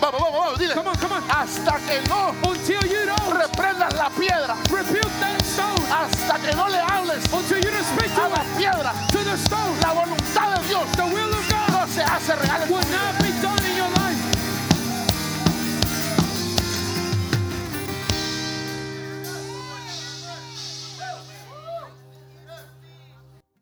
Vamos, 0.00 0.20
vamos, 0.20 0.38
vamos, 0.38 0.58
dile. 0.58 0.74
Come 0.74 0.88
on, 0.88 0.96
come 0.96 1.12
on. 1.12 1.22
Hasta 1.30 1.78
que 1.86 2.02
no 2.08 2.34
Until 2.50 2.82
you 2.90 3.06
don't 3.06 3.30
reprendas 3.40 3.94
la 3.96 4.10
piedra. 4.10 4.54
rebuke 4.68 5.12
that 5.22 5.40
stone, 5.46 5.78
Hasta 5.88 6.34
que 6.44 6.52
no 6.56 6.66
le 6.68 6.78
hables 6.82 7.24
until 7.32 7.58
you 7.62 7.70
don't 7.70 7.84
speak 7.94 8.10
a 8.10 8.14
to 8.14 8.28
la 8.28 8.42
it, 8.42 8.58
piedra. 8.58 8.92
to 9.12 9.18
the 9.24 9.36
stone, 9.38 9.80
La 9.80 9.94
voluntad 9.94 10.60
de 10.60 10.68
Dios 10.68 10.90
the 10.96 11.06
will 11.06 11.32
of 11.32 11.48
God 11.48 11.70
no 11.72 11.86
se 11.86 12.02
hace 12.02 12.34
real 12.36 12.62
en 12.62 12.68
tu 12.68 13.48
vida. 13.62 13.73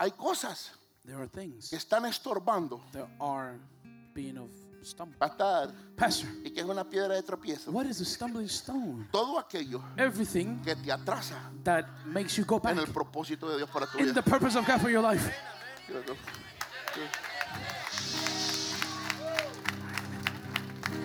Hay 0.02 0.10
cosas 0.10 0.72
There 1.04 1.16
are 1.16 1.28
things 1.28 1.70
que 1.70 1.76
están 1.76 2.04
estorbando. 2.06 2.80
that 2.92 3.08
are 3.20 3.56
being 4.12 4.36
of 4.36 4.50
stumble. 4.82 5.16
Pastor, 5.16 5.72
Pastor, 5.96 6.28
y 6.44 6.50
que 6.50 6.60
es 6.60 6.66
una 6.66 6.82
piedra 6.82 7.14
de 7.14 7.22
tropiezo. 7.22 7.70
what 7.70 7.86
is 7.86 8.00
a 8.00 8.04
stumbling 8.04 8.48
stone? 8.48 9.06
Todo 9.12 9.38
aquello 9.38 9.80
Everything 9.96 10.60
que 10.64 10.74
te 10.74 10.90
atrasa 10.90 11.36
that 11.62 11.86
makes 12.04 12.36
you 12.36 12.44
go 12.44 12.58
back 12.58 12.72
en 12.72 12.78
el 12.80 12.86
propósito 12.86 13.48
de 13.48 13.58
Dios 13.58 13.70
para 13.70 13.86
tu 13.86 13.98
in 13.98 14.06
vida. 14.06 14.14
the 14.20 14.28
purpose 14.28 14.56
of 14.58 14.66
God 14.66 14.80
for 14.80 14.90
your 14.90 15.02
life. 15.02 15.32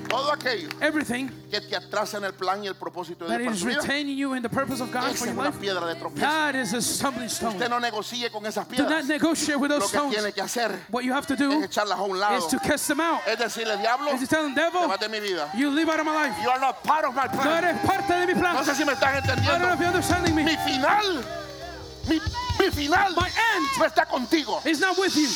Todo 0.09 0.31
aquello 0.31 0.69
Everything 0.81 1.29
que 1.51 1.59
te 1.61 1.75
atrasa 1.75 2.17
en 2.17 2.23
el 2.25 2.33
plan 2.33 2.63
y 2.63 2.67
el 2.67 2.75
propósito 2.75 3.25
de 3.25 3.31
that 3.31 3.39
Dios 3.39 3.57
is 3.57 3.63
para 3.63 3.75
tu 3.75 3.81
vida. 3.81 3.81
retaining 3.87 4.17
you 4.17 4.33
in 4.35 4.41
the 4.41 4.49
purpose 4.49 4.79
of 4.81 4.89
God 4.91 5.09
Esa 5.11 5.17
for 5.17 5.27
es 5.27 5.33
your 5.33 5.39
una 5.41 5.49
life. 5.49 5.59
piedra 5.59 5.85
de 5.85 5.95
tropiezo. 5.95 6.19
That 6.21 6.55
is 6.55 6.73
a 6.73 6.81
stumbling 6.81 7.25
Usted 7.27 7.47
stone. 7.49 7.69
no 7.69 7.79
negocie 7.79 8.29
con 8.31 8.43
esas 8.45 8.67
Do 8.69 8.77
not 8.83 8.87
piedras. 8.87 9.07
negotiate 9.07 9.59
with 9.59 9.69
Lo 9.71 9.79
those 9.79 9.91
que 9.91 9.97
stones. 9.97 10.15
tiene 10.15 10.31
que 10.33 10.41
hacer 10.41 10.79
What 10.89 11.03
you 11.03 11.13
have 11.13 11.27
to 11.27 11.33
es 11.33 11.39
do 11.39 11.61
echarlas 11.61 11.99
a 11.99 12.03
un 12.03 12.19
lado. 12.19 12.37
is 12.37 12.47
to 12.47 12.59
cast 12.59 12.87
them 12.87 13.01
out. 13.01 13.19
Es 13.27 13.37
decirle, 13.37 13.77
diablo, 13.77 14.11
Is 14.13 14.21
to 14.21 14.27
tell 14.27 14.43
them, 14.43 14.55
te 14.55 14.61
devil, 14.61 14.87
vas 14.87 14.99
de 14.99 15.09
mi 15.09 15.19
vida. 15.19 15.49
you 15.55 15.69
live 15.69 15.89
out 15.89 15.99
of 15.99 16.05
my 16.05 16.13
life. 16.13 16.35
You 16.41 16.49
are 16.49 16.59
not 16.59 16.83
part 16.83 17.03
of 17.05 17.13
my 17.13 17.25
No 17.25 17.41
plan. 17.41 17.63
eres 17.65 17.81
parte 17.85 18.13
de 18.13 18.27
mi 18.27 18.33
No 18.33 18.39
plan. 18.39 18.63
sé 18.65 18.75
si 18.75 18.85
me 18.85 18.93
estás 18.93 19.11
I 19.13 19.19
don't 19.19 19.61
know 19.61 19.73
if 19.73 19.79
entendiendo. 19.79 19.79
you're 19.79 19.87
understanding 19.87 20.35
me. 20.35 20.43
Mi 20.43 20.55
final, 20.57 21.23
mi, 22.07 22.19
mi 22.59 22.69
final 22.71 23.13
My 23.15 23.27
end 23.27 23.67
no 23.77 23.85
está 23.85 24.05
contigo. 24.05 24.61
is 24.65 24.79
not 24.79 24.97
with 24.97 25.15
you. 25.17 25.27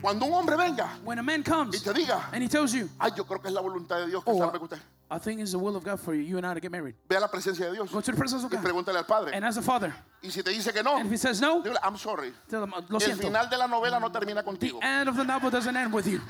Cuando 0.00 0.24
un 0.26 0.32
hombre 0.32 0.56
venga 0.56 0.98
When 1.04 1.18
a 1.18 1.22
man 1.22 1.40
y 1.40 1.42
comes 1.44 1.82
te 1.82 1.92
diga, 1.92 2.30
and 2.32 2.42
he 2.42 2.48
tells 2.48 2.72
you, 2.72 2.88
ay, 2.98 3.10
yo 3.16 3.24
creo 3.24 3.40
que 3.40 3.48
es 3.48 3.54
la 3.54 3.60
voluntad 3.60 3.98
de 3.98 4.06
Dios 4.06 4.24
que 4.24 4.30
oh, 4.32 4.50
con 4.50 4.62
usted. 4.62 4.78
I 5.10 5.18
think 5.18 5.40
it's 5.40 5.50
the 5.52 5.58
will 5.58 5.74
of 5.76 5.82
God 5.82 5.98
for 5.98 6.14
you, 6.14 6.22
you 6.22 6.36
and 6.38 6.46
I 6.46 6.54
to 6.54 6.60
get 6.60 6.70
married. 6.70 6.94
Ve 7.08 7.16
a 7.16 7.20
la 7.20 7.28
presencia 7.28 7.66
de 7.66 7.72
Dios 7.72 7.90
Go 7.90 8.00
to 8.00 8.12
the 8.12 8.16
presence 8.16 8.44
of 8.44 8.50
y 8.52 8.56
God 8.56 8.64
pregúntale 8.64 8.96
al 8.96 9.04
Padre. 9.04 9.32
and 9.34 9.44
ask 9.44 9.56
the 9.58 9.62
Father. 9.62 9.92
Y 10.22 10.30
si 10.30 10.42
te 10.42 10.50
dice 10.52 10.72
que 10.72 10.82
no, 10.82 10.96
And 10.96 11.06
if 11.06 11.12
he 11.12 11.16
says 11.18 11.40
no, 11.40 11.62
dile, 11.62 11.76
I'm 11.82 11.96
sorry. 11.98 12.32
tell 12.48 12.62
him, 12.62 12.70
lo 12.88 12.98
El 12.98 13.00
siento. 13.00 13.22
final 13.22 13.50
de 13.50 13.56
la 13.58 13.66
novela 13.66 13.98
no 14.00 14.10
termina 14.10 14.42
contigo. 14.42 14.78
End 14.82 15.08
of 15.08 15.16
the 15.16 15.24
novel 15.24 15.50
doesn't 15.50 15.76
end 15.76 15.92
with 15.92 16.06
you. 16.06 16.20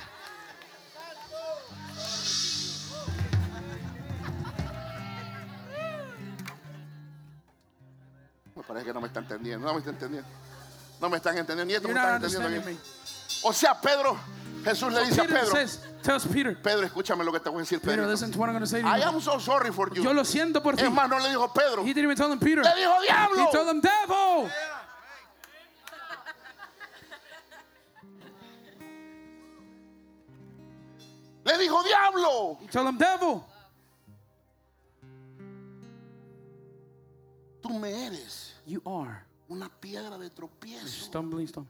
Me 8.56 8.62
parece 8.62 8.86
que 8.86 8.92
no 8.92 9.00
me 9.00 9.06
está 9.08 9.20
entendiendo. 9.20 9.66
No 9.66 9.74
me 9.74 9.78
está 9.80 9.90
entendiendo. 9.90 10.28
No 11.00 11.08
me 11.08 11.16
están 11.16 11.38
entendiendo. 11.38 11.64
Ni 11.66 11.74
esto 11.74 11.88
You're 11.88 12.00
me 12.00 12.06
están 12.06 12.24
entendiendo. 12.24 12.66
me. 12.70 12.99
O 13.42 13.52
sea, 13.52 13.74
Pedro, 13.80 14.16
Jesús 14.64 14.92
le 14.92 15.04
dice 15.06 15.20
a 15.20 15.24
Peter 15.24 15.40
Pedro, 15.40 15.68
tells 16.02 16.26
Peter, 16.26 16.60
Pedro, 16.62 16.84
escúchame 16.86 17.24
lo 17.24 17.32
que 17.32 17.40
te 17.40 17.48
voy 17.48 17.58
a 17.58 17.62
decir, 17.62 17.80
Peter, 17.80 17.96
Pedro. 17.96 18.10
listen 18.10 18.30
to 18.30 18.38
what 18.38 18.46
I'm 18.48 18.52
going 18.54 18.62
to 18.62 18.66
say 18.66 18.82
to 18.82 18.86
I 18.88 18.98
am 19.00 19.20
so 19.20 19.38
sorry 19.38 19.72
for 19.72 19.88
you. 19.94 20.02
Yo 20.02 20.12
lo 20.12 20.22
siento 20.24 20.62
por 20.62 20.74
ti. 20.76 20.84
Es 20.84 20.90
más, 20.90 21.08
no 21.08 21.18
le 21.18 21.28
dijo 21.30 21.52
Pedro. 21.54 21.82
He 21.82 21.94
didn't 21.94 22.04
even 22.04 22.16
tell 22.16 22.30
him 22.30 22.38
Peter. 22.38 22.62
Le 22.62 22.70
dijo 22.70 23.00
He 23.00 23.06
diablo. 23.06 23.50
told 23.50 23.68
him 23.68 23.80
devil. 23.80 24.50
Le 31.44 31.58
dijo 31.58 31.82
diablo. 31.82 32.58
He 32.60 32.66
told 32.68 32.88
him 32.88 32.98
devil. 32.98 33.44
Tú 37.62 37.78
me 37.78 38.06
eres 38.06 38.54
You 38.66 38.82
are 38.86 39.24
una 39.48 39.68
piedra 39.68 40.18
de 40.18 40.26
a 40.26 40.30
tropiezo. 40.30 40.86
stumbling 41.06 41.46
stone. 41.46 41.66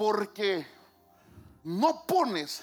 Porque 0.00 0.64
no 1.62 2.06
pones 2.06 2.62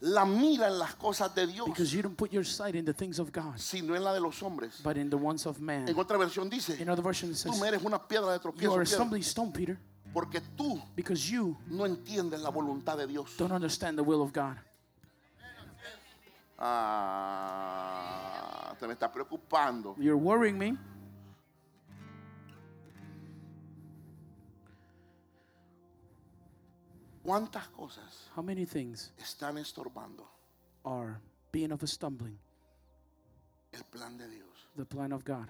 la 0.00 0.26
mira 0.26 0.66
en 0.66 0.78
las 0.78 0.94
cosas 0.96 1.34
de 1.34 1.46
Dios, 1.46 1.66
Because 1.66 1.90
you 1.96 2.02
don't 2.02 2.14
put 2.14 2.30
your 2.30 2.44
sight 2.44 2.74
in 2.74 2.84
the 2.84 2.92
things 2.92 3.18
of 3.18 3.32
God, 3.32 3.56
sino 3.56 3.94
en 3.96 4.04
la 4.04 4.12
de 4.12 4.20
los 4.20 4.42
hombres. 4.42 4.82
but 4.84 4.98
in 4.98 5.08
the 5.08 5.16
ones 5.16 5.46
of 5.46 5.58
man. 5.60 5.88
En 5.88 5.98
otra 5.98 6.18
versión 6.18 6.50
dice, 6.50 6.78
In 6.78 6.90
other 6.90 7.02
version 7.02 7.30
it 7.30 7.36
tú 7.36 7.54
says, 7.54 7.62
eres 7.62 7.82
una 7.82 7.98
piedra 7.98 8.32
de 8.32 8.36
you 8.36 8.42
tropiezo, 8.42 8.74
are 8.74 8.82
a 8.82 8.84
piedra, 8.84 8.98
stumbling 8.98 9.22
stone, 9.22 9.50
Peter, 9.50 9.78
porque 10.12 10.42
tú 10.58 10.78
because 10.94 11.26
you 11.30 11.56
no 11.68 11.86
entiendes 11.86 12.42
la 12.42 12.50
voluntad 12.50 12.98
de 12.98 13.06
Dios. 13.06 13.34
don't 13.38 13.52
understand 13.52 13.96
the 13.96 14.02
will 14.04 14.20
of 14.20 14.30
God. 14.34 14.58
Ah, 17.46 18.74
te 18.78 18.86
me 18.86 18.92
está 18.92 19.10
preocupando. 19.10 19.96
You're 19.98 20.18
worrying 20.18 20.58
me. 20.58 20.76
¿Cuántas 27.24 27.68
cosas 27.68 28.28
How 28.36 28.42
many 28.42 28.66
things 28.66 29.12
están 29.16 29.56
estorbando 29.56 30.28
are 30.84 31.18
being 31.50 31.72
of 31.72 31.82
a 31.82 31.86
stumbling 31.86 32.38
el 33.72 33.82
plan 33.84 34.18
de 34.18 34.28
Dios 34.28 34.68
the 34.76 34.84
plan 34.84 35.10
of 35.12 35.24
God 35.24 35.48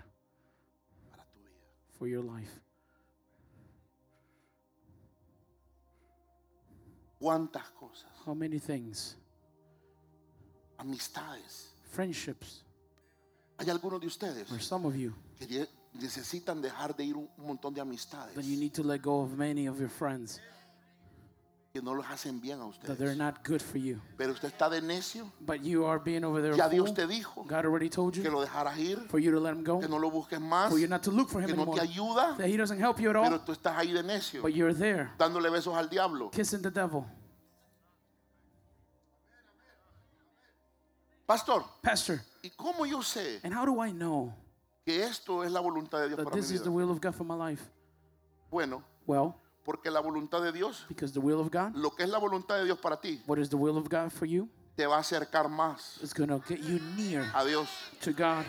para 1.10 1.24
tu 1.32 1.40
vida? 1.40 1.50
for 1.98 2.06
your 2.06 2.24
life? 2.24 2.60
¿Cuántas 7.18 7.70
cosas? 7.70 8.10
How 8.26 8.34
many 8.34 8.60
things? 8.60 9.16
Amistades. 10.78 11.72
Friendships. 11.90 12.62
Hay 13.58 13.70
algunos 13.70 14.00
de 14.00 14.06
ustedes 14.06 14.46
For 14.48 14.60
some 14.60 14.86
of 14.86 14.94
you, 14.94 15.14
que 15.38 15.66
necesitan 15.94 16.60
dejar 16.60 16.94
de 16.94 17.04
ir 17.04 17.16
un 17.16 17.28
un 17.38 17.46
montón 17.46 17.72
de 17.72 17.80
amistades 17.80 18.34
that 18.34 18.44
you 18.44 18.56
need 18.56 18.72
to 18.72 18.82
let 18.82 19.00
go 19.00 19.22
of 19.22 19.36
many 19.36 19.66
of 19.66 19.78
your 19.78 19.88
friends 19.88 20.40
que 21.74 21.82
no 21.82 21.92
los 21.92 22.06
hacen 22.06 22.40
bien 22.40 22.60
a 22.60 22.70
that 22.86 22.96
they're 22.98 23.08
ustedes. 23.10 23.16
not 23.18 23.42
good 23.44 23.60
for 23.60 23.78
you. 23.78 24.00
Pero 24.16 24.30
usted 24.32 24.46
está 24.46 24.70
de 24.70 24.80
necio. 24.80 25.32
But 25.40 25.64
you 25.64 25.84
are 25.84 25.98
being 25.98 26.22
over 26.22 26.40
there. 26.40 26.54
Ya 26.56 26.68
Dios 26.68 26.94
te 26.94 27.04
dijo 27.04 27.42
God 27.48 27.64
already 27.64 27.88
told 27.90 28.14
que 28.14 28.22
you 28.22 28.30
lo 28.30 28.40
dejaras 28.46 28.78
ir, 28.78 28.98
for 29.08 29.18
you 29.18 29.32
to 29.32 29.40
let 29.40 29.54
him 29.56 29.64
go, 29.64 29.80
que 29.80 29.88
no 29.88 29.96
lo 29.98 30.08
busques 30.08 30.38
más, 30.40 30.70
for 30.70 30.78
you 30.78 30.86
not 30.86 31.02
to 31.02 31.10
look 31.10 31.28
for 31.28 31.40
him 31.40 31.48
que 31.48 31.56
no 31.56 31.62
anymore. 31.62 31.80
te 31.80 31.88
ayuda, 31.88 32.36
That 32.38 32.46
he 32.46 32.56
doesn't 32.56 32.78
help 32.78 33.00
you 33.00 33.10
at 33.10 33.14
pero 33.14 33.24
all, 33.24 33.38
tú 33.44 33.50
estás 33.52 33.76
ahí 33.76 33.92
de 33.92 34.04
necio, 34.04 34.40
but 34.40 34.54
you're 34.54 34.72
there 34.72 35.10
dándole 35.18 35.50
besos 35.50 35.74
al 35.74 35.88
diablo. 35.88 36.30
kissing 36.30 36.62
the 36.62 36.70
devil. 36.70 37.04
Pastor, 41.26 41.64
Pastor, 41.82 42.20
¿y 42.40 42.50
cómo 42.50 42.86
yo 42.86 43.02
sé 43.02 43.40
and 43.42 43.52
how 43.52 43.64
do 43.66 43.80
I 43.80 43.90
know 43.90 44.32
que 44.86 45.02
esto 45.02 45.42
es 45.42 45.50
la 45.50 45.58
voluntad 45.60 46.02
de 46.02 46.06
Dios 46.08 46.18
that 46.18 46.24
para 46.24 46.36
mi 46.36 46.40
this 46.40 46.52
is 46.52 46.60
the 46.62 46.70
vida? 46.70 46.76
will 46.76 46.90
of 46.92 47.00
God 47.00 47.16
for 47.16 47.24
my 47.24 47.34
life? 47.34 47.62
Bueno, 48.48 48.84
Well, 49.06 49.34
porque 49.64 49.90
la 49.90 50.00
voluntad 50.00 50.42
de 50.42 50.52
Dios, 50.52 50.84
because 50.88 51.12
the 51.12 51.20
will 51.20 51.40
of 51.40 51.50
God, 51.50 51.74
lo 51.74 51.90
que 51.90 52.04
es 52.04 52.08
la 52.08 52.18
voluntad 52.18 52.58
de 52.58 52.64
Dios 52.64 52.78
para 52.78 53.00
ti, 53.00 53.22
what 53.26 53.38
is 53.38 53.48
the 53.48 53.56
will 53.56 53.76
of 53.76 53.88
God 53.88 54.10
for 54.10 54.26
you, 54.26 54.48
te 54.76 54.86
va 54.86 54.96
a 54.96 55.00
acercar 55.00 55.48
más 55.48 56.02
is 56.02 56.12
going 56.12 56.28
to 56.28 56.40
get 56.48 56.60
you 56.60 56.78
near 56.96 57.30
a 57.34 57.44
Dios. 57.44 57.68
to 58.00 58.12
God. 58.12 58.44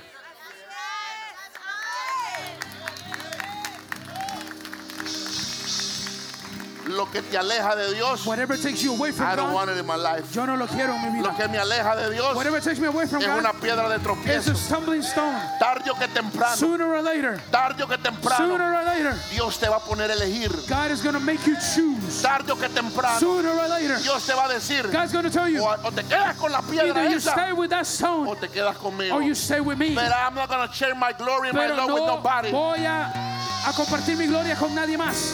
Lo 6.88 7.10
que 7.10 7.22
te 7.24 7.38
aleja 7.38 7.76
de 7.76 7.94
Dios, 7.96 8.26
Whatever 8.28 8.58
takes 8.58 8.84
you 8.84 8.94
away 8.94 9.12
from 9.12 9.28
I 9.28 9.36
don't 9.36 9.48
God, 9.48 9.56
want 9.56 9.72
it 9.72 9.78
in 9.78 9.86
my 9.88 9.96
life. 9.96 10.32
yo 10.34 10.46
no 10.46 10.56
lo 10.56 10.68
quiero 10.68 10.94
en 10.94 11.02
mi 11.14 11.22
Lo 11.22 11.32
vida. 11.32 11.36
que 11.36 11.48
me 11.48 11.58
aleja 11.58 11.96
de 11.96 12.12
Dios 12.14 12.36
Whatever 12.36 12.62
takes 12.62 12.80
me 12.80 12.88
away 12.88 13.08
from 13.08 13.22
es 13.24 13.28
una 13.28 13.52
God 13.52 13.60
piedra 13.62 13.90
de 13.90 13.96
is 13.96 14.02
tropiezo. 14.04 14.52
a 14.52 14.56
stumbling 14.56 15.02
stone. 15.02 15.36
Tarde 15.60 15.90
o 15.90 15.96
que 15.96 16.08
temprano, 16.08 16.56
Sooner 16.56 16.86
or 16.88 17.02
later, 17.02 17.42
tarde 17.52 17.82
o 17.84 17.88
que 17.88 17.98
temprano, 17.98 18.38
sooner 18.38 18.62
or 18.74 18.84
later, 18.86 19.16
Dios 19.34 19.58
te 19.58 19.68
va 19.68 19.78
a 19.78 19.80
poner 19.80 20.12
a 20.12 20.14
elegir. 20.14 20.52
God 20.70 20.92
is 20.92 21.02
going 21.02 21.16
to 21.16 21.20
make 21.20 21.44
you 21.48 21.56
choose. 21.56 22.22
Tarde 22.22 22.52
o 22.52 22.56
que 22.56 22.70
temprano, 22.70 23.20
Sooner 23.20 23.50
or 23.50 23.68
later, 23.68 23.98
Dios 24.04 24.24
te 24.26 24.34
va 24.36 24.46
a 24.46 24.54
decir, 24.54 24.84
God's 24.92 25.12
going 25.12 25.26
to 25.26 25.32
tell 25.32 25.50
you 25.50 25.64
o, 25.64 25.76
o 25.86 25.92
te 25.92 26.04
quedas 26.04 26.36
con 26.38 26.52
la 26.52 26.62
piedra 26.62 26.86
either 27.02 27.10
you 27.10 27.18
esa 27.18 27.32
stay 27.32 27.52
with 27.52 27.70
that 27.72 27.82
o 27.82 27.86
stone 27.86 28.36
te 28.40 28.48
quedas 28.48 28.76
conmigo. 28.78 29.16
or 29.16 29.24
you 29.24 29.34
stay 29.34 29.60
with 29.60 29.78
me. 29.80 29.96
But 29.96 30.12
I'm 30.12 30.36
not 30.36 30.50
going 30.50 30.68
to 30.68 30.74
share 30.74 30.94
my 30.94 31.14
glory 31.14 31.50
and 31.50 31.58
my 31.58 31.66
Pero 31.66 31.78
love 31.78 31.90
with 31.92 31.98
no 32.04 32.16
nobody. 32.18 32.52
voy 32.52 32.86
a, 32.86 33.12
a 33.68 33.74
compartir 33.74 34.16
mi 34.18 34.28
gloria 34.28 34.56
con 34.56 34.74
nadie 34.76 34.98
más. 34.98 35.34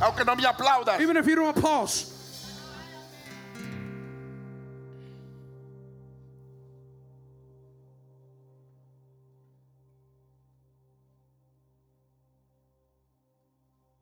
Aunque 0.00 0.24
no 0.24 0.36
me 0.36 0.44
aplaudas. 0.44 1.00
Even 1.00 1.16
if 1.16 1.26
you 1.26 1.34
don't 1.34 1.56
applause. 1.56 2.14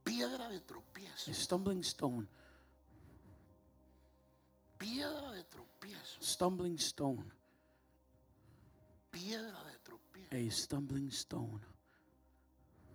Piedra 0.04 0.48
de 0.48 0.60
tropiezo. 0.60 1.30
A 1.30 1.34
stumbling 1.34 1.82
stone. 1.82 2.26
Piedra 4.78 5.32
de 5.32 5.44
tropiezo. 5.44 6.20
Stumbling 6.20 6.78
stone. 6.78 7.24
Piedra 9.10 9.64
de 9.64 9.78
tropiezo. 9.82 10.36
A 10.36 10.50
stumbling 10.50 11.10
stone. 11.10 11.60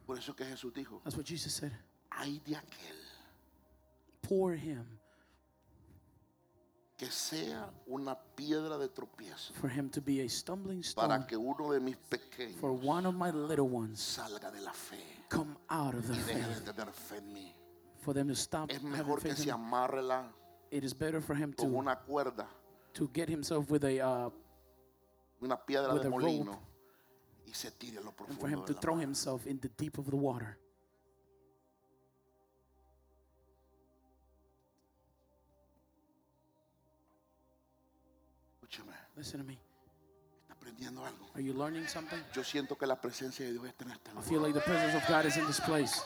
Por 0.05 0.17
eso 0.17 0.35
que 0.35 0.45
Jesús 0.45 0.73
dijo, 0.73 1.01
That's 1.03 1.15
what 1.15 1.25
Jesus 1.25 1.53
said. 1.53 1.71
Hay 2.11 2.39
de 2.39 2.55
aquel 2.55 2.95
Pour 4.21 4.53
him 4.53 4.85
que 6.97 7.09
sea 7.09 7.67
una 7.87 8.15
piedra 8.35 8.77
de 8.77 8.87
tropiezo 8.87 9.53
for 9.53 9.69
him 9.71 9.89
to 9.89 9.99
be 10.01 10.21
a 10.21 10.29
stumbling 10.29 10.83
para 10.95 11.15
stone 11.15 11.25
que 11.27 11.35
uno 11.35 11.71
de 11.71 11.79
mis 11.79 11.97
for 12.59 12.71
one 12.71 13.07
of 13.07 13.15
my 13.15 13.31
little 13.31 13.67
ones 13.67 13.99
salga 13.99 14.51
de 14.51 14.61
la 14.61 14.71
fe 14.71 15.21
come 15.29 15.55
out 15.69 15.95
of 15.95 16.05
the 16.07 16.13
y 16.13 16.19
faith. 16.21 16.65
de 16.65 16.73
tener 16.73 16.93
fe 16.93 17.17
en 17.17 17.33
mí. 17.33 17.55
For 18.01 18.13
them 18.13 18.27
to 18.27 18.35
stop 18.35 18.69
Es 18.69 18.83
mejor 18.83 19.19
que 19.21 19.35
se 19.35 19.49
amarre 19.51 20.01
la 20.01 20.31
It 20.69 20.83
is 20.83 20.93
better 20.93 21.21
for 21.21 21.35
him 21.35 21.53
con 21.53 21.71
to 21.71 21.77
una 21.77 21.95
cuerda, 21.95 22.47
to 22.93 23.09
get 23.13 23.29
himself 23.29 23.69
with 23.69 23.83
a 23.83 23.99
uh, 23.99 24.29
una 25.41 25.57
piedra 25.57 25.93
With 25.93 26.03
de 26.03 26.07
a 26.07 26.11
rope. 26.11 26.57
y 27.45 27.53
se 27.53 27.71
tire 27.71 28.01
lo 28.01 28.13
and 28.27 28.39
for 28.39 28.47
him 28.47 28.63
to 28.65 28.73
throw 28.73 28.95
himself 28.95 29.45
in 29.45 29.59
the 29.59 29.69
deep 29.77 29.97
of 29.97 30.09
the 30.09 30.15
water. 30.15 30.57
Listen 39.21 39.39
to 39.39 39.45
me. 39.45 39.59
está 40.41 40.53
aprendiendo 40.55 41.05
algo. 41.05 41.29
Are 41.35 41.43
you 41.43 41.53
learning 41.53 41.87
something? 41.87 42.17
Yo 42.33 42.43
siento 42.43 42.75
que 42.75 42.87
la 42.87 42.99
presencia 42.99 43.45
de 43.45 43.51
Dios 43.51 43.65
está 43.67 43.85
en 43.85 43.91
I 43.91 44.23
feel 44.27 44.41
like 44.41 44.55
the 44.55 44.65
presence 44.65 44.97
of 44.97 45.07
God 45.07 45.27
is 45.27 45.37
in 45.37 45.45
this 45.45 45.59
place. 45.59 46.01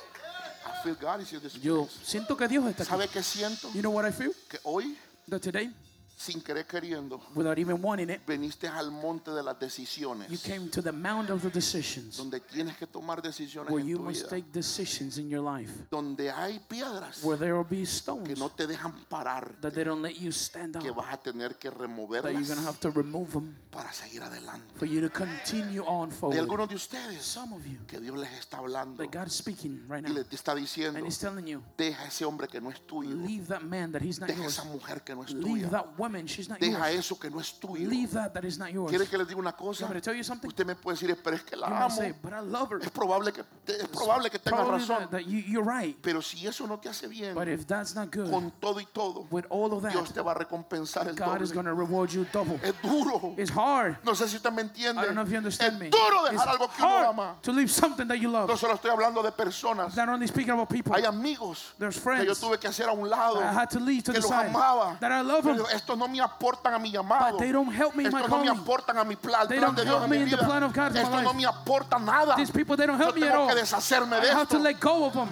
I 0.66 0.84
feel 0.84 0.95
God 0.95 1.22
is 1.22 1.32
in 1.32 1.39
this 1.39 1.53
Yo 1.63 1.86
place. 1.86 1.97
siento 2.03 2.36
que 2.36 2.45
Dios 2.49 2.66
está 2.66 2.84
aquí. 2.84 2.89
¿Sabe 2.89 3.07
qué 3.07 3.24
siento? 3.24 3.72
You 3.74 3.82
know 3.82 3.91
what 3.91 4.05
I 4.05 4.11
feel? 4.11 4.34
Que 4.49 4.59
hoy, 4.66 4.97
That 5.30 5.41
today, 5.41 5.72
sin 6.16 6.41
querer 6.41 6.66
queriendo, 6.66 7.22
without 7.36 7.57
even 7.59 7.82
wanting 7.82 8.09
it, 8.09 8.22
veniste 8.26 8.68
al 8.68 8.89
monte 8.89 9.32
de 9.32 9.43
las 9.43 9.55
you 9.55 9.59
decisiones, 9.59 10.41
came 10.43 10.70
to 10.70 10.82
the 10.82 10.91
mound 10.91 11.30
of 11.30 11.41
the 11.41 11.49
decisions 11.49 12.18
donde 12.18 12.39
tienes 12.39 12.78
que 12.78 12.88
tomar 12.88 13.22
decisiones 13.22 13.70
where 13.72 13.82
en 13.82 13.89
you 13.89 13.97
tu 13.97 14.03
must 14.03 14.22
vida, 14.24 14.30
take 14.30 14.51
decisions 14.51 15.18
in 15.18 15.30
your 15.30 15.43
life, 15.43 15.72
donde 15.91 16.32
hay 16.32 16.59
piedras 16.68 17.22
where 17.24 17.38
there 17.38 17.53
will 17.53 17.66
be 17.68 17.78
que 17.78 17.86
stones 17.86 18.39
no 18.39 18.49
te 18.49 18.66
dejan 18.66 18.93
parar, 19.09 19.55
that 19.59 19.74
they 19.74 19.84
don't 19.84 20.01
let 20.01 20.16
you 20.16 20.32
stand 20.32 20.78
que 20.80 20.89
up, 20.89 20.97
vas 20.97 21.13
a 21.13 21.18
tener 21.18 21.55
que 21.57 21.70
that 21.70 21.78
you're 21.78 21.88
removerlas 21.88 22.47
going 22.47 22.59
to 22.61 22.66
have 22.68 22.80
to 22.80 22.89
remove 22.91 23.32
them 23.34 23.55
para 23.70 23.91
seguir 23.91 24.24
adelante. 24.24 24.63
for 24.78 24.88
you 24.88 25.01
to 25.01 25.09
continue 25.09 25.84
on 25.86 26.09
forward. 26.11 26.39
algunos 26.39 26.70
de 26.70 26.76
ustedes 26.76 27.22
Some 27.22 27.53
of 27.53 27.66
you, 27.66 27.80
que 27.88 27.99
Dios 27.99 28.18
les 28.18 28.32
está 28.39 28.59
hablando 28.59 29.03
that 29.03 29.11
God 29.11 29.28
is 29.28 29.34
speaking 29.34 29.84
right 29.89 30.03
y 30.05 30.09
now, 30.09 30.16
les 30.16 30.32
está 30.32 30.55
diciendo, 30.55 30.97
and 30.97 31.05
He's 31.07 31.20
telling 31.20 31.45
you, 31.45 31.61
deja 31.78 32.05
ese 32.05 32.24
hombre 32.24 32.47
que 32.47 32.61
no 32.61 32.70
es 32.70 32.80
tuyo, 32.88 33.16
leave 33.16 33.47
that 33.47 33.61
man 33.63 33.91
that 33.91 34.01
he's 34.01 34.20
not 34.20 34.30
deja 34.30 34.41
yours. 34.43 34.53
esa 34.57 34.63
mujer 34.66 35.03
que 35.03 35.13
no 35.13 35.24
es 35.24 35.32
Leave 35.34 35.43
tuya, 35.43 35.70
that 35.70 35.86
woman, 36.06 36.28
she's 36.28 36.47
not 36.49 36.60
deja 36.60 36.78
yours. 36.91 36.99
eso 36.99 37.16
que 37.16 37.30
no 37.30 37.39
es 37.39 37.53
tuyo. 37.60 37.88
Leave 37.89 38.12
that 38.14 38.34
that 38.34 38.43
is 38.45 38.58
not 38.58 38.72
yours. 38.72 38.89
¿Quiere 38.89 39.08
que 39.08 39.18
les 39.18 39.28
diga 39.28 39.38
una 39.39 39.51
cosa? 39.53 39.84
Want 39.86 39.95
me 39.95 40.01
to 40.01 40.06
tell 40.06 40.16
you 40.16 40.24
something? 40.24 40.47
Usted 40.47 40.66
me 40.66 40.76
puede 40.76 40.97
decir, 40.97 41.16
pero 41.24 41.36
es 41.36 41.43
que 41.43 41.56
You 41.56 41.62
la 41.62 41.70
might 41.70 41.82
amo. 41.86 41.95
say, 41.95 42.14
but 42.22 42.34
I 42.34 42.39
love 42.41 42.70
her. 42.72 42.80
Es 42.82 42.89
probable 42.89 43.32
que, 43.34 43.43
es 43.68 43.88
probable 43.88 44.30
que 44.30 44.39
tenga 44.39 44.58
Probably 44.58 44.80
razón. 44.86 45.10
that, 45.12 45.26
you, 45.28 45.39
you're 45.39 45.64
right. 45.64 45.97
Pero 46.01 46.22
si 46.22 46.45
eso 46.47 46.66
no 46.68 46.78
te 46.78 46.89
hace 46.89 47.08
bien, 47.08 47.34
But 47.34 47.47
if 47.47 47.66
that's 47.68 47.95
not 47.95 48.12
good, 48.12 48.30
con 48.30 48.51
todo 48.62 48.80
y 48.80 48.86
todo, 48.93 49.28
with 49.32 49.45
all 49.49 49.74
of 49.74 49.82
Dios 49.91 50.08
that, 50.10 50.14
te 50.16 50.22
va 50.22 50.32
a 50.32 50.36
recompensar 50.36 51.08
el 51.08 51.16
God 51.16 51.41
is 51.41 51.49
doble. 51.49 51.64
going 51.64 51.66
to 51.66 51.74
reward 51.74 52.12
you 52.12 52.26
double. 52.32 52.60
Es 52.64 52.74
duro. 52.82 53.34
It's 53.38 53.49
hard. 53.51 53.97
No 54.03 54.14
sé 54.14 54.28
si 54.28 54.38
usted 54.38 54.51
me 54.51 54.62
entiende. 54.64 54.99
I 55.01 55.06
don't 55.06 55.16
know 55.16 55.24
if 55.24 55.30
you 55.32 55.38
understand 55.38 55.74
es 55.76 55.80
me. 55.80 55.89
duro 55.89 56.26
It's 56.26 56.34
dejar 56.41 56.47
algo 56.49 56.68
que 56.70 56.84
uno 56.84 56.88
hard 56.89 57.08
ama. 57.10 57.36
to 57.41 57.51
leave 57.51 57.72
something 57.72 58.08
that 58.08 58.20
you 58.20 58.30
No 58.30 58.45
love. 58.45 58.60
solo 58.60 58.76
estoy 58.76 58.91
hablando 58.91 59.24
de 59.24 59.32
personas. 59.32 59.95
Not 59.95 60.10
only 60.10 60.28
speaking 60.28 60.51
about 60.51 60.70
people, 60.70 60.93
Hay 60.93 61.03
amigos 61.06 61.74
There's 61.80 61.95
que 61.95 62.01
yo 62.01 62.03
friends 62.26 62.39
tuve 62.39 62.60
que 62.60 62.68
hacer 62.70 62.88
a 62.88 62.93
un 62.93 63.10
lado. 63.10 63.39
I 63.39 63.51
had 63.53 63.70
to 63.72 63.80
leave 63.80 64.03
to 64.03 64.12
que 64.14 64.20
the 64.22 64.28
los 64.28 64.30
side 64.30 64.49
amaba. 64.49 64.99
that 64.99 65.12
I 65.12 65.22
love 65.22 65.43
them, 65.43 65.56
Pero 65.58 65.66
estos 65.96 65.98
no 65.98 66.08
me 66.08 66.20
aportan 66.22 66.74
a 66.74 66.80
mi 66.80 66.91
llamado. 66.91 67.32
but 67.32 67.39
they 67.39 67.52
don't 67.52 67.72
help 67.72 67.96
me 67.96 68.06
in 68.06 68.12
my 68.12 68.20
Estos 68.22 68.30
no 68.32 68.43
me 68.43 68.50
aportan 68.50 68.98
a 68.98 69.04
mi 69.04 69.16
plan, 69.16 69.48
plan 69.48 69.76
de 69.76 69.84
Dios 69.86 70.04
en 70.04 70.10
mi 70.10 70.18
vida. 70.24 71.22
no 71.24 71.34
me 71.34 71.46
aporta 71.46 71.98
nada. 72.00 72.36
These 72.36 72.52
people, 72.52 72.76
they 72.78 72.86
don't 72.86 72.98
help 73.00 73.16
Yo 73.16 73.22
me 73.22 73.28
at 73.28 73.32
tengo 73.32 73.43
all. 73.43 73.48
que 73.50 73.56
deshacerme 73.56 74.18
I 74.18 74.22
de 74.22 74.28
have 74.32 74.48
to 74.50 74.58
esto. 74.58 74.60
let 74.60 74.80
go 74.80 75.06
of 75.06 75.14
them. 75.14 75.30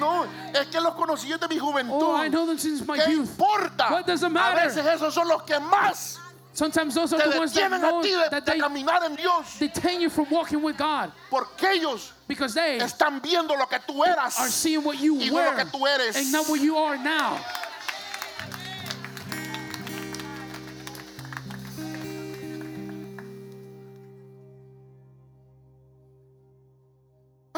No, 0.00 0.24
es 0.52 0.66
que 0.66 0.80
los 0.80 0.94
conocí 0.94 1.28
desde 1.28 1.48
mi 1.48 1.58
juventud. 1.58 1.92
Oh, 2.02 2.16
I 2.16 2.28
know 2.28 2.44
them 2.46 2.58
since 2.58 2.84
my 2.84 2.98
¿Qué 2.98 3.12
youth. 3.12 3.28
importa? 3.28 3.90
What 3.92 4.06
does 4.06 4.22
it 4.22 4.26
A 4.26 4.30
matter? 4.30 4.66
veces 4.68 4.84
esos 4.84 5.14
son 5.14 5.28
los 5.28 5.42
que 5.42 5.58
más 5.60 6.18
Sometimes 6.54 6.94
those 6.94 7.14
are 7.14 7.30
the 7.30 7.38
ones 7.38 7.54
that 7.54 7.70
know 7.70 8.00
a 8.00 8.02
de, 8.02 8.28
that 8.30 8.44
de 8.44 8.52
they 8.52 8.58
caminar 8.60 9.02
en 9.04 9.16
Dios. 9.16 9.58
detain 9.58 10.00
you 10.02 10.10
from 10.10 10.26
walking 10.30 10.60
with 10.62 10.76
God 10.76 11.10
Porque 11.30 11.62
ellos 11.72 12.12
because 12.28 12.52
they 12.54 12.78
están 12.78 13.22
viendo 13.22 13.56
lo 13.56 13.64
que 13.66 13.78
tú 13.86 14.04
eras. 14.04 14.38
are 14.38 14.48
seeing 14.50 14.82
what 14.84 14.98
you 14.98 15.14
no 15.14 15.32
were 15.34 15.54
que 15.56 15.64
tú 15.70 15.86
eres. 15.86 16.16
and 16.16 16.30
not 16.32 16.46
what 16.48 16.60
you 16.60 16.76
are 16.76 16.98
now. 16.98 17.38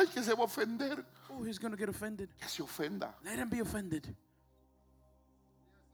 Ay, 0.07 0.13
que 0.13 0.23
se 0.23 0.33
va 0.35 0.43
a 0.43 0.45
ofender. 0.47 1.05
Oh, 1.31 1.43
he's 1.45 1.59
going 1.59 1.73
to 1.73 1.77
get 1.79 1.89
offended. 1.89 2.29
Que 2.39 2.49
se 2.49 2.63
ofenda. 2.63 3.15
Let 3.25 3.39
him 3.39 3.49
be 3.49 3.61
offended. 3.61 4.15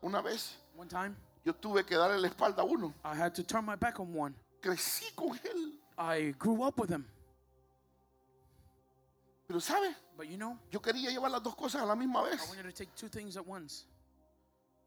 Una 0.02 0.22
vez 0.22 0.56
One 0.76 0.88
time, 0.88 1.14
yo 1.44 1.52
tuve 1.52 1.84
que 1.84 1.94
darle 1.96 2.18
la 2.18 2.28
espalda 2.28 2.62
a 2.62 2.64
uno. 2.64 2.94
I 3.04 3.14
had 3.14 3.34
to 3.34 3.42
turn 3.42 3.64
my 3.66 3.76
back 3.76 4.00
on 4.00 4.12
one. 4.14 4.34
Crecí 4.62 5.14
con 5.14 5.38
él. 5.44 5.72
I 5.98 6.34
grew 6.38 6.62
up 6.62 6.78
with 6.78 6.88
him. 6.90 7.04
Pero 9.46 9.60
¿sabe? 9.60 9.94
But 10.16 10.28
you 10.28 10.36
know, 10.36 10.56
Yo 10.70 10.80
quería 10.80 11.10
llevar 11.10 11.30
las 11.30 11.42
dos 11.42 11.54
cosas 11.54 11.82
a 11.82 11.86
la 11.86 11.94
misma 11.96 12.20
I 12.26 12.30
vez. 12.30 12.48
wanted 12.48 12.64
to 12.64 12.72
take 12.72 12.94
two 12.96 13.08
things 13.08 13.36
at 13.36 13.46
once. 13.46 13.84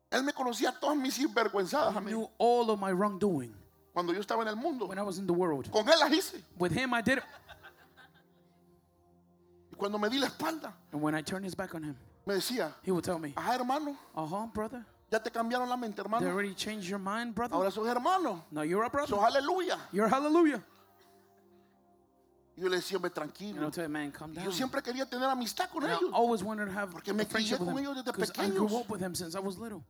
Él 0.09 0.23
me 0.23 0.31
conocía 0.31 0.71
todas 0.79 0.95
mis 0.97 1.15
sinvergüenzadas 1.15 1.93
He 1.95 1.99
mí. 1.99 2.11
knew 2.11 2.29
all 2.37 2.69
of 2.69 2.79
my 2.79 2.91
wrongdoing 2.91 3.53
Cuando 3.93 4.13
yo 4.13 4.19
estaba 4.21 4.41
en 4.43 4.47
el 4.47 4.55
mundo. 4.55 4.87
when 4.87 4.97
I 4.97 5.03
was 5.03 5.17
in 5.19 5.27
the 5.27 5.33
world. 5.33 5.69
Con 5.71 5.85
él 5.87 5.99
las 5.99 6.11
hice. 6.11 6.41
With 6.57 6.71
him, 6.71 6.93
I 6.93 7.01
did 7.01 7.19
cuando 9.83 9.99
me 9.99 10.09
di 10.09 10.17
la 10.17 10.27
espalda, 10.27 10.73
And 10.93 11.01
when 11.01 11.13
I 11.13 11.21
turned 11.21 11.43
his 11.45 11.55
back 11.55 11.75
on 11.75 11.83
him, 11.83 11.95
me 12.25 12.35
decía, 12.35 12.73
he 12.83 12.91
would 12.91 13.03
tell 13.03 13.19
me, 13.19 13.33
ajá 13.35 13.55
hermano, 13.55 13.97
uh 14.15 14.25
huh, 14.25 14.47
brother, 14.53 14.85
ya 15.11 15.19
te 15.19 15.29
cambiaron 15.29 15.67
la 15.67 15.75
mente 15.75 15.97
they 15.97 16.03
hermano. 16.03 16.27
already 16.29 16.53
changed 16.55 16.87
your 16.89 16.99
mind, 16.99 17.35
brother. 17.35 17.55
Ahora 17.55 17.69
sos 17.69 17.85
hermano. 17.87 18.45
Now 18.51 18.61
you're 18.61 18.83
a 18.85 18.89
brother. 18.89 19.09
Sos 19.09 19.19
aleluya. 19.23 19.77
You're 19.91 20.07
hallelujah. 20.07 20.63
Y 22.55 22.61
yo 22.61 22.69
le 22.69 22.77
decía, 22.77 22.97
hombre, 22.97 23.11
And 23.15 23.17
I'll 23.17 23.27
tranquilo. 23.33 23.71
tell 23.71 23.83
you, 23.83 23.89
man, 23.89 24.11
calm 24.11 24.33
down. 24.33 24.45
yo 24.45 24.51
siempre 24.51 24.81
quería 24.81 25.09
tener 25.09 25.27
amistad 25.29 25.69
con 25.69 25.83
And 25.83 25.91
I 25.93 25.95
ellos. 25.97 26.11
always 26.13 26.43
wanted 26.43 26.65
to 26.67 26.71
have 26.71 26.91
Porque 26.91 27.11
me 27.13 27.23
a 27.23 27.25
friendship 27.25 27.57
crié 27.57 27.59
with 27.59 27.67
con 27.67 27.77
him 27.77 27.83
ellos 27.83 27.95
desde 27.95 28.11
because 28.13 28.31
I 28.37 28.49
grew 28.49 28.67
pequeños. 28.67 28.81
up 28.81 28.89
with 28.89 29.01
him 29.01 29.15
since 29.15 29.35
I 29.35 29.39
was 29.39 29.57
little. 29.57 29.83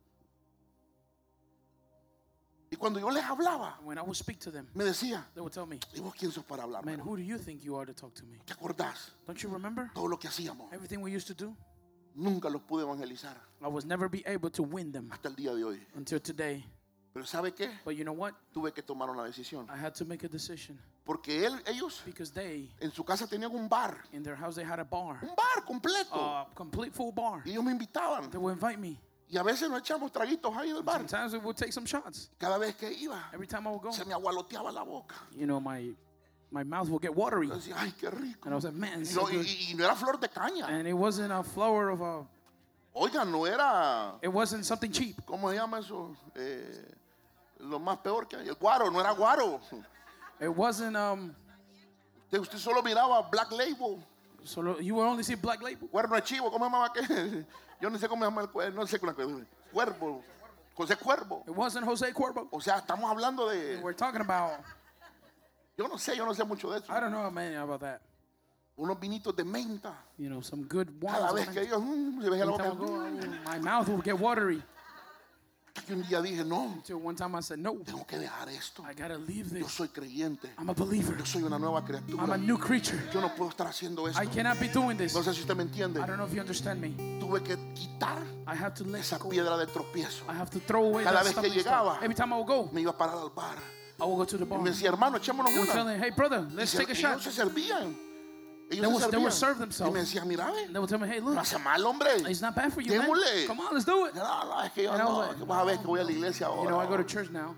Y 2.74 2.76
cuando 2.76 2.98
yo 2.98 3.08
les 3.08 3.22
hablaba, 3.22 3.78
When 3.84 3.98
I 3.98 4.00
would 4.02 4.16
speak 4.16 4.40
to 4.40 4.50
them, 4.50 4.66
me 4.74 4.82
decía, 4.84 5.24
they 5.32 5.40
would 5.40 5.52
tell 5.52 5.64
me, 5.64 5.78
¿y 5.94 6.00
vos 6.00 6.12
quién 6.18 6.32
sos 6.32 6.44
para 6.44 6.64
hablar? 6.64 6.84
man, 6.84 6.98
who 7.00 7.16
do 7.16 7.22
you 7.22 7.38
think 7.38 7.62
you 7.62 7.76
are 7.78 7.86
to 7.86 7.94
talk 7.94 8.12
to 8.14 8.24
me? 8.24 8.38
¿Te 8.44 8.52
acordás? 8.52 9.12
Don't 9.26 9.38
you 9.40 9.48
remember 9.48 9.90
Todo 9.94 10.08
lo 10.08 10.18
que 10.18 10.26
hacíamos. 10.28 10.72
everything 10.72 10.98
we 11.00 11.14
used 11.14 11.28
to 11.28 11.34
do? 11.34 11.54
Nunca 12.16 12.48
los 12.50 12.62
pude 12.62 12.82
evangelizar 12.82 13.36
I 13.62 13.68
was 13.68 13.84
never 13.84 14.08
be 14.08 14.24
able 14.26 14.50
to 14.50 14.64
win 14.64 14.90
them 14.90 15.08
hasta 15.12 15.28
el 15.28 15.36
día 15.36 15.54
de 15.54 15.62
hoy. 15.62 15.80
until 15.94 16.20
today. 16.20 16.64
Pero 17.12 17.24
¿sabe 17.26 17.54
qué? 17.54 17.70
But 17.84 17.94
you 17.94 18.02
know 18.02 18.12
what? 18.14 18.32
Tuve 18.52 18.72
que 18.74 18.82
tomar 18.82 19.08
una 19.08 19.22
decisión. 19.22 19.68
I 19.70 19.76
had 19.78 19.94
to 19.94 20.04
make 20.04 20.24
a 20.24 20.28
decision 20.28 20.76
Porque 21.04 21.44
él, 21.46 21.62
ellos 21.66 22.02
because 22.04 22.32
they, 22.32 22.72
en 22.80 22.90
su 22.90 23.04
casa 23.04 23.28
tenían 23.28 23.52
un 23.54 23.68
bar. 23.68 24.02
in 24.12 24.24
their 24.24 24.34
house, 24.36 24.56
they 24.56 24.64
had 24.64 24.80
a 24.80 24.84
bar, 24.84 25.18
Un 25.22 25.34
bar 25.36 25.64
completo. 25.64 26.14
a 26.16 26.48
complete 26.54 26.92
full 26.92 27.12
bar. 27.12 27.42
Y 27.44 27.50
ellos 27.52 27.62
me 27.62 27.70
invitaban. 27.72 28.30
They 28.30 28.38
would 28.38 28.54
invite 28.54 28.78
me. 28.80 28.98
Y 29.30 29.38
a 29.38 29.42
veces 29.42 29.68
nos 29.70 29.80
echamos 29.80 30.12
traguitos 30.12 30.54
ahí 30.56 30.70
en 30.70 30.76
el 30.76 30.82
bar. 30.82 30.98
Sometimes 30.98 31.32
we 31.32 31.38
would 31.38 31.56
take 31.56 31.72
some 31.72 31.86
shots. 31.86 32.30
Cada 32.38 32.58
vez 32.58 32.74
que 32.76 32.90
iba, 32.92 33.18
Every 33.32 33.46
time 33.46 33.66
I 33.66 33.70
would 33.70 33.82
go, 33.82 33.90
se 33.92 34.04
me 34.04 34.12
agualoteaba 34.14 34.72
la 34.72 34.84
boca. 34.84 35.14
you 35.34 35.46
know, 35.46 35.58
my 35.60 35.94
my 36.50 36.62
mouth 36.62 36.88
would 36.88 37.02
get 37.02 37.14
watery. 37.14 37.48
Yo 37.48 37.54
decía, 37.56 37.74
ay, 37.76 37.92
qué 38.00 38.10
rico. 38.10 38.44
And 38.44 38.52
I 38.52 38.54
was 38.54 38.64
like, 38.64 38.74
man, 38.74 38.98
Y 38.98 39.00
it's 39.02 39.14
no, 39.16 39.22
so 39.26 39.32
good. 39.32 39.44
y- 39.44 39.70
y 39.70 39.74
no 39.74 39.84
era 39.84 39.96
flor 39.96 40.18
de 40.20 40.28
caña. 40.28 40.68
And 40.68 40.86
it 40.86 40.92
wasn't 40.92 41.32
a 41.32 41.42
flower 41.42 41.90
of 41.90 42.00
a, 42.00 42.24
Oiga, 42.96 43.24
no 43.24 43.44
era, 43.44 44.14
it 44.22 44.28
wasn't 44.28 44.64
something 44.64 44.92
cheap. 44.92 45.16
¿cómo 45.26 45.50
se 45.50 45.56
llama 45.56 45.78
eso? 45.80 46.14
Eh, 46.36 46.84
lo 47.60 47.80
más 47.80 47.98
peor 47.98 48.28
que 48.28 48.36
hay. 48.36 48.46
El 48.48 48.54
guaro, 48.54 48.88
no 48.90 49.00
era 49.00 49.10
guaro. 49.14 49.60
It 50.40 50.48
wasn't, 50.48 50.96
um, 50.96 51.34
Usted, 52.26 52.38
usted 52.40 52.58
solo 52.58 52.82
miraba 52.82 53.28
Black 53.30 53.50
Label. 53.50 53.98
so 54.44 54.78
you 54.78 54.94
would 54.94 55.06
only 55.06 55.22
see 55.24 55.34
black 55.36 55.60
label. 55.62 55.88
Cuerno 55.88 56.14
de 56.16 56.22
chivo, 56.22 56.50
¿cómo 56.52 56.66
se 56.66 56.70
llamaba 56.70 56.86
aquel? 56.92 57.46
Yo 57.80 57.90
no 57.90 57.98
sé 57.98 58.08
cómo 58.08 58.24
se 58.24 58.30
llama 58.30 58.42
el 58.42 58.50
cuerno, 58.50 58.80
no 58.80 58.86
sé 58.86 58.98
cómo 58.98 59.12
se 59.12 59.46
Cuervo. 59.72 60.22
José 60.74 60.96
Cuervo. 60.96 61.44
It 61.46 61.56
wasn't 61.56 61.86
Jose 61.86 62.12
Cuervo. 62.12 62.48
O 62.50 62.60
sea, 62.60 62.78
estamos 62.78 63.10
hablando 63.10 63.48
de. 63.48 63.80
We're 63.82 63.96
talking 63.96 64.20
about, 64.20 64.60
Yo 65.76 65.88
no 65.88 65.98
sé, 65.98 66.16
yo 66.16 66.24
no 66.24 66.34
sé 66.34 66.44
mucho 66.44 66.70
de 66.70 66.78
eso. 66.78 66.92
I 66.92 67.00
don't 67.00 67.10
know, 67.10 67.30
man, 67.30 67.54
about 67.56 67.80
that. 67.80 68.00
unos 68.76 68.98
vinitos 68.98 69.34
de 69.34 69.44
menta. 69.44 69.94
You 70.18 70.28
know, 70.28 70.42
some 70.42 70.64
good 70.64 70.88
wines. 71.00 71.18
Cada 71.18 71.32
vez 71.32 71.48
que 71.48 71.60
ellos, 71.62 71.80
mm, 71.80 72.22
se 72.22 72.30
la 72.30 72.46
boca. 72.46 72.74
my 73.46 73.58
mouth 73.58 73.88
will 73.88 74.02
get 74.02 74.18
watery. 74.18 74.62
Y 75.88 75.92
un 75.92 76.02
día 76.06 76.22
dije, 76.22 76.44
no, 76.44 76.82
said, 77.42 77.58
no, 77.58 77.72
tengo 77.84 78.06
que 78.06 78.16
dejar 78.18 78.48
esto. 78.48 78.82
I 78.88 78.94
gotta 78.94 79.18
leave 79.18 79.58
Yo 79.58 79.68
soy 79.68 79.88
creyente. 79.88 80.48
I'm 80.56 80.70
a 80.70 80.72
believer. 80.72 81.16
Yo 81.18 81.26
soy 81.26 81.42
una 81.42 81.58
nueva 81.58 81.80
I'm 81.80 81.84
a 81.84 81.86
criatura. 81.88 82.36
new 82.38 82.56
creature. 82.56 82.98
Yo 83.12 83.20
no 83.20 83.34
puedo 83.34 83.50
estar 83.50 83.66
haciendo 83.66 84.06
esto. 84.08 84.22
I 84.22 84.26
cannot 84.28 84.58
be 84.60 84.68
doing 84.68 84.96
this. 84.96 85.12
No 85.14 85.22
sé 85.22 85.34
si 85.34 85.40
usted 85.40 85.54
me 85.56 85.64
entiende. 85.64 86.00
I 86.00 86.06
don't 86.06 86.16
know 86.16 86.26
if 86.26 86.32
you 86.32 86.40
understand 86.40 86.80
me. 86.80 86.90
Tuve 87.20 87.42
que 87.42 87.56
quitar 87.74 88.22
I 88.46 88.54
have 88.56 88.72
to 88.74 88.84
let 88.84 89.00
esa 89.00 89.18
go. 89.18 89.28
piedra 89.28 89.56
de 89.58 89.66
tropiezo. 89.66 90.24
I 90.28 90.34
have 90.34 90.50
to 90.50 90.60
throw 90.60 90.84
away 90.86 91.02
Cada 91.04 91.22
vez 91.22 91.34
que 91.34 91.50
llegaba, 91.50 91.98
Every 92.02 92.14
time 92.14 92.32
I 92.32 92.36
will 92.38 92.46
go, 92.46 92.70
Me 92.72 92.80
iba 92.80 92.92
a 92.92 92.96
parar 92.96 93.18
al 93.18 93.30
bar. 93.30 93.58
I 94.00 94.04
will 94.04 94.16
go 94.16 94.24
to 94.24 94.38
the 94.38 94.44
Y 94.44 94.48
bar. 94.48 94.60
me 94.62 94.70
decía, 94.70 94.88
hermano, 94.88 95.18
echémonos 95.18 95.52
una. 95.52 95.96
hey 95.98 96.12
brother, 96.16 96.46
Y 96.50 96.54
let's 96.54 96.70
se- 96.70 96.78
take 96.78 96.92
a 96.92 96.94
shot. 96.94 97.20
se 97.20 97.30
servían. 97.32 97.96
They 98.70 98.78
Ellos 98.78 98.92
will- 98.92 99.10
they 99.10 99.18
will 99.18 99.26
servían. 99.28 99.32
serve 99.32 99.56
Y 99.56 99.60
themselves. 99.60 99.92
me 99.94 100.00
decía, 100.00 100.24
mira, 100.24 100.50
ve, 100.50 100.66
They 100.72 100.78
will 100.78 100.86
tell 100.88 100.98
me, 100.98 101.06
hey 101.06 101.20
no 101.20 101.26
look, 101.30 101.38
hace 101.38 101.58
mal, 101.58 101.82
hombre. 101.84 102.10
it's 102.30 102.40
not 102.40 102.54
bad 102.54 102.72
for 102.72 102.80
you, 102.82 102.92
man. 102.98 103.08
Démosle. 103.08 103.46
Come 103.46 103.60
on, 103.60 103.74
let's 103.74 103.84
do 103.84 104.06
it. 104.06 104.14
No, 104.14 104.22
no, 104.22 104.60
es 104.62 104.72
que 104.72 104.84
yo 104.84 104.92
And 104.92 105.02
I 105.02 105.04
was 105.04 105.12
no, 105.14 105.18
like, 105.20 105.36
que 105.38 105.44
vas 105.44 105.62
a 105.62 105.64
ver 105.66 105.76
que 105.78 105.86
voy 105.86 106.00
a 106.00 106.04
la 106.04 106.10
iglesia 106.10 106.48
You 106.48 106.68
know, 106.68 106.80
I 106.80 106.86
go 106.86 106.96
to 106.96 107.04
church 107.04 107.30
now, 107.30 107.54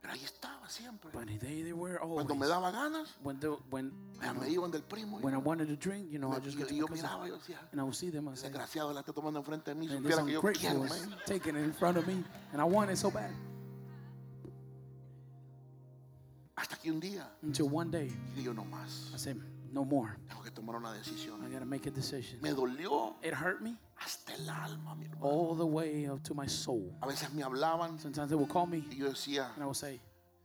Pero 0.00 0.12
ahí 0.14 0.24
estaba 0.24 0.68
siempre. 0.68 1.10
but 1.12 1.26
they, 1.40 1.62
they 1.62 1.72
were 1.72 1.98
Cuando 1.98 2.34
me 2.34 2.46
daba 2.46 2.70
ganas, 2.72 3.08
When, 3.22 3.38
the, 3.40 3.50
when, 3.70 3.90
me 4.20 4.48
iban 4.50 4.70
del 4.70 4.82
primo. 4.82 5.18
when 5.20 5.34
I 5.34 5.38
wanted 5.38 5.68
to 5.68 5.76
drink, 5.76 6.10
you 6.10 6.18
know, 6.18 6.32
I 6.32 6.38
Y 6.38 6.40
just 6.44 6.58
yo, 6.58 6.66
y 6.68 6.76
yo 6.78 6.86
miraba, 6.88 7.26
yo 7.28 7.36
decía, 7.38 7.56
and 7.72 7.80
I 7.80 7.84
would 7.84 7.94
see 7.94 8.10
them, 8.10 8.28
I 8.28 8.34
say, 8.34 8.48
desgraciado, 8.50 8.92
la 8.92 9.00
está 9.02 9.12
tomando 9.14 9.38
enfrente 9.40 9.66
de 9.66 9.74
mí. 9.74 9.86
man, 9.88 10.02
Supiera 10.02 10.24
que 10.24 10.32
yo 10.32 10.42
quiero, 10.42 10.80
man. 10.84 11.16
taking 11.26 11.56
it 11.56 11.64
in 11.64 11.72
front 11.72 11.96
of 11.96 12.06
me, 12.06 12.22
and 12.52 12.60
I 12.60 12.64
want 12.64 12.90
it 12.90 12.96
so 12.98 13.10
bad. 13.10 13.30
Hasta 16.64 16.76
que 16.78 16.90
un 16.90 16.98
día 16.98 17.28
Until 17.42 17.66
one 17.70 17.90
day, 17.90 18.10
yo 18.42 18.54
no 18.54 18.64
más. 18.64 19.12
I 19.14 19.18
said, 19.18 19.36
no 19.70 19.84
more. 19.84 20.16
Tengo 20.26 20.42
que 20.42 20.50
tomar 20.50 20.76
una 20.76 20.94
I 20.94 20.98
decisión. 20.98 21.40
gotta 21.52 21.66
make 21.66 21.86
a 21.88 21.92
decision. 21.92 22.40
Me 22.40 22.52
dolió 22.54 23.16
It 23.22 23.34
hurt 23.34 23.60
me 23.60 23.76
hasta 23.96 24.32
el 24.34 24.48
alma, 24.48 24.94
mi 24.94 25.04
hermano. 25.04 25.26
all 25.26 25.56
the 25.56 25.66
way 25.66 26.06
up 26.08 26.22
to 26.22 26.32
my 26.34 26.46
soul. 26.48 26.96
A 27.02 27.06
veces 27.06 27.30
me 27.34 27.42
hablaban 27.42 27.98
Sometimes 27.98 28.30
they 28.30 28.34
will 28.36 28.48
call 28.48 28.66
me, 28.66 28.78
y 28.90 28.96
yo 28.96 29.08
decía, 29.10 29.52
and 29.54 29.62
I 29.62 29.66
will 29.66 29.74
say, 29.74 30.00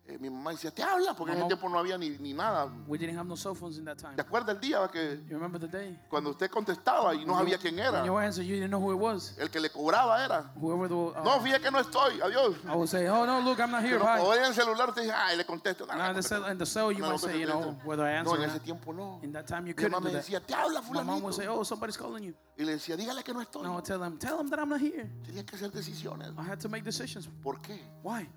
eh, 0.09 0.17
mi 0.19 0.29
mamá 0.29 0.51
decía, 0.51 0.71
te 0.71 0.81
habla, 0.83 1.13
porque 1.15 1.33
en 1.33 1.39
ese 1.39 1.47
tiempo 1.47 1.69
no 1.69 1.79
había 1.79 1.97
ni, 1.97 2.09
ni 2.19 2.33
nada. 2.33 2.65
we 2.87 2.97
didn't 2.97 3.17
have 3.17 3.27
no 3.27 3.35
cell 3.35 3.53
phones 3.55 3.77
in 3.77 3.85
that 3.85 3.97
time. 3.97 4.15
¿Te 4.15 4.21
acuerdas 4.21 4.55
el 4.55 4.61
día 4.61 4.89
que 4.91 5.21
You 5.27 5.35
remember 5.37 5.59
the 5.59 5.67
day? 5.67 5.99
cuando 6.09 6.31
usted 6.31 6.49
contestaba 6.49 7.13
y 7.15 7.25
no 7.25 7.35
sabía 7.35 7.57
quién 7.57 7.75
When 7.75 7.85
era? 7.85 8.05
you 8.05 8.17
answered, 8.17 8.45
you 8.47 8.55
didn't 8.55 8.69
know 8.71 8.79
who 8.81 8.91
it 8.91 8.99
was. 8.99 9.37
El 9.37 9.49
que 9.49 9.59
le 9.59 9.69
cobraba 9.69 10.23
era. 10.25 10.51
Whoever 10.55 10.87
the. 10.89 10.95
Uh, 10.95 11.23
No, 11.23 11.39
fíjate 11.41 11.61
que 11.63 11.71
no 11.71 11.79
estoy, 11.79 12.19
adiós. 12.21 12.55
I 12.65 12.75
would 12.75 12.89
say, 12.89 13.07
oh 13.07 13.25
no, 13.25 13.39
look, 13.41 13.59
I'm 13.59 13.71
not 13.71 13.83
here. 13.83 13.97
Pero 13.99 14.05
Bye. 14.05 14.21
hoy 14.21 14.37
en 14.39 14.45
el 14.45 14.53
celular 14.53 14.93
te 14.93 15.01
dije, 15.01 15.13
ay, 15.13 15.37
le 15.37 15.45
contesto. 15.45 15.85
No, 15.85 15.95
Now 15.95 16.09
in 16.09 16.15
the 16.15 16.23
cell, 16.23 16.45
in 16.51 16.57
the 16.57 16.65
cell, 16.65 16.91
you 16.91 16.99
no, 16.99 17.07
might 17.09 17.21
no 17.21 17.27
say, 17.27 17.39
you 17.39 17.45
know, 17.45 17.61
contesto. 17.61 17.85
whether 17.85 18.03
I 18.05 18.13
No, 18.23 18.31
answer 18.33 18.35
en 18.35 18.41
or 18.41 18.45
ese 18.47 18.53
not. 18.55 18.63
tiempo 18.63 18.93
no. 18.93 19.19
In 19.23 19.31
that 19.33 19.45
time, 19.47 19.67
you 19.67 19.73
Mi 19.77 19.83
mamá 19.83 19.99
me 20.03 20.11
that. 20.11 20.23
decía, 20.23 20.39
te 20.45 20.53
habla 20.53 20.81
My 20.91 21.03
mom 21.03 21.21
would 21.23 21.33
say, 21.35 21.47
oh, 21.47 21.63
somebody's 21.63 21.97
calling 21.97 22.23
you. 22.23 22.33
Y 22.57 22.63
le 22.65 22.73
decía, 22.73 22.97
dígale 22.97 23.23
que 23.23 23.33
no 23.33 23.41
estoy. 23.41 23.63
No, 23.63 23.81
tell 23.83 23.99
them, 23.99 24.17
tell 24.17 24.37
them 24.37 24.49
that 24.49 24.59
I'm 24.59 24.69
not 24.69 24.81
here. 24.81 25.09
Tenía 25.25 25.45
que 25.45 25.55
hacer 25.55 25.71
decisiones. 25.71 26.29
I 26.37 26.43
had 26.43 26.59
to 26.61 26.69
make 26.69 26.83
decisions. 26.83 27.27
¿Por 27.43 27.61
qué? 27.61 27.79
Why? 28.03 28.27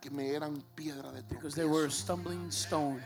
Porque 0.00 0.10
me 0.16 0.30
eran 0.30 0.62
piedra 0.74 1.12
de 1.12 1.22
Because 1.24 1.54
they 1.54 1.66
were 1.66 1.84
a 1.84 1.88
tropiezo. 1.88 1.90
stumbling 1.90 2.48
stone. 2.50 3.00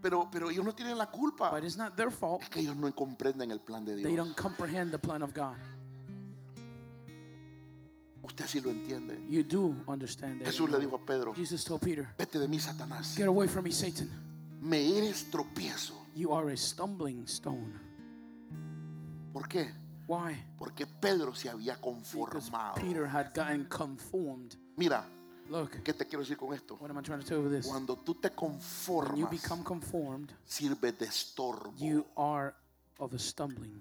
Pero, 0.00 0.28
pero 0.30 0.50
ellos 0.50 0.64
no 0.64 0.74
tienen 0.74 0.96
la 0.96 1.10
culpa. 1.10 1.50
But 1.50 1.64
it's 1.64 1.76
not 1.76 1.94
their 1.94 2.10
fault. 2.10 2.42
Es 2.42 2.48
que 2.48 2.60
ellos 2.60 2.76
no 2.76 2.90
comprenden 2.94 3.50
el 3.50 3.60
plan 3.60 3.84
de 3.84 3.94
They 3.96 4.04
Dios. 4.12 4.16
don't 4.16 4.34
comprehend 4.36 4.90
the 4.90 4.98
plan 4.98 5.22
of 5.22 5.34
God. 5.34 5.56
Usted 8.22 8.46
sí 8.46 8.60
lo 8.62 8.70
entiende. 8.70 9.18
You 9.28 9.42
do 9.44 9.74
understand 9.86 10.40
that. 10.40 10.46
Jesús 10.46 10.70
le 10.70 10.78
dijo 10.78 10.96
a 10.96 11.04
Pedro, 11.04 11.34
Jesus 11.34 11.62
told 11.62 11.82
Peter, 11.82 12.08
vete 12.16 12.38
de 12.38 12.48
mí, 12.48 12.58
Satanás. 12.58 13.14
Get 13.16 13.26
away 13.26 13.46
from 13.48 13.64
me, 13.64 13.70
Satan. 13.72 14.08
Me 14.62 14.96
eres 14.96 15.30
tropiezo. 15.30 15.92
You 16.14 16.32
are 16.34 16.50
a 16.50 16.56
stumbling 16.56 17.24
stone. 17.26 17.78
¿Por 19.34 19.46
qué? 19.46 19.70
Why? 20.06 20.36
Porque 20.58 20.86
Pedro 20.86 21.34
se 21.34 21.48
había 21.48 21.80
conformado. 21.80 22.74
Peter 22.74 23.06
had 23.06 23.32
gotten 23.34 23.64
conformed. 23.68 24.54
Mira, 24.76 25.04
Look, 25.48 25.82
¿qué 25.82 25.92
te 25.92 26.06
quiero 26.06 26.20
decir 26.22 26.36
con 26.36 26.54
esto? 26.54 26.76
what 26.80 26.90
am 26.90 26.98
I 26.98 27.02
trying 27.02 27.20
to 27.20 27.26
tell 27.26 27.38
you 27.38 27.44
with 27.44 27.52
this? 27.56 27.66
Cuando 27.66 27.96
tú 27.96 28.14
te 28.14 28.28
When 28.28 28.52
you 28.54 28.58
conformas, 28.58 29.30
become 29.30 29.62
conformed, 29.62 30.32
sirve 30.46 30.92
de 30.92 31.06
estorbo. 31.06 31.72
you 31.78 32.04
are 32.16 32.54
of 32.98 33.12
a 33.14 33.18
stumbling. 33.18 33.80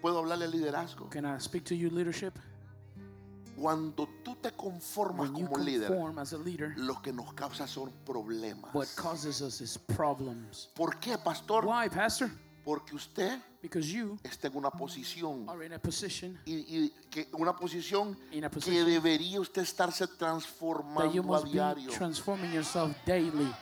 ¿Puedo 0.00 0.18
hablarle 0.18 0.44
al 0.44 0.50
liderazgo? 0.50 1.08
Can 1.08 1.24
I 1.24 1.38
speak 1.40 1.64
to 1.64 1.74
you, 1.74 1.88
leadership? 1.90 2.34
Cuando 3.56 4.08
tú 4.24 4.34
te 4.36 4.50
conformas 4.50 5.30
When 5.30 5.46
como 5.46 5.58
líder, 5.58 5.90
leader, 6.44 6.74
lo 6.76 7.00
que 7.00 7.12
nos 7.12 7.32
causa 7.34 7.66
son 7.68 7.92
problemas. 8.04 8.74
what 8.74 8.88
causes 8.96 9.40
us 9.40 9.60
is 9.60 9.78
problems. 9.78 10.68
¿Por 10.74 10.98
qué, 10.98 11.16
pastor? 11.16 11.64
Why, 11.64 11.88
Pastor? 11.88 12.30
Porque 12.64 12.94
usted 12.94 13.38
está 14.22 14.48
en 14.48 14.56
una 14.56 14.70
posición 14.70 15.46
y, 16.46 16.54
y 16.54 16.94
que 17.10 17.28
una 17.32 17.54
posición 17.54 18.16
que 18.64 18.84
debería 18.84 19.40
usted 19.40 19.62
estarse 19.62 20.06
transformando 20.06 21.34
a 21.34 21.42
diario. 21.42 21.90
transforming 21.90 22.52
yourself 22.52 22.96
daily. 23.04 23.52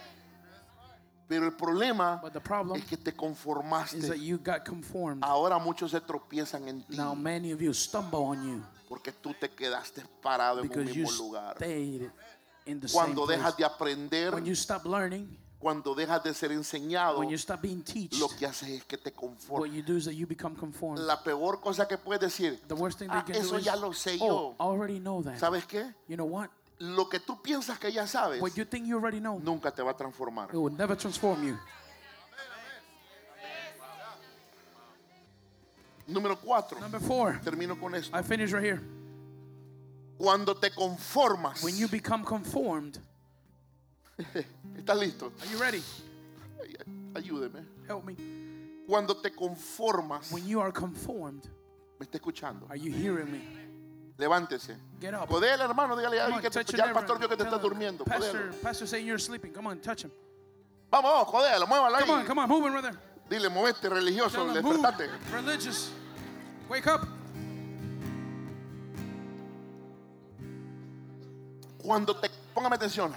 Pero 1.26 1.46
el 1.46 1.54
problema 1.54 2.22
es 2.74 2.84
que 2.84 2.96
te 2.96 3.14
conformaste. 3.14 3.98
Ahora 5.20 5.58
muchos 5.58 5.90
se 5.90 6.00
tropiezan 6.00 6.68
en 6.68 6.82
ti 6.82 6.96
Now 6.96 7.14
many 7.14 7.52
of 7.52 7.60
you 7.60 7.72
stumble 7.72 8.18
on 8.18 8.46
you 8.46 8.62
porque 8.92 9.10
tú 9.10 9.32
te 9.32 9.48
quedaste 9.48 10.04
parado 10.20 10.62
en 10.62 10.70
un 10.70 10.84
mismo 10.84 11.10
lugar. 11.12 11.56
Cuando 12.92 13.26
dejas 13.26 13.56
de 13.56 13.64
aprender, 13.64 14.34
When 15.62 15.78
you 15.78 15.82
stop 15.82 15.94
learning, 15.94 15.94
cuando 15.94 15.94
dejas 15.94 16.22
de 16.24 16.34
ser 16.34 16.52
enseñado, 16.52 17.22
taught, 17.46 18.12
lo 18.18 18.28
que 18.28 18.46
haces 18.46 18.68
es 18.68 18.84
que 18.84 18.98
te 18.98 19.12
conformas. 19.12 21.00
La 21.06 21.22
peor 21.22 21.60
cosa 21.60 21.86
que 21.86 21.96
puedes 21.98 22.20
decir, 22.20 22.60
"Ah, 23.08 23.24
eso 23.28 23.52
do 23.52 23.58
is, 23.58 23.64
ya 23.64 23.76
lo 23.76 23.92
sé 23.92 24.18
oh, 24.20 24.26
yo. 24.26 24.56
I 24.58 24.62
already 24.62 24.98
know 24.98 25.22
that. 25.22 25.38
¿Sabes 25.38 25.64
qué? 25.66 25.94
You 26.08 26.16
know 26.16 26.26
what? 26.26 26.48
Lo 26.78 27.08
que 27.08 27.20
tú 27.20 27.40
piensas 27.40 27.78
que 27.78 27.92
ya 27.92 28.06
sabes, 28.08 28.40
you 28.54 28.64
think 28.64 28.86
you 28.86 28.96
already 28.96 29.20
know, 29.20 29.38
nunca 29.38 29.70
te 29.70 29.82
va 29.82 29.92
a 29.92 29.96
transformar. 29.96 30.48
it 30.52 30.56
will 30.56 30.76
never 30.76 30.96
transform 30.96 31.46
you. 31.46 31.56
Número 36.08 36.36
cuatro, 36.40 36.80
Number 36.80 37.00
four, 37.00 37.40
termino 37.44 37.78
con 37.78 37.94
esto. 37.94 38.16
I 38.16 38.22
finish 38.22 38.52
right 38.52 38.64
here. 38.64 38.80
Cuando 40.18 40.54
te 40.56 40.70
conformas, 40.70 41.62
When 41.62 41.76
you 41.76 41.88
become 41.88 42.24
conformed, 42.24 42.98
¿estás 44.76 44.98
listo? 44.98 45.32
are 45.40 45.50
you 45.50 45.58
ready? 45.58 45.82
Ay, 46.60 46.76
Ayúdeme. 47.14 47.64
Help 47.88 48.04
me. 48.04 48.16
Cuando 48.86 49.16
te 49.16 49.30
conformas, 49.30 50.30
When 50.32 50.46
you 50.46 50.60
are 50.60 50.72
conformed, 50.72 51.44
me 51.98 52.06
está 52.06 52.18
escuchando. 52.18 52.66
are 52.68 52.78
you 52.78 52.92
hearing 52.92 53.30
me? 53.30 53.40
Levántese. 54.18 54.76
Get 55.00 55.14
up. 55.14 55.28
Podele, 55.28 55.64
hermano, 55.64 55.96
dígale 55.96 56.20
a 56.20 56.26
alguien 56.26 56.42
que 56.42 56.50
te, 56.50 56.64
ya 56.76 56.84
el 56.84 56.92
pastor 56.92 57.18
vio 57.18 57.28
que 57.28 57.36
te 57.36 57.44
him, 57.44 57.60
durmiendo. 57.60 58.04
Pastor. 58.04 58.52
Pastor 58.62 58.86
saying 58.86 59.06
you're 59.06 59.18
sleeping. 59.18 59.52
Come 59.52 59.66
on, 59.68 59.80
touch 59.80 60.04
him. 60.04 60.10
Vamos, 60.90 61.10
vamos, 61.10 61.28
jodela, 61.28 61.66
muévala 61.66 62.00
Come 62.00 62.12
on, 62.12 62.20
ahí. 62.20 62.26
come 62.26 62.38
on, 62.42 62.48
move 62.48 62.70
brother. 62.70 62.92
Dile, 63.30 63.48
religioso, 63.48 64.44
Tell 64.44 64.56
him, 64.56 64.62
move. 64.62 64.82
despertate. 64.82 65.10
Religious. 65.32 65.90
Wake 66.68 66.86
up. 66.86 67.08
Cuando 71.78 72.14
te, 72.14 72.30
póngame 72.54 72.76
atención. 72.76 73.12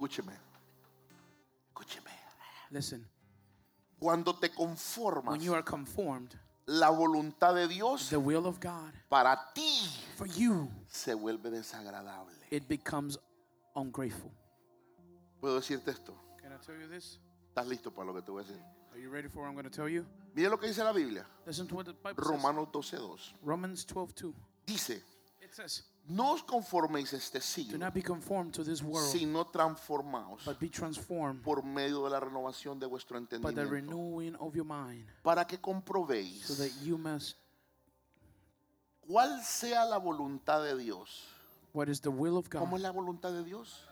Escúcheme. 0.00 0.32
Escúcheme. 1.68 2.10
Listen, 2.70 3.06
Cuando 3.98 4.32
te 4.34 4.48
conformas, 4.48 5.32
when 5.32 5.42
you 5.42 5.52
are 5.52 5.62
conformed, 5.62 6.34
la 6.66 6.88
voluntad 6.88 7.54
de 7.54 7.68
Dios 7.68 8.08
the 8.08 8.16
will 8.18 8.46
of 8.46 8.58
God 8.60 8.92
para 9.10 9.36
ti 9.54 9.82
for 10.16 10.26
you, 10.26 10.70
se 10.88 11.12
vuelve 11.12 11.50
desagradable. 11.50 12.32
it 12.50 12.66
becomes 12.66 13.18
ungrateful. 13.76 14.30
¿Puedo 15.42 15.56
decirte 15.60 15.90
esto? 15.90 16.14
Can 16.40 16.52
I 16.52 16.56
tell 16.64 16.76
you 16.80 16.88
this? 16.88 17.18
¿Estás 17.54 17.66
listo 17.68 17.90
para 17.90 18.06
lo 18.06 18.14
que 18.14 18.22
te 18.22 18.30
voy 18.30 18.40
a 18.42 18.46
decir? 18.46 18.62
Are 18.92 18.98
you 19.00 19.10
ready 19.10 19.28
for 19.28 19.40
what 19.42 19.48
I'm 19.48 19.54
going 19.54 19.64
to 19.64 19.70
tell 19.70 19.88
you? 19.88 20.06
Mire 20.34 20.48
lo 20.48 20.56
que 20.56 20.66
dice 20.68 20.82
la 20.82 20.92
Biblia. 20.92 21.26
Listen 21.46 21.66
to 21.66 21.74
what 21.74 21.84
the 21.84 21.92
Bible 21.92 22.22
says. 22.22 22.30
Romanos 22.30 22.68
12.2. 22.72 23.32
Romans 23.42 23.84
12:2. 23.84 24.32
Dice, 24.64 25.02
It 25.42 25.52
says, 25.54 25.82
no 26.10 26.32
os 26.32 26.42
conforméis 26.42 27.12
a 27.14 27.16
este 27.16 27.38
"Do 27.38 27.44
siglo, 27.44 27.78
not 27.78 27.94
be 27.94 28.02
conformed 28.02 28.52
to 28.52 28.64
this 28.64 28.82
world, 28.82 29.08
sino 29.10 29.44
transformaos 29.46 30.44
but 30.44 30.58
be 30.58 30.68
transformed 30.68 31.42
por 31.42 31.62
medio 31.64 32.04
de 32.04 32.10
la 32.10 32.20
renovación 32.20 32.78
de 32.78 32.86
vuestro 32.86 33.18
by 33.18 33.26
the 33.26 33.36
entendimiento, 33.36 33.70
renewing 33.70 34.36
of 34.40 34.54
your 34.54 34.66
mind, 34.66 35.06
para 35.22 35.44
que 35.46 35.58
comprobéis 35.58 36.44
so 36.46 36.54
that 36.54 36.70
you 36.82 36.98
must 36.98 37.36
cuál 39.06 39.40
sea 39.42 39.84
la 39.84 39.98
voluntad 39.98 40.62
de 40.64 40.76
Dios. 40.76 41.26
what 41.72 41.88
is 41.88 42.00
the 42.00 42.10
will 42.10 42.36
of 42.36 42.48
¿Cómo 42.48 42.70
God? 42.70 42.76
es 42.76 42.82
la 42.82 42.90
voluntad 42.92 43.32
de 43.32 43.44
Dios? 43.44 43.84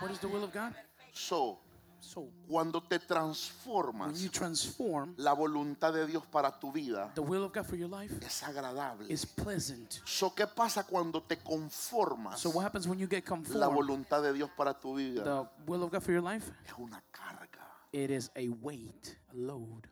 What 0.00 0.10
is 0.10 0.18
the 0.18 0.28
will 0.28 0.44
of 0.44 0.52
God? 0.52 0.74
So, 1.12 1.58
So 2.04 2.28
cuando 2.48 2.82
te 2.82 2.96
when 2.98 3.06
transformas, 3.06 4.20
you 4.20 4.28
transform, 4.28 5.14
la 5.18 5.32
voluntad 5.34 5.92
de 5.94 6.04
Dios 6.04 6.24
para 6.26 6.50
tu 6.58 6.72
vida 6.72 7.12
the 7.14 7.20
will 7.22 7.44
of 7.44 7.52
God 7.52 7.64
for 7.64 7.76
your 7.76 7.88
life 7.88 8.12
es 8.26 8.42
agradable. 8.42 9.08
is 9.08 9.24
pleasant. 9.24 10.00
So, 10.04 10.34
¿Qué 10.34 10.46
pasa 10.48 10.82
cuando 10.84 11.22
te 11.22 11.36
conformas? 11.36 12.40
So 12.40 12.50
what 12.50 12.64
happens 12.64 12.88
when 12.88 12.98
you 12.98 13.06
get 13.06 13.22
La 13.24 13.36
conformed? 13.36 13.72
voluntad 13.74 14.20
de 14.20 14.32
Dios 14.32 14.50
para 14.56 14.74
tu 14.74 14.96
vida 14.96 15.22
The 15.22 15.46
will 15.70 15.84
of 15.84 15.92
God 15.92 16.02
for 16.02 16.12
your 16.12 16.22
life, 16.22 16.50
es 16.66 16.72
una 16.76 17.00
carga. 17.12 17.62
it 17.92 18.10
is 18.10 18.30
a 18.34 18.48
weight, 18.48 19.16
a 19.32 19.36
load. 19.36 19.86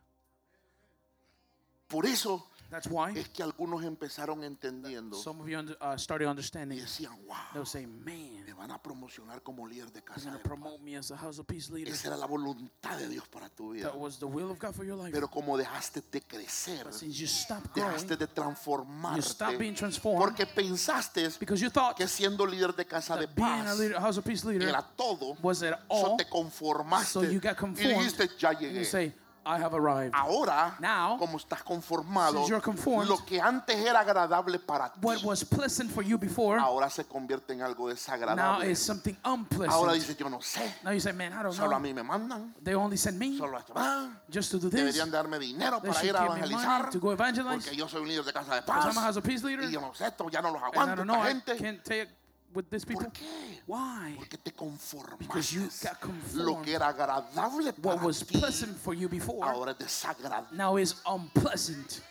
Por 1.87 2.05
eso 2.05 2.45
That's 2.71 2.87
why 2.89 3.11
es 3.15 3.27
que 3.29 3.43
algunos 3.43 3.83
empezaron 3.83 4.43
entendiendo 4.45 5.15
some 5.21 5.41
of 5.41 5.47
you 5.47 5.59
under, 5.59 5.77
uh, 5.81 5.97
started 5.97 6.25
y 6.25 6.29
understanding. 6.29 6.79
decían, 6.79 7.11
They'll 7.51 7.59
wow, 7.61 7.65
say, 7.65 7.85
"Man, 7.85 8.45
me 8.45 8.53
van 8.53 8.71
a 8.71 8.81
promocionar 8.81 9.43
como 9.43 9.67
líder 9.67 9.87
de 9.87 9.99
they're 9.99 10.05
casa 10.05 10.25
gonna 10.29 10.37
de 10.37 10.43
paz". 10.43 10.47
promote 10.57 10.81
me 10.81 10.95
as 10.95 11.11
a 11.11 11.17
House 11.17 11.37
of 11.39 11.45
Peace 11.47 11.69
leader." 11.69 11.93
Esa 11.93 12.07
era 12.07 12.17
la 12.17 12.25
voluntad 12.27 12.97
de 12.97 13.09
Dios 13.09 13.27
para 13.27 13.49
tu 13.49 13.73
vida. 13.73 13.89
That 13.89 13.97
was 13.99 14.17
the 14.19 14.25
will 14.25 14.49
of 14.49 14.57
God 14.57 14.73
for 14.73 14.85
your 14.85 14.95
life. 14.97 15.11
Pero 15.11 15.27
como 15.29 15.57
dejaste 15.57 16.01
de 16.09 16.21
crecer, 16.21 16.85
But 16.85 16.93
since 16.93 17.19
you 17.19 17.27
stopped 17.27 17.73
growing, 17.73 17.89
dejaste 17.91 18.15
de 18.15 18.25
you 18.25 18.31
stopped 18.31 18.35
transformarte, 18.35 19.57
being 19.59 19.75
transformed 19.75 20.19
porque 20.21 20.45
pensaste 20.45 21.29
because 21.39 21.61
you 21.61 21.69
thought 21.69 21.97
que 21.97 22.07
siendo 22.07 22.45
líder 22.45 22.73
de 22.73 22.85
casa 22.85 23.17
de 23.17 23.27
that 23.27 23.35
being 23.35 23.47
a 23.47 23.63
paz 23.65 23.79
leader, 23.79 23.99
House 23.99 24.17
of 24.17 24.23
Peace 24.25 24.45
leader 24.45 24.69
era 24.69 24.81
todo, 24.95 25.35
was 25.41 25.61
it 25.61 25.73
so 25.73 25.77
all. 25.89 26.15
te 26.17 26.23
conformaste 26.29 27.11
So 27.11 27.23
you 27.23 27.41
got 27.41 27.51
y 27.53 27.55
conformed. 27.59 27.97
dijiste, 27.97 28.29
ya 28.39 28.49
And 28.51 28.61
you 28.61 28.67
llegué. 28.69 28.85
say, 28.85 29.13
"I 29.45 29.61
have 29.61 29.73
arrived." 29.75 30.13
Ahora, 30.13 30.75
Now, 30.79 31.17
como 31.17 31.37
estás 31.37 31.63
conformado, 31.63 32.45
conformed, 32.61 33.07
lo 33.09 33.25
que 33.25 33.39
antes 33.41 33.75
era 33.77 33.99
agradable 34.01 34.59
para 34.59 34.91
ti, 34.91 34.99
What 35.01 35.23
was 35.23 35.43
pleasant 35.45 35.91
for 35.91 36.03
you 36.03 36.17
before 36.17 36.59
ahora 36.59 36.89
se 36.89 37.05
convierte 37.05 37.53
en 37.53 37.61
algo 37.61 37.87
now 37.87 37.93
desagradable. 37.93 38.69
is 38.71 38.79
something 38.79 39.15
Ahora 39.23 39.33
unpleasant. 39.41 39.93
dices, 39.93 40.17
yo 40.17 40.29
no 40.29 40.41
sé, 40.41 40.75
Now 40.83 40.91
you 40.91 40.99
say, 40.99 41.13
"Man, 41.13 41.33
I 41.33 41.43
don't 41.43 41.53
solo 41.53 41.75
a 41.75 41.79
know. 41.79 41.87
mí 41.87 41.93
me 41.93 42.03
mandan, 42.03 42.53
They 42.63 42.75
only 42.75 42.97
send 42.97 43.17
me 43.19 43.37
solo 43.37 43.57
a 43.57 43.65
ah, 43.75 44.09
just 44.29 44.51
to 44.51 44.57
do 44.59 44.69
this." 44.69 44.79
deberían 44.79 45.09
darme 45.11 45.39
dinero 45.39 45.79
They 45.81 45.91
para 45.91 46.05
ir 46.05 46.15
a 46.15 46.25
evangelizar, 46.25 46.89
to 46.91 46.99
go 46.99 47.11
evangelize. 47.11 47.63
porque 47.65 47.75
yo 47.75 47.87
soy 47.87 48.01
un 48.01 48.07
líder 48.07 48.25
de 48.25 48.33
casa 48.33 48.55
de 48.55 48.61
paz, 48.61 48.85
I'm 48.85 48.97
a 48.97 49.01
House 49.01 49.17
of 49.17 49.23
Peace 49.25 49.43
leader, 49.45 49.65
y 49.69 49.71
yo 49.71 49.81
no 49.81 49.93
sé, 49.93 50.07
esto 50.07 50.29
ya 50.29 50.41
no 50.41 50.51
los 50.51 50.61
and 50.61 50.73
I 50.73 50.77
aguanto, 50.77 50.95
don't 50.97 51.07
know. 51.07 51.25
esta 51.25 51.53
I 51.53 51.57
gente. 51.57 51.57
can't 51.63 51.83
take 51.83 52.20
with 52.53 52.69
these 52.69 52.85
people. 52.85 53.05
¿Por 53.05 53.13
qué? 53.13 53.61
Why? 53.65 54.13
Porque 54.17 54.37
te 54.37 54.51
Because 55.19 55.53
you 55.53 55.69
got 55.83 55.99
conformed. 55.99 56.45
Lo 56.45 56.61
que 56.61 56.73
era 56.75 56.87
agradable 56.87 57.73
What 57.81 58.01
was 58.01 58.23
ti, 58.23 58.37
pleasant 58.39 58.77
for 58.77 58.93
you 58.93 59.07
before 59.09 59.45
ahora 59.45 59.71
es 59.71 59.77
desagradable. 59.77 60.55
now 60.55 60.77
is 60.77 60.95
unpleasant. 61.05 62.01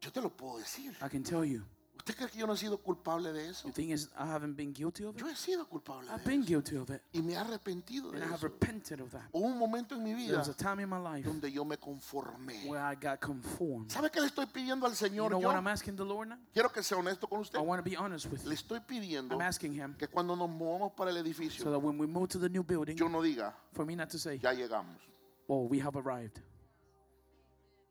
Yo 0.00 0.10
te 0.10 0.20
lo 0.20 0.28
puedo 0.30 0.58
decir. 0.58 0.94
I 1.00 1.08
can 1.08 1.22
tell 1.22 1.44
you. 1.44 1.62
¿Usted 2.06 2.16
cree 2.18 2.28
que 2.28 2.38
yo 2.38 2.46
no 2.46 2.52
he 2.52 2.58
sido 2.58 2.76
culpable 2.76 3.32
de 3.32 3.48
eso? 3.48 3.66
The 3.68 3.72
thing 3.72 3.88
is, 3.90 4.10
I 4.18 4.26
haven't 4.26 4.56
been 4.58 4.74
guilty 4.74 5.04
of 5.04 5.14
it. 5.16 5.22
Yo 5.22 5.26
he 5.26 5.34
sido 5.34 5.66
culpable 5.66 6.06
I've 6.10 6.22
de 6.22 6.28
been 6.30 6.40
eso. 6.42 6.48
guilty 6.50 6.76
of 6.76 6.90
it, 6.90 7.00
Y 7.14 7.22
me 7.22 7.32
he 7.32 7.36
arrepentido 7.38 8.10
de 8.10 8.16
and 8.18 8.24
I 8.24 8.26
have 8.26 8.34
eso. 8.44 8.48
repented 8.48 9.00
of 9.00 9.10
that. 9.12 9.22
Hubo 9.32 9.46
un 9.46 9.56
momento 9.58 9.94
en 9.94 10.04
mi 10.04 10.10
There 10.12 10.26
vida 10.26 10.36
was 10.38 10.48
a 10.48 10.54
time 10.54 10.80
in 10.82 10.90
my 10.90 10.98
life 10.98 11.24
donde 11.24 11.50
yo 11.50 11.64
me 11.64 11.78
conformé. 11.78 12.66
where 12.66 12.78
I 12.82 12.94
got 12.94 13.20
conformed. 13.20 13.90
¿Sabe 13.90 14.10
qué 14.10 14.20
le 14.20 14.26
estoy 14.26 14.44
pidiendo 14.44 14.84
al 14.84 14.92
You 14.92 14.96
Señor? 14.96 15.30
know 15.30 15.40
Yo 15.40 15.48
what 15.48 15.56
I'm 15.56 15.66
asking 15.66 15.96
the 15.96 16.04
Lord 16.04 16.28
now? 16.28 16.36
quiero 16.52 16.68
que 16.70 16.82
sea 16.82 16.98
honesto 16.98 17.26
con 17.26 17.40
usted. 17.40 17.58
I 17.58 17.62
want 17.62 17.82
to 17.82 17.90
be 17.90 17.96
honest 17.96 18.26
with 18.26 18.44
Le 18.44 18.50
you. 18.50 18.52
estoy 18.60 18.80
pidiendo 18.80 19.34
I'm 19.36 19.40
asking 19.40 19.72
Him 19.72 19.94
que 19.96 20.06
cuando 20.06 20.36
nos 20.36 20.50
movamos 20.50 20.92
para 20.94 21.08
el 21.10 21.16
so 21.16 21.22
edificio, 21.22 21.70
that 21.70 21.78
when 21.80 21.96
we 21.96 22.06
move 22.06 22.28
to 22.28 22.38
the 22.38 22.50
new 22.50 22.62
building, 22.62 22.98
yo 22.98 23.08
no 23.08 23.22
diga, 23.22 23.54
for 23.72 23.86
me 23.86 23.96
not 23.96 24.10
to 24.10 24.18
say, 24.18 24.38
ya 24.38 24.52
llegamos. 24.52 24.98
"Oh, 25.48 25.62
we 25.66 25.78
have 25.80 25.96
arrived," 25.96 26.42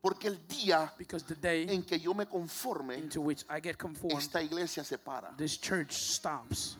Porque 0.04 0.28
el 0.28 0.36
día 0.46 0.92
because 0.98 1.24
the 1.24 1.34
day 1.34 1.66
en 1.66 1.82
que 1.82 1.98
yo 1.98 2.12
me 2.12 2.26
conforme, 2.26 2.94
into 2.98 3.22
which 3.22 3.42
I 3.48 3.58
get 3.58 3.78
conformed, 3.78 4.18
esta 4.18 4.42
iglesia 4.42 4.84
se 4.84 4.98
para. 4.98 5.34
this 5.38 5.56
church 5.58 5.92
stops. 5.92 6.76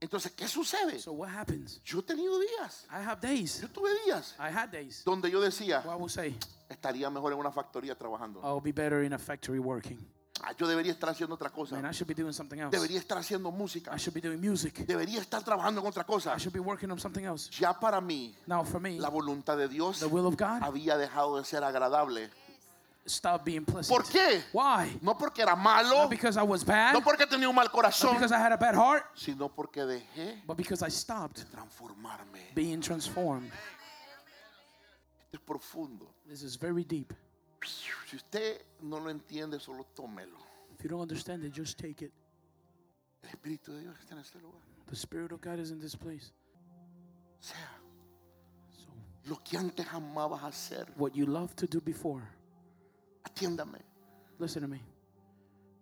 Entonces, 0.00 0.32
¿qué 0.32 0.48
sucede? 0.48 0.98
So 0.98 1.12
what 1.12 1.28
happens? 1.28 1.80
Yo 1.84 2.00
he 2.00 2.02
tenido 2.02 2.40
días, 2.40 2.86
I 2.90 3.04
have 3.06 3.20
days. 3.20 3.60
yo 3.60 3.68
tuve 3.68 3.90
días 4.04 4.34
I 4.36 4.50
had 4.50 4.72
days. 4.72 5.04
donde 5.04 5.30
yo 5.30 5.40
decía, 5.40 5.80
Well, 5.84 5.94
I 5.96 6.00
will 6.00 6.10
say, 6.10 6.34
estaría 6.68 7.08
mejor 7.08 7.32
en 7.32 7.38
una 7.38 7.52
factoría 7.52 7.94
trabajando. 7.96 8.40
I'll 8.42 8.60
be 8.60 8.72
better 8.72 9.04
in 9.04 9.12
a 9.12 9.18
factory 9.18 9.60
working. 9.60 10.04
Ah, 10.42 10.52
Yo 10.56 10.66
debería 10.66 10.92
estar 10.92 11.10
haciendo 11.10 11.34
otra 11.34 11.50
cosa. 11.50 11.76
Man, 11.76 11.90
I 11.90 11.94
should 11.94 12.08
be 12.08 12.14
doing 12.14 12.32
something 12.32 12.58
else. 12.58 12.74
Debería 12.76 12.98
estar 12.98 13.18
haciendo 13.18 13.50
música. 13.52 13.92
I 13.94 13.98
should 13.98 14.14
be 14.14 14.20
doing 14.20 14.40
music. 14.40 14.86
Debería 14.86 15.20
estar 15.20 15.42
trabajando 15.44 15.80
en 15.80 15.86
otra 15.86 16.04
cosa. 16.04 16.34
I 16.34 16.38
should 16.38 16.54
be 16.54 16.60
working 16.60 16.90
on 16.90 16.98
something 16.98 17.24
else. 17.24 17.50
Ya 17.50 17.72
para 17.72 18.00
mí, 18.00 18.34
Now, 18.46 18.64
for 18.64 18.80
me, 18.80 18.98
la 18.98 19.10
voluntad 19.10 19.56
de 19.58 19.68
Dios 19.68 20.00
the 20.00 20.06
will 20.06 20.26
of 20.26 20.36
God 20.36 20.62
había 20.62 20.96
dejado 20.96 21.36
de 21.36 21.44
ser 21.44 21.62
agradable. 21.62 22.30
stopped 23.06 23.44
being 23.44 23.64
pleasant. 23.64 23.88
¿Por 23.88 24.04
qué? 24.10 24.42
Why? 24.52 24.98
No 25.02 25.16
porque 25.16 25.42
era 25.42 25.56
malo, 25.56 26.02
Not 26.02 26.10
because 26.10 26.38
I 26.38 26.42
was 26.42 26.64
bad, 26.64 26.92
no 26.94 27.00
porque 27.02 27.26
tenía 27.26 27.48
un 27.48 27.54
mal 27.54 27.64
not 27.64 27.72
corazón, 27.72 28.14
because 28.14 28.32
I 28.32 28.38
had 28.38 28.52
a 28.52 28.56
bad 28.56 28.74
heart, 28.74 29.04
sino 29.14 29.48
porque 29.48 29.84
dejé 29.84 30.42
but 30.46 30.56
because 30.56 30.82
I 30.82 30.90
stopped 30.90 31.44
transformarme. 31.50 32.54
being 32.54 32.80
transformed. 32.80 33.50
Esto 35.24 35.36
es 35.36 35.40
profundo. 35.40 36.14
This 36.28 36.42
is 36.42 36.56
very 36.56 36.84
deep. 36.84 37.12
Si 38.10 38.16
usted 38.16 38.60
no 38.82 38.98
lo 38.98 39.08
entiende, 39.08 39.60
solo 39.60 39.84
tómelo. 39.94 40.36
If 40.74 40.82
you 40.82 40.88
don't 40.90 41.02
understand 41.02 41.44
it, 41.44 41.52
just 41.52 41.78
take 41.78 42.04
it. 42.04 42.12
El 43.22 43.28
Espíritu 43.30 43.72
de 43.72 43.82
Dios 43.82 43.96
está 44.00 44.14
en 44.14 44.20
este 44.20 44.40
lugar. 44.40 44.60
The 44.88 44.96
Spirit 44.96 45.30
of 45.30 45.40
God 45.40 45.60
is 45.60 45.70
in 45.70 45.78
this 45.78 45.94
place. 45.94 46.32
Sea, 47.38 47.54
So, 48.72 48.88
lo 49.28 49.36
que 49.44 49.56
antes 49.58 49.86
amabas 49.92 50.42
hacer, 50.42 50.86
what 50.96 51.14
you 51.14 51.24
loved 51.26 51.56
to 51.58 51.66
do 51.68 51.80
before, 51.80 52.22
atiéndame, 53.22 53.78
listen 54.40 54.62
to 54.62 54.68
me. 54.68 54.80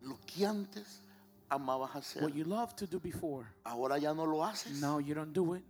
lo 0.03 0.19
que 0.27 0.45
antes 0.45 1.01
amabas 1.49 1.95
hacer, 1.97 2.23
What 2.23 2.35
you 2.35 2.45
loved 2.45 2.77
to 2.77 2.87
do 2.87 3.01
before, 3.01 3.47
ahora 3.65 3.99
ya 3.99 4.13
no 4.13 4.25
lo 4.27 4.45
haces 4.45 4.81
now 4.83 4.99
you 4.99 5.15
don't 5.15 5.33
do 5.33 5.55
it 5.55 5.65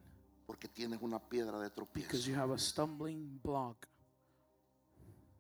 porque 0.47 0.67
tienes 0.67 1.01
una 1.03 1.21
piedra 1.21 1.61
de 1.61 1.69
because 1.95 2.25
tropiezo. 2.25 2.27
you 2.27 2.35
have 2.35 2.51
a 2.51 2.59
stumbling 2.59 3.39
block. 3.45 3.87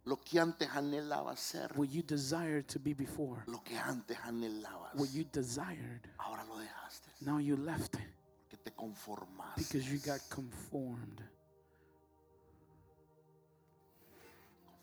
Lo 0.08 0.16
que 0.16 0.38
antes 0.40 0.66
anhelabas 0.70 1.38
ser, 1.38 1.70
What 1.76 1.90
you 1.90 2.02
desired 2.02 2.66
to 2.68 2.78
be 2.78 2.94
before, 2.94 3.42
lo 3.46 3.62
que 3.62 3.76
antes 3.76 4.16
anhelabas, 4.24 4.94
what 4.94 5.10
you 5.12 5.24
desired, 5.30 6.00
ahora 6.18 6.44
lo 6.44 6.56
dejaste 6.58 7.10
now 7.20 7.38
you 7.38 7.56
left 7.56 7.94
it 7.96 8.00
porque 8.48 8.56
te 8.64 8.70
conformaste. 8.70 9.56
because 9.58 9.86
you 9.92 9.98
got 9.98 10.20
conformed. 10.30 11.20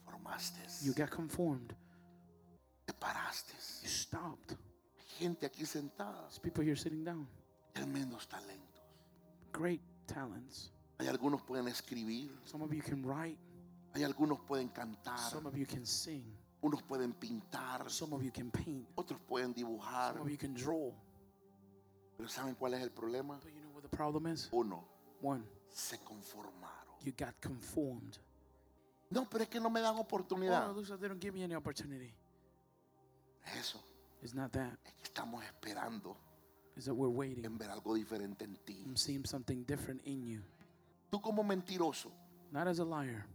conformaste, 0.05 0.83
You 0.85 0.93
got 0.93 1.09
conformed. 1.09 1.73
te 2.85 2.93
paraste. 2.93 3.53
You 3.83 3.89
stopped. 3.89 4.51
Hay 4.97 5.05
gente 5.27 5.45
aquí 5.47 5.65
sentada, 5.65 6.21
There's 6.27 6.39
people 6.39 6.63
here 6.63 6.75
sitting 6.75 7.03
down. 7.03 7.27
tremendos 7.73 8.27
talentos. 8.27 8.81
Great 9.51 9.81
talents. 10.07 10.69
Hay 10.99 11.07
algunos 11.07 11.41
pueden 11.41 11.67
escribir, 11.67 12.29
Some 12.45 12.61
of 12.63 12.71
you 12.73 12.81
can 12.81 13.03
write, 13.03 13.37
hay 13.95 14.03
algunos 14.03 14.39
pueden 14.41 14.69
cantar, 14.69 15.17
some 15.19 15.47
of 15.47 15.55
you 15.55 15.65
can 15.65 15.85
sing, 15.85 16.23
unos 16.61 16.81
pueden 16.83 17.13
pintar, 17.13 17.89
some 17.89 18.13
of 18.15 18.21
you 18.23 18.31
can 18.31 18.51
paint, 18.51 18.87
otros 18.95 19.19
pueden 19.27 19.53
dibujar. 19.53 20.13
some 20.13 20.21
of 20.23 20.29
you 20.29 20.37
can 20.37 20.53
draw. 20.53 20.91
Pero 22.17 22.29
¿saben 22.29 22.55
cuál 22.55 22.73
es 22.75 22.81
el 22.81 22.91
problema? 22.91 23.39
But 23.43 23.53
you 23.53 23.61
know 23.61 23.71
what 23.73 23.83
the 23.83 23.89
problem 23.95 24.27
is? 24.27 24.49
Uno, 24.51 24.83
One, 25.21 25.43
se 25.69 25.97
conformaron. 25.99 26.95
you 27.03 27.11
got 27.17 27.33
conformed. 27.41 28.17
No, 29.11 29.25
pero 29.29 29.43
es 29.43 29.49
que 29.49 29.59
no 29.59 29.69
me 29.69 29.81
dan 29.81 29.95
Oh, 29.97 30.01
oportunidad. 30.01 30.73
looks 30.75 30.89
like 30.89 30.99
they 30.99 31.07
don't 31.07 31.21
give 31.21 31.33
me 31.33 31.43
any 31.43 31.55
opportunity. 31.55 32.13
Eso, 33.59 33.79
It's 34.21 34.33
not 34.33 34.51
that. 34.53 34.77
es 34.85 34.93
que 34.95 35.03
estamos 35.03 35.43
esperando 35.43 36.17
It's 36.75 36.85
that 36.87 36.95
we're 36.95 37.09
waiting. 37.13 37.45
en 37.45 37.57
ver 37.57 37.69
algo 37.69 37.93
diferente 37.93 38.43
en 38.45 38.55
ti. 38.65 38.81
I'm 38.85 38.97
seeing 38.97 39.25
something 39.25 39.63
different 39.65 40.01
in 40.05 40.25
you. 40.25 40.41
Tú 41.11 41.21
como 41.21 41.43
mentiroso, 41.43 42.11
Not 42.51 42.67
as 42.67 42.79
a 42.79 42.85
liar. 42.85 43.25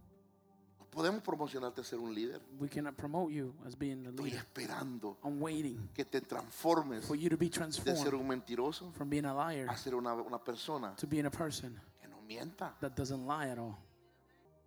Podemos 0.91 1.23
promocionarte 1.23 1.81
a 1.81 1.83
ser 1.83 1.99
un 1.99 2.13
líder. 2.13 2.41
We 2.59 2.69
cannot 2.69 2.95
promote 2.95 3.33
you 3.33 3.55
as 3.65 3.75
being 3.75 4.03
the 4.03 4.09
Estoy 4.09 4.25
leader. 4.25 4.39
esperando 4.39 5.17
I'm 5.23 5.41
waiting 5.41 5.89
que 5.93 6.05
te 6.05 6.21
transformes 6.21 7.05
for 7.05 7.15
you 7.15 7.29
to 7.29 7.37
be 7.37 7.49
de 7.49 7.95
ser 7.95 8.13
un 8.13 8.27
mentiroso 8.27 8.91
from 8.93 9.09
being 9.09 9.25
a 9.25 9.33
liar 9.33 9.69
a 9.69 9.77
ser 9.77 9.95
una, 9.95 10.13
una 10.13 10.37
persona 10.37 10.95
to 10.97 11.07
being 11.07 11.25
a 11.25 11.31
person 11.31 11.79
que 11.99 12.07
no 12.07 12.17
mienta. 12.27 12.73
that 12.81 12.95
doesn't 12.95 13.25
lie 13.25 13.49
at 13.49 13.57
all. 13.57 13.77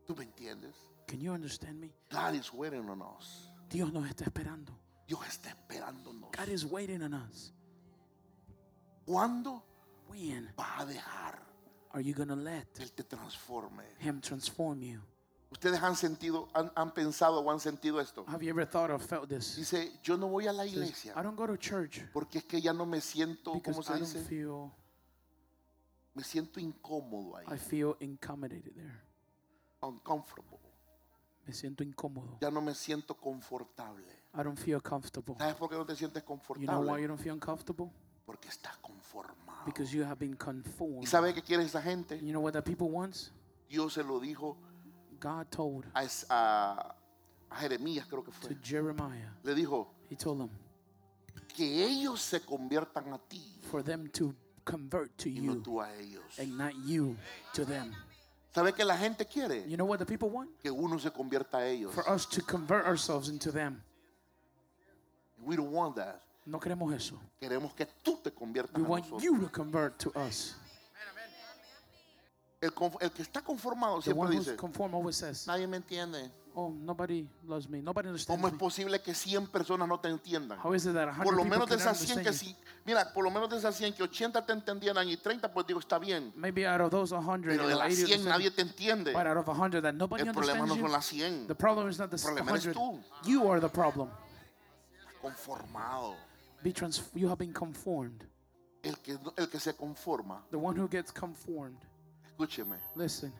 ¿Tú 0.06 0.16
me 0.16 0.24
entiendes? 0.24 0.74
Can 1.06 1.20
you 1.20 1.32
understand 1.32 1.80
me? 1.80 1.92
God 2.10 2.34
is 2.34 2.52
waiting 2.52 2.88
on 2.88 3.02
us. 3.02 3.50
Dios 3.68 3.92
nos 3.92 4.08
está 4.08 4.24
esperando. 4.24 4.72
Dios 5.06 5.20
está 5.26 5.50
esperándonos. 5.50 6.30
God 6.32 6.48
is 6.48 6.64
waiting 6.64 7.02
on 7.02 7.14
us. 7.14 7.52
¿Cuándo 9.06 9.62
When 10.08 10.48
vas 10.56 10.80
a 10.80 10.86
dejar 10.86 11.38
are 11.92 12.00
you 12.00 12.14
going 12.14 12.28
to 12.28 12.36
let 12.36 12.72
que 12.74 12.84
Él 12.84 12.92
te 12.92 13.02
transforme? 13.04 13.82
Him 13.98 14.20
transform 14.20 14.82
you? 14.82 15.00
¿Ustedes 15.54 15.80
han 15.82 15.94
sentido, 15.94 16.48
han, 16.52 16.72
han 16.74 16.92
pensado 16.92 17.40
o 17.40 17.50
han 17.50 17.60
sentido 17.60 18.00
esto? 18.00 18.24
Have 18.26 18.44
you 18.44 18.50
ever 18.50 18.66
thought 18.68 18.90
or 18.90 18.98
felt 19.00 19.28
this? 19.28 19.54
Dice, 19.56 19.98
yo 20.02 20.16
no 20.16 20.26
voy 20.28 20.48
a 20.48 20.52
la 20.52 20.64
Says, 20.64 20.72
iglesia 20.74 21.12
I 21.16 21.22
don't 21.22 21.36
go 21.36 21.46
to 21.46 21.56
church 21.56 22.00
porque 22.12 22.38
es 22.38 22.44
que 22.44 22.60
ya 22.60 22.72
no 22.72 22.84
me 22.84 23.00
siento, 23.00 23.52
¿cómo 23.52 23.62
because 23.62 23.82
se 23.86 23.92
I 23.92 24.00
don't 24.00 24.12
dice? 24.12 24.24
feel 24.28 24.70
Me 26.14 26.24
siento 26.24 26.58
incómodo 26.60 27.36
ahí, 27.36 27.46
I 27.54 27.56
feel 27.56 27.94
accommodated 28.00 28.74
there. 28.74 29.00
uncomfortable. 29.80 30.58
Me 31.46 31.52
siento 31.52 31.84
incómodo. 31.84 32.38
Ya 32.40 32.50
no 32.50 32.60
me 32.60 32.74
siento 32.74 33.14
confortable. 33.16 34.04
I 34.34 34.42
don't 34.42 34.58
feel 34.58 34.80
comfortable. 34.82 35.36
¿Sabes 35.38 35.54
por 35.54 35.68
qué 35.70 35.76
no 35.76 35.86
te 35.86 35.94
sientes 35.94 36.22
You 36.24 36.66
know 36.66 36.80
why 36.80 37.00
you 37.00 37.06
confortable? 37.06 37.06
don't 37.08 37.20
feel 37.20 37.32
uncomfortable? 37.34 37.90
Porque 38.26 38.48
estás 38.48 38.76
conformado. 38.78 39.64
Because 39.66 39.94
you 39.94 40.04
have 40.04 40.16
been 40.18 40.32
¿Y 40.32 40.36
conformed. 40.36 41.06
sabe 41.06 41.32
qué 41.32 41.42
quiere 41.42 41.62
esa 41.62 41.80
gente? 41.80 42.18
You 42.20 42.30
know 42.32 42.40
what 42.42 42.52
the 42.54 42.62
people 42.62 42.88
wants? 42.88 43.30
Dios 43.68 43.92
se 43.94 44.02
lo 44.02 44.18
dijo 44.20 44.56
God 45.24 45.50
told 45.50 45.86
a, 45.94 46.06
a- 46.30 46.94
a 47.50 47.56
Jeremías, 47.56 48.06
creo 48.06 48.22
que 48.22 48.30
to 48.32 48.38
fue. 48.48 48.56
Jeremiah, 48.62 49.30
Le 49.42 49.54
dijo 49.54 49.88
he 50.10 50.16
told 50.16 50.38
them 50.40 50.50
que 51.48 51.64
ellos 51.84 52.20
se 52.20 52.40
conviertan 52.40 53.12
a 53.14 53.18
ti 53.18 53.40
for 53.70 53.82
them 53.82 54.08
to 54.10 54.34
convert 54.64 55.16
to 55.16 55.28
y 55.28 55.40
no 55.40 55.54
you 55.54 55.60
tú 55.62 55.80
a 55.80 55.88
ellos. 55.94 56.38
and 56.38 56.56
not 56.58 56.74
you 56.84 57.16
to 57.54 57.64
them. 57.64 57.92
¿Sabe 58.54 58.72
qué 58.72 58.84
la 58.84 58.96
gente 58.96 59.24
quiere? 59.26 59.64
You 59.68 59.76
know 59.76 59.86
what 59.86 59.98
the 59.98 60.06
people 60.06 60.28
want? 60.30 60.50
Que 60.62 60.70
uno 60.70 60.98
se 60.98 61.10
convierta 61.10 61.58
a 61.58 61.66
ellos. 61.66 61.92
For 61.94 62.08
us 62.08 62.26
to 62.26 62.42
convert 62.42 62.84
ourselves 62.86 63.28
into 63.28 63.50
them. 63.50 63.82
We 65.44 65.56
don't 65.56 65.72
want 65.72 65.96
that. 65.96 66.20
No 66.46 66.58
queremos 66.60 66.92
eso. 66.94 67.18
Queremos 67.40 67.74
que 67.74 67.86
tú 68.04 68.18
te 68.22 68.30
conviertas 68.30 68.74
We 68.76 68.84
a 68.84 68.88
want 68.88 69.04
nosotros. 69.10 69.22
you 69.24 69.38
to 69.40 69.48
convert 69.48 69.98
to 70.00 70.10
us. 70.18 70.54
El, 72.64 72.72
el 73.00 73.10
que 73.10 73.22
está 73.22 73.42
conformado 73.42 73.96
The 73.96 74.04
siempre 74.04 74.20
one 74.28 74.36
who's 74.36 74.46
dice, 74.46 74.56
conform 74.56 74.94
always 74.94 75.16
says, 75.16 75.46
nadie 75.46 75.66
me 75.66 75.76
entiende. 75.76 76.30
"Oh, 76.54 76.70
nobody 76.70 77.28
loves 77.46 77.68
me. 77.68 77.82
Nobody 77.82 78.08
understands 78.08 78.40
¿Cómo 78.40 78.46
es 78.46 78.52
me." 78.54 78.58
posible 78.58 79.02
que 79.02 79.12
100 79.12 79.48
personas 79.48 79.86
no 79.88 79.98
te 79.98 80.08
entiendan? 80.08 80.58
How 80.62 80.72
is 80.72 80.86
it 80.86 80.94
that 80.94 81.08
a 81.08 81.12
Por 81.12 81.34
hundred 81.34 81.36
lo 81.36 81.44
menos 81.44 81.68
de 81.68 81.76
esas 81.76 81.98
100 81.98 82.18
understand 82.18 82.26
que 82.26 82.32
sí, 82.32 82.56
mira, 82.86 83.12
por 83.12 83.24
lo 83.24 83.30
menos 83.30 83.50
de 83.50 83.56
esas 83.58 83.74
100 83.76 83.92
que 83.94 84.02
80 84.04 84.46
te 84.46 84.52
entendieran 84.52 85.08
y 85.08 85.16
30 85.16 85.52
pues 85.52 85.66
digo 85.66 85.80
está 85.80 85.98
bien. 85.98 86.32
Maybe 86.36 86.66
out 86.66 86.80
of 86.80 86.90
those 86.90 87.14
100, 87.14 87.42
Pero 87.42 87.66
de 87.68 87.74
las 87.74 87.92
80 87.92 88.06
100 88.06 88.24
nadie 88.24 88.50
te 88.50 88.62
entiende. 88.62 89.12
But 89.12 89.26
out 89.26 89.36
of 89.36 89.46
100 89.46 89.82
that 89.82 89.94
nobody 89.94 90.22
El 90.26 90.32
problema 90.32 90.64
no 90.64 90.76
son 90.76 90.92
las 90.92 91.04
100. 91.06 91.48
the 91.48 91.54
problem 91.54 91.88
is 91.88 91.98
not 91.98 92.10
the 92.10 92.16
problema 92.16 92.52
eres 92.52 92.62
100. 92.62 92.74
tú. 92.74 93.00
You 93.24 93.50
are 93.50 93.60
the 93.60 93.68
problem. 93.68 94.08
Conformado. 95.20 96.14
Be 96.62 96.72
you 97.14 97.28
have 97.28 97.38
been 97.38 97.52
conformed. 97.52 98.24
El 98.82 98.96
que, 98.98 99.18
el 99.36 99.48
que 99.48 99.58
se 99.58 99.72
conforma, 99.74 100.42
The 100.50 100.58
one 100.58 100.76
who 100.78 100.86
gets 100.88 101.10
conformed, 101.10 101.78
escúcheme, 102.34 102.78
listen, 102.96 103.32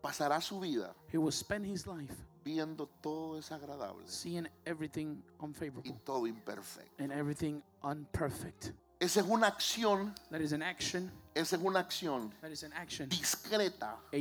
pasará 0.00 0.40
su 0.40 0.58
vida 0.58 0.94
he 1.12 1.18
will 1.18 1.32
spend 1.32 1.66
his 1.66 1.86
life 1.86 2.14
viendo 2.42 2.88
todo 3.00 3.36
desagradable 3.36 4.06
seeing 4.06 4.48
everything 4.64 5.22
y 5.38 5.44
unfavorable 5.44 6.00
todo 6.04 6.26
imperfecto. 6.26 7.02
and 7.02 7.12
everything 7.12 7.62
unperfect. 7.82 8.72
Esa 9.02 9.18
es 9.20 9.26
una 9.26 9.48
acción, 9.48 10.14
That 10.30 10.40
is 10.40 10.52
an 10.52 10.62
action. 10.62 11.10
esa 11.34 11.56
es 11.56 11.62
una 11.62 11.80
acción 11.80 12.30
That 12.40 12.50
is 12.50 12.62
an 12.62 12.72
action. 12.74 13.08
discreta 13.08 13.96
A 14.12 14.16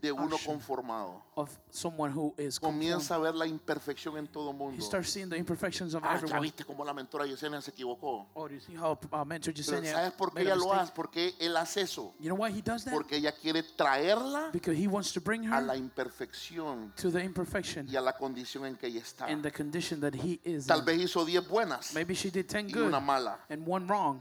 de 0.00 0.12
uno 0.12 0.36
conformado. 0.46 1.22
of 1.34 1.50
someone 1.70 2.12
who 2.12 2.32
is 2.38 2.60
conformed. 2.60 2.78
Comienza 2.82 3.14
a 3.16 3.18
ver 3.18 3.34
la 3.34 3.46
imperfección 3.46 4.16
en 4.18 4.28
todo 4.28 4.50
He 4.50 4.54
mundo. 4.54 4.80
starts 4.84 5.10
seeing 5.10 5.28
the 5.28 5.36
imperfections 5.36 5.94
of 5.94 6.04
Ah, 6.04 6.10
ya 6.12 6.18
everyone. 6.18 6.40
viste 6.42 6.64
cómo 6.64 6.84
la 6.84 6.92
mentora 6.92 7.26
Yesenia 7.26 7.60
se 7.60 7.72
equivocó. 7.72 8.28
Oh, 8.34 8.48
you 8.48 8.60
see 8.60 8.76
how 8.76 8.92
uh, 9.12 9.24
mentor 9.24 9.52
Pero 9.52 9.64
Yesenia 9.64 9.92
¿sabes 9.92 10.12
por 10.12 10.32
qué 10.32 10.42
ella 10.42 10.54
lo 10.54 10.72
hace? 10.72 10.92
Porque 10.94 11.34
él 11.40 11.56
hace 11.56 11.80
eso. 11.80 12.14
You 12.20 12.28
know 12.28 12.36
why 12.36 12.52
he 12.52 12.62
does 12.62 12.84
that? 12.84 12.92
Porque 12.92 13.16
ella 13.16 13.32
quiere 13.32 13.64
traerla 13.64 14.50
Because 14.52 14.76
he 14.78 14.86
wants 14.86 15.12
to 15.14 15.20
bring 15.20 15.46
a 15.50 15.60
la 15.60 15.72
her 15.72 15.78
imperfección 15.80 16.92
to 16.94 17.10
the 17.10 17.24
imperfection 17.24 17.88
y 17.88 17.96
a 17.96 18.00
la 18.00 18.12
condición 18.12 18.66
en 18.66 18.76
que 18.76 18.86
ella 18.86 19.00
está. 19.00 19.26
and 19.26 19.42
the 19.42 19.50
condition 19.50 20.00
that 20.00 20.14
he 20.14 20.38
is 20.44 20.66
Tal 20.66 20.80
in. 20.80 20.84
vez 20.84 21.00
hizo 21.00 21.24
10 21.24 21.48
buenas 21.48 21.92
Maybe 21.94 22.14
she 22.14 22.30
did 22.30 22.46
10 22.46 22.68
y 22.68 22.72
good 22.74 22.86
una 22.88 23.00
mala. 23.00 23.38
and 23.48 23.66
one 23.66 23.86
wrong. 23.88 24.11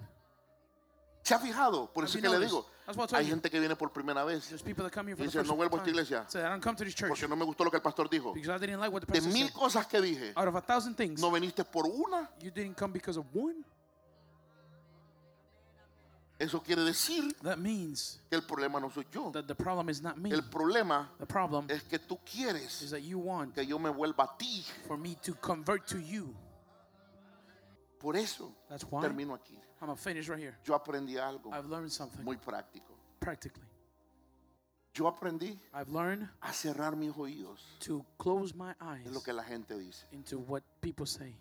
¿Se 1.31 1.35
ha 1.35 1.39
fijado? 1.39 1.89
Por 1.93 2.03
eso 2.03 2.19
que 2.19 2.27
le 2.27 2.39
digo, 2.39 2.67
hay 3.13 3.25
gente 3.25 3.49
que 3.49 3.57
viene 3.57 3.77
por 3.77 3.93
primera 3.93 4.25
vez 4.25 4.51
y 4.51 4.55
dice, 4.55 5.43
no 5.45 5.55
vuelvo 5.55 5.77
a 5.77 5.79
esta 5.79 5.89
iglesia 5.89 6.25
Say, 6.27 6.41
I 6.41 6.49
don't 6.49 6.61
come 6.61 6.75
to 6.75 6.83
this 6.83 6.93
church 6.93 7.07
porque 7.07 7.25
no 7.25 7.37
me 7.37 7.45
gustó 7.45 7.63
lo 7.63 7.71
que 7.71 7.77
el 7.77 7.81
pastor 7.81 8.09
dijo. 8.09 8.33
De 8.33 9.21
mil 9.21 9.53
cosas 9.53 9.87
que 9.87 10.01
dije, 10.01 10.33
Out 10.35 10.49
of 10.49 10.55
a 10.57 10.61
thousand 10.61 10.97
things, 10.97 11.21
no 11.21 11.31
veniste 11.31 11.63
por 11.63 11.85
una. 11.85 12.29
Eso 16.37 16.61
quiere 16.61 16.81
decir 16.81 17.33
que 17.39 18.35
el 18.35 18.43
problema 18.43 18.81
no 18.81 18.89
soy 18.89 19.07
yo. 19.09 19.31
that 19.31 19.45
the 19.45 19.55
problem 19.55 19.89
is 19.89 20.01
not 20.01 20.17
me. 20.17 20.31
El 20.31 20.43
problema 20.43 21.11
es 21.69 21.83
que 21.83 21.97
tú 21.99 22.19
quieres 22.25 22.93
que 23.55 23.65
yo 23.65 23.79
me 23.79 23.89
vuelva 23.89 24.25
a 24.25 24.37
ti. 24.37 24.65
Por 28.01 28.15
eso 28.15 28.51
That's 28.67 28.83
why 28.89 29.01
termino 29.01 29.35
aquí. 29.35 29.55
I'm 29.79 29.87
gonna 29.87 29.95
finish 29.95 30.27
right 30.27 30.39
here. 30.39 30.57
Yo 30.65 30.73
aprendí 30.75 31.17
algo 31.17 31.51
I've 31.53 31.69
learned 31.69 31.91
something 31.91 32.23
muy 32.23 32.37
práctico. 32.37 32.97
practically. 33.19 33.67
Yo 34.93 35.07
aprendí 35.07 35.59
I've 35.73 35.89
learned 35.89 36.27
a 36.41 36.51
cerrar 36.51 36.95
mis 36.95 37.15
oídos 37.15 37.77
to 37.79 38.03
close 38.17 38.55
my 38.55 38.73
de 38.73 38.85
eyes 38.85 39.11
lo 39.13 39.21
que 39.21 39.33
la 39.33 39.43
gente 39.43 39.77
dice. 39.77 40.05
into 40.11 40.39
what 40.39 40.63
people 40.81 41.05
say. 41.05 41.35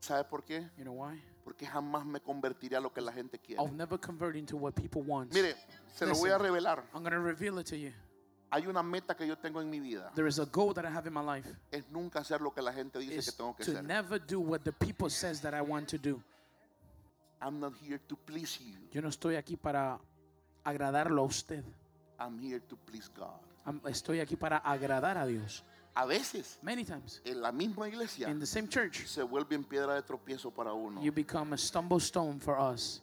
¿Sabe 0.00 0.22
por 0.24 0.44
qué? 0.44 0.70
You 0.78 0.84
know 0.84 0.92
why? 0.92 1.20
Porque 1.42 1.66
jamás 1.66 2.06
me 2.06 2.20
convertiré 2.20 2.76
a 2.76 2.80
lo 2.80 2.92
que 2.92 3.00
la 3.00 3.12
gente 3.12 3.40
quiere. 3.40 3.60
I'll 3.60 3.74
never 3.74 3.98
convert 3.98 4.36
into 4.36 4.56
what 4.56 4.74
people 4.74 5.02
want. 5.02 5.32
Mire, 5.32 5.56
se 5.92 6.06
lo 6.06 6.14
voy 6.14 6.30
a 6.30 6.38
revelar. 6.38 6.84
I'm 6.94 7.02
gonna 7.02 7.18
reveal 7.18 7.58
it 7.58 7.66
to 7.66 7.76
you. 7.76 7.92
Hay 8.50 8.66
una 8.66 8.82
meta 8.82 9.14
que 9.16 9.26
yo 9.26 9.36
tengo 9.36 9.60
en 9.60 9.68
mi 9.68 9.80
vida. 9.80 10.10
There 10.14 10.28
is 10.28 10.38
a 10.38 10.44
goal 10.46 10.72
that 10.74 10.84
I 10.84 10.88
have 10.88 11.06
in 11.06 11.12
my 11.12 11.20
life. 11.22 11.48
Es 11.70 11.84
nunca 11.90 12.20
hacer 12.20 12.40
lo 12.40 12.52
que 12.52 12.62
la 12.62 12.72
gente 12.72 12.98
dice 12.98 13.16
que 13.30 13.32
tengo 13.36 13.54
que 13.56 13.64
to 13.64 13.70
hacer. 13.72 13.84
never 13.84 14.18
do 14.24 14.40
what 14.40 14.60
the 14.62 14.72
people 14.72 15.10
says 15.10 15.40
that 15.42 15.52
I 15.52 15.60
want 15.62 15.88
to 15.88 15.98
do. 15.98 16.22
I'm 17.40 17.58
not 17.60 17.74
here 17.82 17.98
to 18.08 18.16
please 18.16 18.58
you. 18.60 18.76
Yo 18.92 19.02
no 19.02 19.08
estoy 19.08 19.36
aquí 19.36 19.56
para 19.56 19.98
agradarlo 20.64 21.22
a 21.22 21.24
usted. 21.26 21.64
I'm 22.18 22.38
here 22.38 22.60
to 22.60 22.76
please 22.76 23.10
God. 23.14 23.38
Am- 23.66 23.80
Estoy 23.84 24.20
aquí 24.20 24.36
para 24.36 24.58
agradar 24.58 25.18
a 25.18 25.26
Dios. 25.26 25.62
A 25.94 26.06
veces, 26.06 26.58
Many 26.62 26.84
times 26.84 27.20
en 27.24 27.40
la 27.40 27.50
misma 27.52 27.88
iglesia, 27.88 28.28
in 28.28 28.38
the 28.38 28.46
same 28.46 28.68
church, 28.68 29.06
se 29.06 29.22
vuelve 29.22 29.54
en 29.54 29.64
piedra 29.64 29.94
de 29.94 30.02
tropiezo 30.02 30.50
para 30.50 30.72
uno. 30.72 31.02
you 31.02 31.10
become 31.10 31.52
a 31.54 31.58
stumble 31.58 31.98
stone 31.98 32.38
for 32.38 32.58
us. 32.58 33.02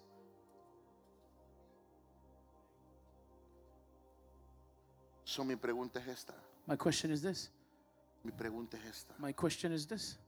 So, 5.33 5.43
mi 5.43 5.55
pregunta 5.55 5.99
es 5.99 6.07
esta. 6.07 6.35
My 6.67 6.77
question 6.77 7.11
is 7.11 7.23
this. 7.23 7.49
Mi 8.23 8.31
pregunta 8.31 8.77
es 8.77 8.85
esta. 8.85 9.15
My 9.17 9.33
question 9.33 9.73
is 9.73 9.87
this. 9.87 10.19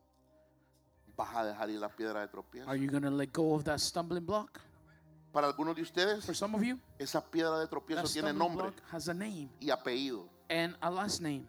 ¿Vas 1.15 1.29
a 1.35 1.45
dejar 1.45 1.69
ir 1.69 1.79
la 1.79 1.89
piedra 1.89 2.21
de 2.21 2.27
tropiezo? 2.27 2.67
Are 2.67 2.75
you 2.75 2.89
going 2.89 3.03
to 3.03 3.11
let 3.11 3.31
go 3.31 3.53
of 3.53 3.63
that 3.65 3.79
stumbling 3.79 4.25
block? 4.25 4.59
Para 5.31 5.45
algunos 5.45 5.75
de 5.75 5.83
ustedes, 5.83 6.25
For 6.25 6.33
some 6.33 6.55
of 6.55 6.63
you, 6.63 6.79
esa 6.97 7.21
piedra 7.21 7.59
de 7.59 7.65
that 7.67 7.69
tropiezo 7.69 8.11
tiene 8.11 8.29
stumbling 8.29 8.37
nombre 8.39 8.63
block 8.71 8.81
has 8.91 9.07
a 9.07 9.13
name 9.13 9.51
y 9.59 9.69
apellido. 9.69 10.27
and 10.49 10.75
a 10.81 10.89
last 10.89 11.21
name. 11.21 11.47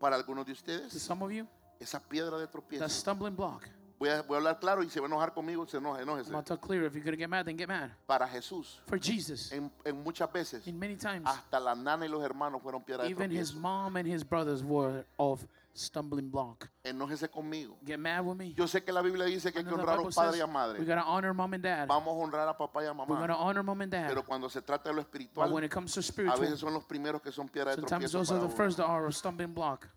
Para 0.00 0.16
algunos 0.16 0.46
de 0.46 0.54
To 0.54 0.58
ustedes, 0.58 1.02
some 1.02 1.22
of 1.22 1.30
you, 1.30 1.46
esa 1.78 2.00
piedra 2.00 2.38
de 2.38 2.46
that 2.46 2.52
tropiezo. 2.52 2.88
stumbling 2.88 3.36
block. 3.36 3.68
Voy 3.98 4.10
a, 4.10 4.20
voy 4.22 4.34
a 4.34 4.38
hablar 4.38 4.58
claro 4.60 4.82
y 4.82 4.90
se 4.90 5.00
va 5.00 5.06
a 5.06 5.08
enojar 5.08 5.32
conmigo, 5.32 5.66
se 5.66 5.78
enoja, 5.78 6.00
I'm 6.00 6.08
enójese. 6.08 6.30
going 6.30 6.44
to 6.44 6.54
talk 6.56 6.60
clear. 6.66 6.84
If 6.84 6.94
you're 6.94 7.02
going 7.04 7.14
to 7.16 7.18
get 7.18 7.30
mad, 7.30 7.46
then 7.46 7.56
get 7.56 7.68
mad. 7.68 7.90
Para 8.06 8.26
Jesús, 8.28 8.80
For 8.86 8.98
Jesus, 9.00 9.50
en, 9.52 9.70
en 9.84 10.02
muchas 10.04 10.30
veces, 10.30 10.66
in 10.66 10.78
many 10.78 10.96
times, 10.96 11.26
hasta 11.26 11.58
la 11.58 11.74
nana 11.74 12.04
y 12.04 12.08
los 12.08 12.22
hermanos 12.22 12.60
fueron 12.62 12.82
piedra 12.84 13.04
de 13.04 13.10
even 13.10 13.30
his 13.30 13.52
tropiezo. 13.52 13.60
mom 13.60 13.96
and 13.96 14.06
his 14.06 14.22
brothers 14.22 14.62
were 14.62 15.04
of 15.18 15.46
stumbling 15.72 16.30
block. 16.30 16.68
Enójese 16.84 17.28
conmigo. 17.30 17.76
Get 17.86 17.98
mad 17.98 18.20
with 18.24 18.36
me. 18.36 18.52
Yo 18.54 18.66
sé 18.66 18.82
que 18.84 18.92
la 18.92 19.00
Biblia 19.02 19.24
dice 19.26 19.50
que 19.52 19.60
I 19.60 19.62
hay 19.62 19.64
que 19.64 19.70
the 19.70 19.80
honrar 19.80 19.94
a 19.94 19.96
Bible 19.98 20.08
un 20.08 20.12
padre 20.14 20.30
y 20.30 20.40
says 20.40 20.42
a 20.42 20.46
madre. 20.46 20.78
we 20.78 20.84
got 20.84 20.96
to 20.96 21.06
honor 21.06 21.32
mom 21.34 21.54
and 21.54 21.62
dad. 21.62 21.88
Vamos 21.88 22.08
a 22.08 22.18
honrar 22.18 22.48
a 22.48 22.56
papá 22.56 22.82
y 22.82 22.86
a 22.86 22.92
We're 22.92 23.06
mamá. 23.06 23.34
honor 23.38 23.62
mom 23.62 23.80
and 23.80 23.92
dad. 23.92 24.08
Pero 24.08 24.22
cuando 24.24 24.48
se 24.50 24.60
trata 24.60 24.90
de 24.90 24.94
lo 24.94 25.02
But 25.02 25.06
espiritual, 25.08 25.50
when 25.52 25.64
it 25.64 25.70
comes 25.70 25.92
to 25.94 26.00
a 26.00 26.02
spiritual, 26.02 26.38
veces 26.40 26.60
son 26.60 26.74
los 26.74 26.84
primeros 26.84 27.22
que 27.22 27.32
son 27.32 27.48
piedra 27.48 27.70
de 27.74 27.80
sometimes 27.80 28.10
tropiezo 28.10 28.18
those 28.18 28.30
are 28.30 28.38
para 28.40 28.48
the 28.48 28.54
uno. 28.54 28.56
first 28.56 28.76
that 28.76 28.86
are 28.86 29.06
a 29.06 29.12
stumbling 29.12 29.54
block. 29.54 29.88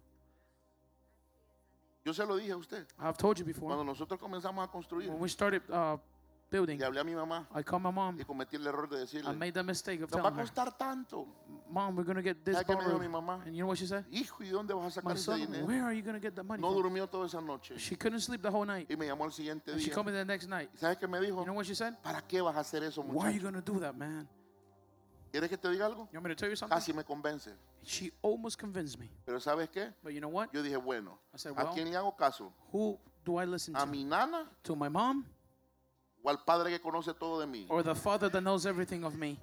Yo 2.06 2.14
se 2.14 2.26
lo 2.26 2.38
dije 2.38 2.52
a 2.54 2.58
usted. 2.58 2.86
I've 3.00 3.18
told 3.18 3.38
you 3.38 3.45
before. 3.45 3.68
Cuando 3.68 3.84
nosotros 3.84 4.20
comenzamos 4.20 4.64
a 4.68 4.72
construir, 4.72 5.10
When 5.10 5.20
we 5.20 5.28
started 5.30 5.62
uh, 5.70 5.97
building, 6.50 6.80
le 6.80 6.86
hablé 6.86 7.02
a 7.02 7.04
mi 7.04 7.14
mamá 7.14 7.45
I 7.54 7.62
called 7.62 7.84
my 7.84 7.91
mom. 7.91 8.18
y 8.20 8.24
cometí 8.24 8.56
el 8.56 8.66
error 8.66 8.88
de 8.89 8.95
I 8.97 9.00
decirle, 9.02 9.34
made 9.36 9.52
the 9.54 9.64
mistake 9.64 10.02
of 10.02 10.10
nos 10.12 10.24
va 10.24 10.30
a 10.30 10.32
telling 10.32 10.39
her, 10.39 10.45
costar 10.45 10.78
tanto. 10.78 11.28
Mom, 11.70 11.95
we're 11.95 12.06
going 12.06 12.16
to 12.16 12.24
get 12.24 12.43
this 12.43 12.56
¿Sabe 12.56 12.66
qué 12.66 12.74
me 12.76 12.80
dijo 12.84 12.93
borrowed. 12.93 13.02
mi 13.02 13.08
mamá? 13.10 13.43
And 13.45 13.54
you 13.56 13.60
know 13.64 13.68
what 13.68 13.78
she 13.78 13.86
said? 13.86 14.06
Hijo, 14.10 14.43
¿y 14.43 14.47
dónde 14.50 14.74
vas 14.74 14.97
a 14.97 15.02
My 15.02 15.12
sacar 15.12 15.16
ese 15.18 15.26
son, 15.26 15.39
dinero? 15.41 15.66
where 15.68 15.84
are 15.84 15.93
you 15.93 16.02
going 16.02 16.16
to 16.16 16.22
get 16.22 16.34
the 16.36 16.41
money 16.43 16.62
No 16.62 16.72
from? 16.72 16.82
durmió 16.84 17.08
toda 17.08 17.28
esa 17.28 17.41
noche. 17.41 17.78
She 17.78 17.95
couldn't 17.95 18.22
sleep 18.22 18.41
the 18.41 18.50
whole 18.50 18.66
night. 18.66 18.89
Y 18.89 18.95
me 18.95 19.06
llamó 19.06 19.26
al 19.26 19.32
siguiente 19.34 19.72
And 19.74 19.80
she 19.82 19.89
día. 19.89 19.93
called 19.93 20.08
me 20.08 20.14
the 20.14 20.26
next 20.26 20.47
night. 20.47 20.70
¿Y 20.74 20.78
¿Sabes 20.78 20.97
qué 20.97 21.08
me 21.08 21.20
dijo? 21.20 21.39
You 21.41 21.45
know 21.45 21.54
what 21.54 21.66
she 21.66 21.76
said? 21.76 21.93
¿Para 22.02 22.22
qué 22.26 22.41
vas 22.41 22.56
a 22.56 22.62
hacer 22.62 22.82
eso, 22.84 23.02
Why 23.02 23.28
are 23.28 23.34
you 23.34 23.41
muchacho? 23.41 23.52
going 23.52 23.62
to 23.64 23.74
do 23.74 23.80
that, 23.82 23.93
man? 23.95 24.28
¿Quieres 25.32 25.49
que 25.49 25.57
te 25.57 25.69
diga 25.69 25.86
algo? 25.86 26.07
You 26.11 26.17
want 26.19 26.23
me 26.27 26.30
to 26.30 26.36
tell 26.36 26.49
you 26.49 26.55
something? 26.55 26.75
Casi 26.75 26.91
me 26.93 27.03
convence. 27.03 27.49
She 27.84 28.11
almost 28.21 28.57
convinced 28.57 28.97
me. 28.99 29.09
Pero 29.25 29.39
¿sabes 29.39 29.69
qué? 29.69 29.93
But 30.03 30.13
you 30.13 30.19
know 30.19 30.30
what? 30.30 30.49
Yo 30.53 30.63
dije, 30.63 30.77
bueno, 30.77 31.19
I 31.34 31.38
said, 31.38 31.53
¿a 31.55 31.71
quién 31.73 31.89
le 31.91 31.95
hago 31.97 32.15
caso? 32.17 32.51
Who 32.73 32.99
do 33.23 33.38
I 33.39 33.45
listen 33.45 33.75
¿A 33.75 33.82
to? 33.82 33.86
mi 33.88 34.03
nana 34.03 34.49
To 34.63 34.75
my 34.75 34.89
mom 34.89 35.23
o 36.23 36.30
al 36.30 36.43
padre 36.43 36.69
que 36.71 36.80
conoce 36.80 37.13
todo 37.17 37.39
de 37.39 37.45
mí? 37.47 37.65
or 37.69 37.84
the 37.84 37.93
father 37.95 38.27
that 38.30 38.41
knows 38.41 38.65
everything 38.65 39.03
of 39.03 39.15
me? 39.15 39.38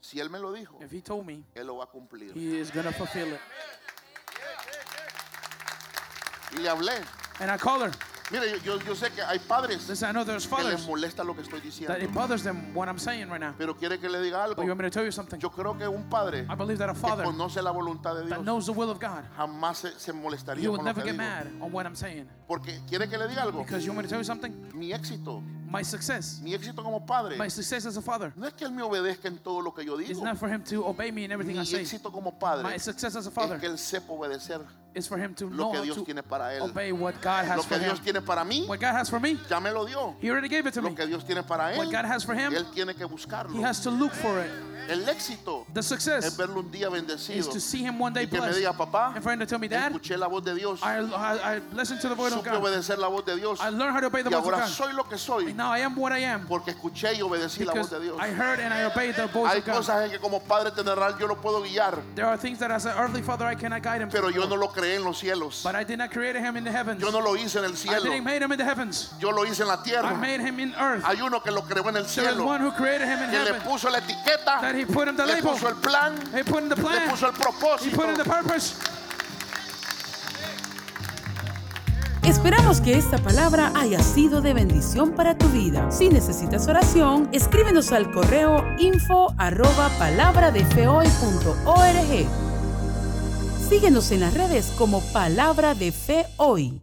Si 0.00 0.20
él 0.20 0.28
me 0.30 0.38
lo 0.38 0.52
dijo, 0.52 0.78
If 0.82 0.92
he 0.92 1.00
told 1.00 1.26
me, 1.26 1.42
él 1.54 1.66
lo 1.66 1.76
va 1.78 1.84
a 1.84 1.86
cumplir. 1.86 2.32
he 2.36 2.58
is 2.58 2.70
going 2.70 2.84
to 2.86 2.92
fulfill 2.92 3.32
it. 3.32 3.40
Y 6.52 6.58
le 6.62 6.68
hablé. 6.68 7.02
And 7.40 7.50
I 7.50 7.56
called 7.56 7.82
her. 7.82 7.92
Mire, 8.30 8.58
yo, 8.64 8.94
sé 8.96 9.10
que 9.12 9.22
hay 9.22 9.38
padres 9.38 9.88
Listen, 9.88 10.08
I 10.08 10.12
know 10.12 10.24
there's 10.24 10.46
que 10.48 10.56
les 10.56 10.64
fathers 10.64 10.86
molesta 10.88 11.22
lo 11.24 11.32
que 11.34 11.42
estoy 11.42 11.60
that 11.60 11.64
diciendo. 11.66 12.02
it 12.02 12.12
bothers 12.12 12.42
them 12.42 12.74
what 12.74 12.88
I'm 12.88 12.98
saying 12.98 13.28
right 13.28 13.40
now. 13.40 13.54
Pero 13.56 13.74
quiere 13.76 13.98
que 14.00 14.08
le 14.08 14.18
diga 14.20 14.42
algo. 14.42 14.56
But 14.56 14.62
you 14.62 14.68
want 14.70 14.80
me 14.80 14.84
to 14.86 14.90
tell 14.90 15.04
you 15.04 15.12
something? 15.12 15.38
Yo 15.38 15.48
creo 15.50 15.78
que 15.78 15.86
un 15.88 16.08
padre 16.10 16.44
I 16.50 16.56
believe 16.56 16.78
that 16.78 16.90
a 16.90 16.92
que 16.94 17.00
father 17.00 17.24
conoce 17.24 17.62
la 17.62 17.70
voluntad 17.70 18.14
de 18.16 18.22
that 18.28 18.36
Dios 18.38 18.44
knows 18.44 18.66
the 18.66 18.72
will 18.72 18.90
of 18.90 18.98
God, 18.98 19.22
jamás 19.36 19.76
se, 19.76 19.92
se 19.98 20.12
molestaría 20.12 20.64
he 20.64 20.68
will 20.68 20.78
con 20.78 20.86
lo 20.86 20.90
never 20.92 21.04
que 21.04 21.12
get 21.12 21.20
digo. 21.20 21.24
mad 21.58 21.62
on 21.62 21.70
what 21.72 21.86
I'm 21.86 21.94
saying. 21.94 22.28
Porque 22.48 22.80
quiere 22.88 23.08
que 23.08 23.16
le 23.16 23.28
diga 23.28 23.42
algo. 23.42 23.62
Because 23.62 23.84
you 23.84 23.92
want 23.92 23.98
me 23.98 24.02
to 24.04 24.08
tell 24.08 24.18
you 24.18 24.24
something? 24.24 24.52
Mi 24.74 24.92
éxito, 24.92 25.40
My 25.70 25.82
success, 25.82 26.40
mi 26.42 26.52
éxito 26.52 26.82
como 26.82 27.04
padre, 27.06 27.36
my 27.36 27.48
success 27.48 27.86
as 27.86 27.96
a 27.96 28.02
father, 28.02 28.32
no 28.36 28.46
es 28.46 28.54
que 28.54 28.64
él 28.64 28.72
me 28.72 28.82
obedezca 28.82 29.28
en 29.28 29.38
todo 29.38 29.60
lo 29.60 29.72
que 29.72 29.84
yo 29.84 29.96
digo. 29.96 30.22
not 30.24 30.36
for 30.36 30.48
him 30.48 30.62
to 30.64 30.84
obey 30.84 31.12
me 31.12 31.24
in 31.24 31.30
everything 31.32 31.54
Mi 31.54 31.60
I 31.60 31.64
say. 31.64 31.82
éxito 31.82 32.10
como 32.12 32.32
padre 32.38 32.64
My 32.64 32.78
success 32.78 33.14
as 33.16 33.26
a 33.26 33.28
es 33.28 33.34
father 33.34 33.58
que 33.60 33.66
él 33.66 33.76
sepa 33.78 34.12
obedecer 34.12 34.60
is 34.96 35.06
for 35.06 35.18
him 35.18 35.34
to 35.34 35.44
lo 35.50 35.56
know 35.56 35.72
que 35.72 35.82
Dios 35.82 36.02
tiene 36.04 36.22
para 36.22 36.54
él. 36.56 36.62
obey 36.62 36.90
what 36.90 37.14
God 37.20 37.44
Lo 37.46 37.52
has 37.52 37.66
que 37.66 37.76
for 37.76 37.84
him. 37.84 37.96
Tiene 37.98 38.20
para 38.22 38.44
mí, 38.44 38.66
What 38.66 38.80
God 38.80 38.94
has 38.96 39.10
for 39.10 39.20
me, 39.20 39.36
ya 39.48 39.60
me 39.60 39.70
lo 39.70 39.84
dio. 39.86 40.16
He 40.20 40.30
already 40.30 40.48
gave 40.48 40.66
it 40.66 40.72
to 40.74 40.80
Lo 40.80 40.88
me. 40.90 40.96
que 40.96 41.06
Dios 41.06 41.22
tiene 41.24 41.42
para 41.42 41.72
él, 41.74 41.78
What 41.78 41.92
God 41.92 42.04
has 42.06 42.24
for 42.24 42.34
him, 42.34 42.52
él 42.54 42.64
tiene 42.74 42.94
que 42.94 43.04
buscarlo. 43.06 43.54
he 43.54 43.62
has 43.62 43.80
to 43.82 43.90
look 43.90 44.12
for 44.12 44.40
it. 44.40 44.50
El 44.88 45.08
éxito 45.08 45.66
The 45.72 45.80
es 45.80 45.86
success 45.86 46.36
verlo 46.36 46.60
un 46.60 46.70
día 46.70 46.86
is 46.88 46.92
bendecido 46.92 47.50
to 47.52 47.60
see 47.60 47.82
him 47.84 47.98
one 48.00 48.12
day 48.14 48.24
y 48.24 48.26
que 48.28 48.40
me 48.40 48.48
diga, 48.52 48.72
papá, 48.76 49.12
And 49.14 49.22
for 49.22 49.32
him 49.32 49.38
to 49.40 49.46
tell 49.46 49.58
me, 49.58 49.68
Dad, 49.68 49.92
escuché 49.92 50.16
la 50.18 50.26
voz 50.28 50.44
de 50.44 50.54
Dios, 50.54 50.80
I, 50.82 50.98
I, 51.00 51.56
I 51.56 51.60
listened 51.72 52.00
to 52.02 52.08
the 52.08 52.14
word 52.14 52.32
of 52.32 52.44
God. 52.44 52.54
obedecer 52.62 52.98
la 52.98 53.08
voz 53.08 53.24
de 53.24 53.36
Dios 53.36 53.60
I 53.60 53.70
learned 53.70 53.94
how 53.94 54.00
to 54.00 54.06
obey 54.06 54.22
the 54.22 54.30
y 54.30 54.32
voice 54.32 54.46
of 54.46 54.52
ahora 54.54 54.58
God. 54.66 54.68
soy 54.68 54.92
lo 54.92 55.04
que 55.04 55.18
soy 55.18 55.46
And 55.48 55.56
now 55.56 55.72
I 55.72 55.78
am 55.80 55.96
what 55.96 56.12
I 56.12 56.18
am 56.24 56.46
porque 56.46 56.70
escuché 56.72 57.14
y 57.14 57.20
obedecí 57.22 57.64
la 57.64 57.72
voz 57.74 57.90
de 57.90 58.00
Dios. 58.00 58.16
I 58.20 58.28
heard 58.28 58.60
and 58.60 58.72
I 58.72 58.84
obeyed 58.84 59.16
the 59.16 59.26
voice 59.26 59.52
Hay 59.52 59.58
of 59.58 59.64
God. 59.66 59.76
cosas 59.76 60.04
en 60.04 60.10
que 60.10 60.18
como 60.18 60.40
padre 60.40 60.70
terrenal 60.70 61.18
yo 61.18 61.26
lo 61.26 61.36
puedo 61.36 61.62
guiar, 61.62 61.98
There 62.14 62.26
are 62.26 62.36
things 62.36 62.58
that 62.60 62.70
as 62.70 62.86
an 62.86 62.92
earthly 62.96 63.22
father 63.22 63.46
I 63.46 63.54
cannot 63.54 63.82
guide 63.82 64.02
him. 64.02 64.08
pero 64.10 64.28
yo 64.30 64.46
no 64.46 64.56
lo 64.56 64.68
creé 64.68 64.96
en 64.96 65.04
los 65.04 65.18
cielos. 65.20 65.62
But 65.62 65.74
I 65.74 65.84
did 65.84 65.98
not 65.98 66.10
create 66.10 66.36
him 66.36 66.56
in 66.56 66.64
the 66.64 66.70
heavens. 66.72 67.00
Yo 67.02 67.10
no 67.10 67.18
lo 67.20 67.34
hice 67.36 67.56
en 67.58 67.64
el 67.64 67.72
I 67.72 67.74
cielo. 67.74 68.02
didn't 68.04 68.24
make 68.24 68.40
him 68.42 68.52
in 68.52 68.58
the 68.58 68.64
heavens. 68.64 69.10
Yo 69.20 69.30
lo 69.30 69.44
hice 69.44 69.60
en 69.62 69.68
la 69.68 69.74
I 69.74 69.82
tierra. 69.84 70.14
made 70.16 70.40
him 70.40 70.60
in 70.60 70.74
earth. 70.78 71.02
Hay 71.04 71.20
uno 71.20 71.40
que 71.40 71.50
lo 71.50 71.62
creó 71.62 71.88
en 71.88 71.96
el 71.96 72.04
There 72.04 72.28
is 72.28 72.34
cielo, 72.36 72.44
one 72.46 72.60
who 72.60 72.70
created 72.72 73.08
him 73.08 73.22
in 73.22 73.30
que 73.30 73.38
le 73.40 73.52
heaven. 73.52 73.62
puso 73.62 73.90
la 73.90 73.98
etiqueta, 73.98 74.60
That 74.60 74.74
he 74.76 74.84
put 74.86 75.08
him 75.08 75.16
the 75.16 75.26
le 75.26 75.34
label. 75.34 75.52
puso 75.52 75.68
el 75.68 75.74
plan, 75.76 76.14
He 76.34 76.42
put 76.44 76.62
in 76.62 76.68
the 76.68 76.76
le 76.76 76.82
plan. 76.82 77.10
puso 77.10 77.26
el 77.26 77.32
He 77.32 77.90
put 77.90 78.08
in 78.08 78.14
the 78.16 78.24
propósito. 78.24 78.24
purpose. 78.24 78.74
Esperamos 82.22 82.80
que 82.80 82.98
esta 82.98 83.18
palabra 83.18 83.70
haya 83.76 84.02
sido 84.02 84.40
de 84.40 84.52
bendición 84.52 85.12
para 85.12 85.38
tu 85.38 85.48
vida. 85.50 85.88
Si 85.92 86.08
necesitas 86.08 86.66
oración, 86.66 87.28
escríbenos 87.32 87.92
al 87.92 88.10
correo 88.10 88.64
info 88.78 89.32
arroba 89.38 89.88
palabradefehoy.org. 89.98 92.26
Síguenos 93.68 94.10
en 94.10 94.20
las 94.20 94.34
redes 94.34 94.72
como 94.76 95.00
Palabra 95.12 95.74
de 95.74 95.92
Fe 95.92 96.26
Hoy. 96.36 96.80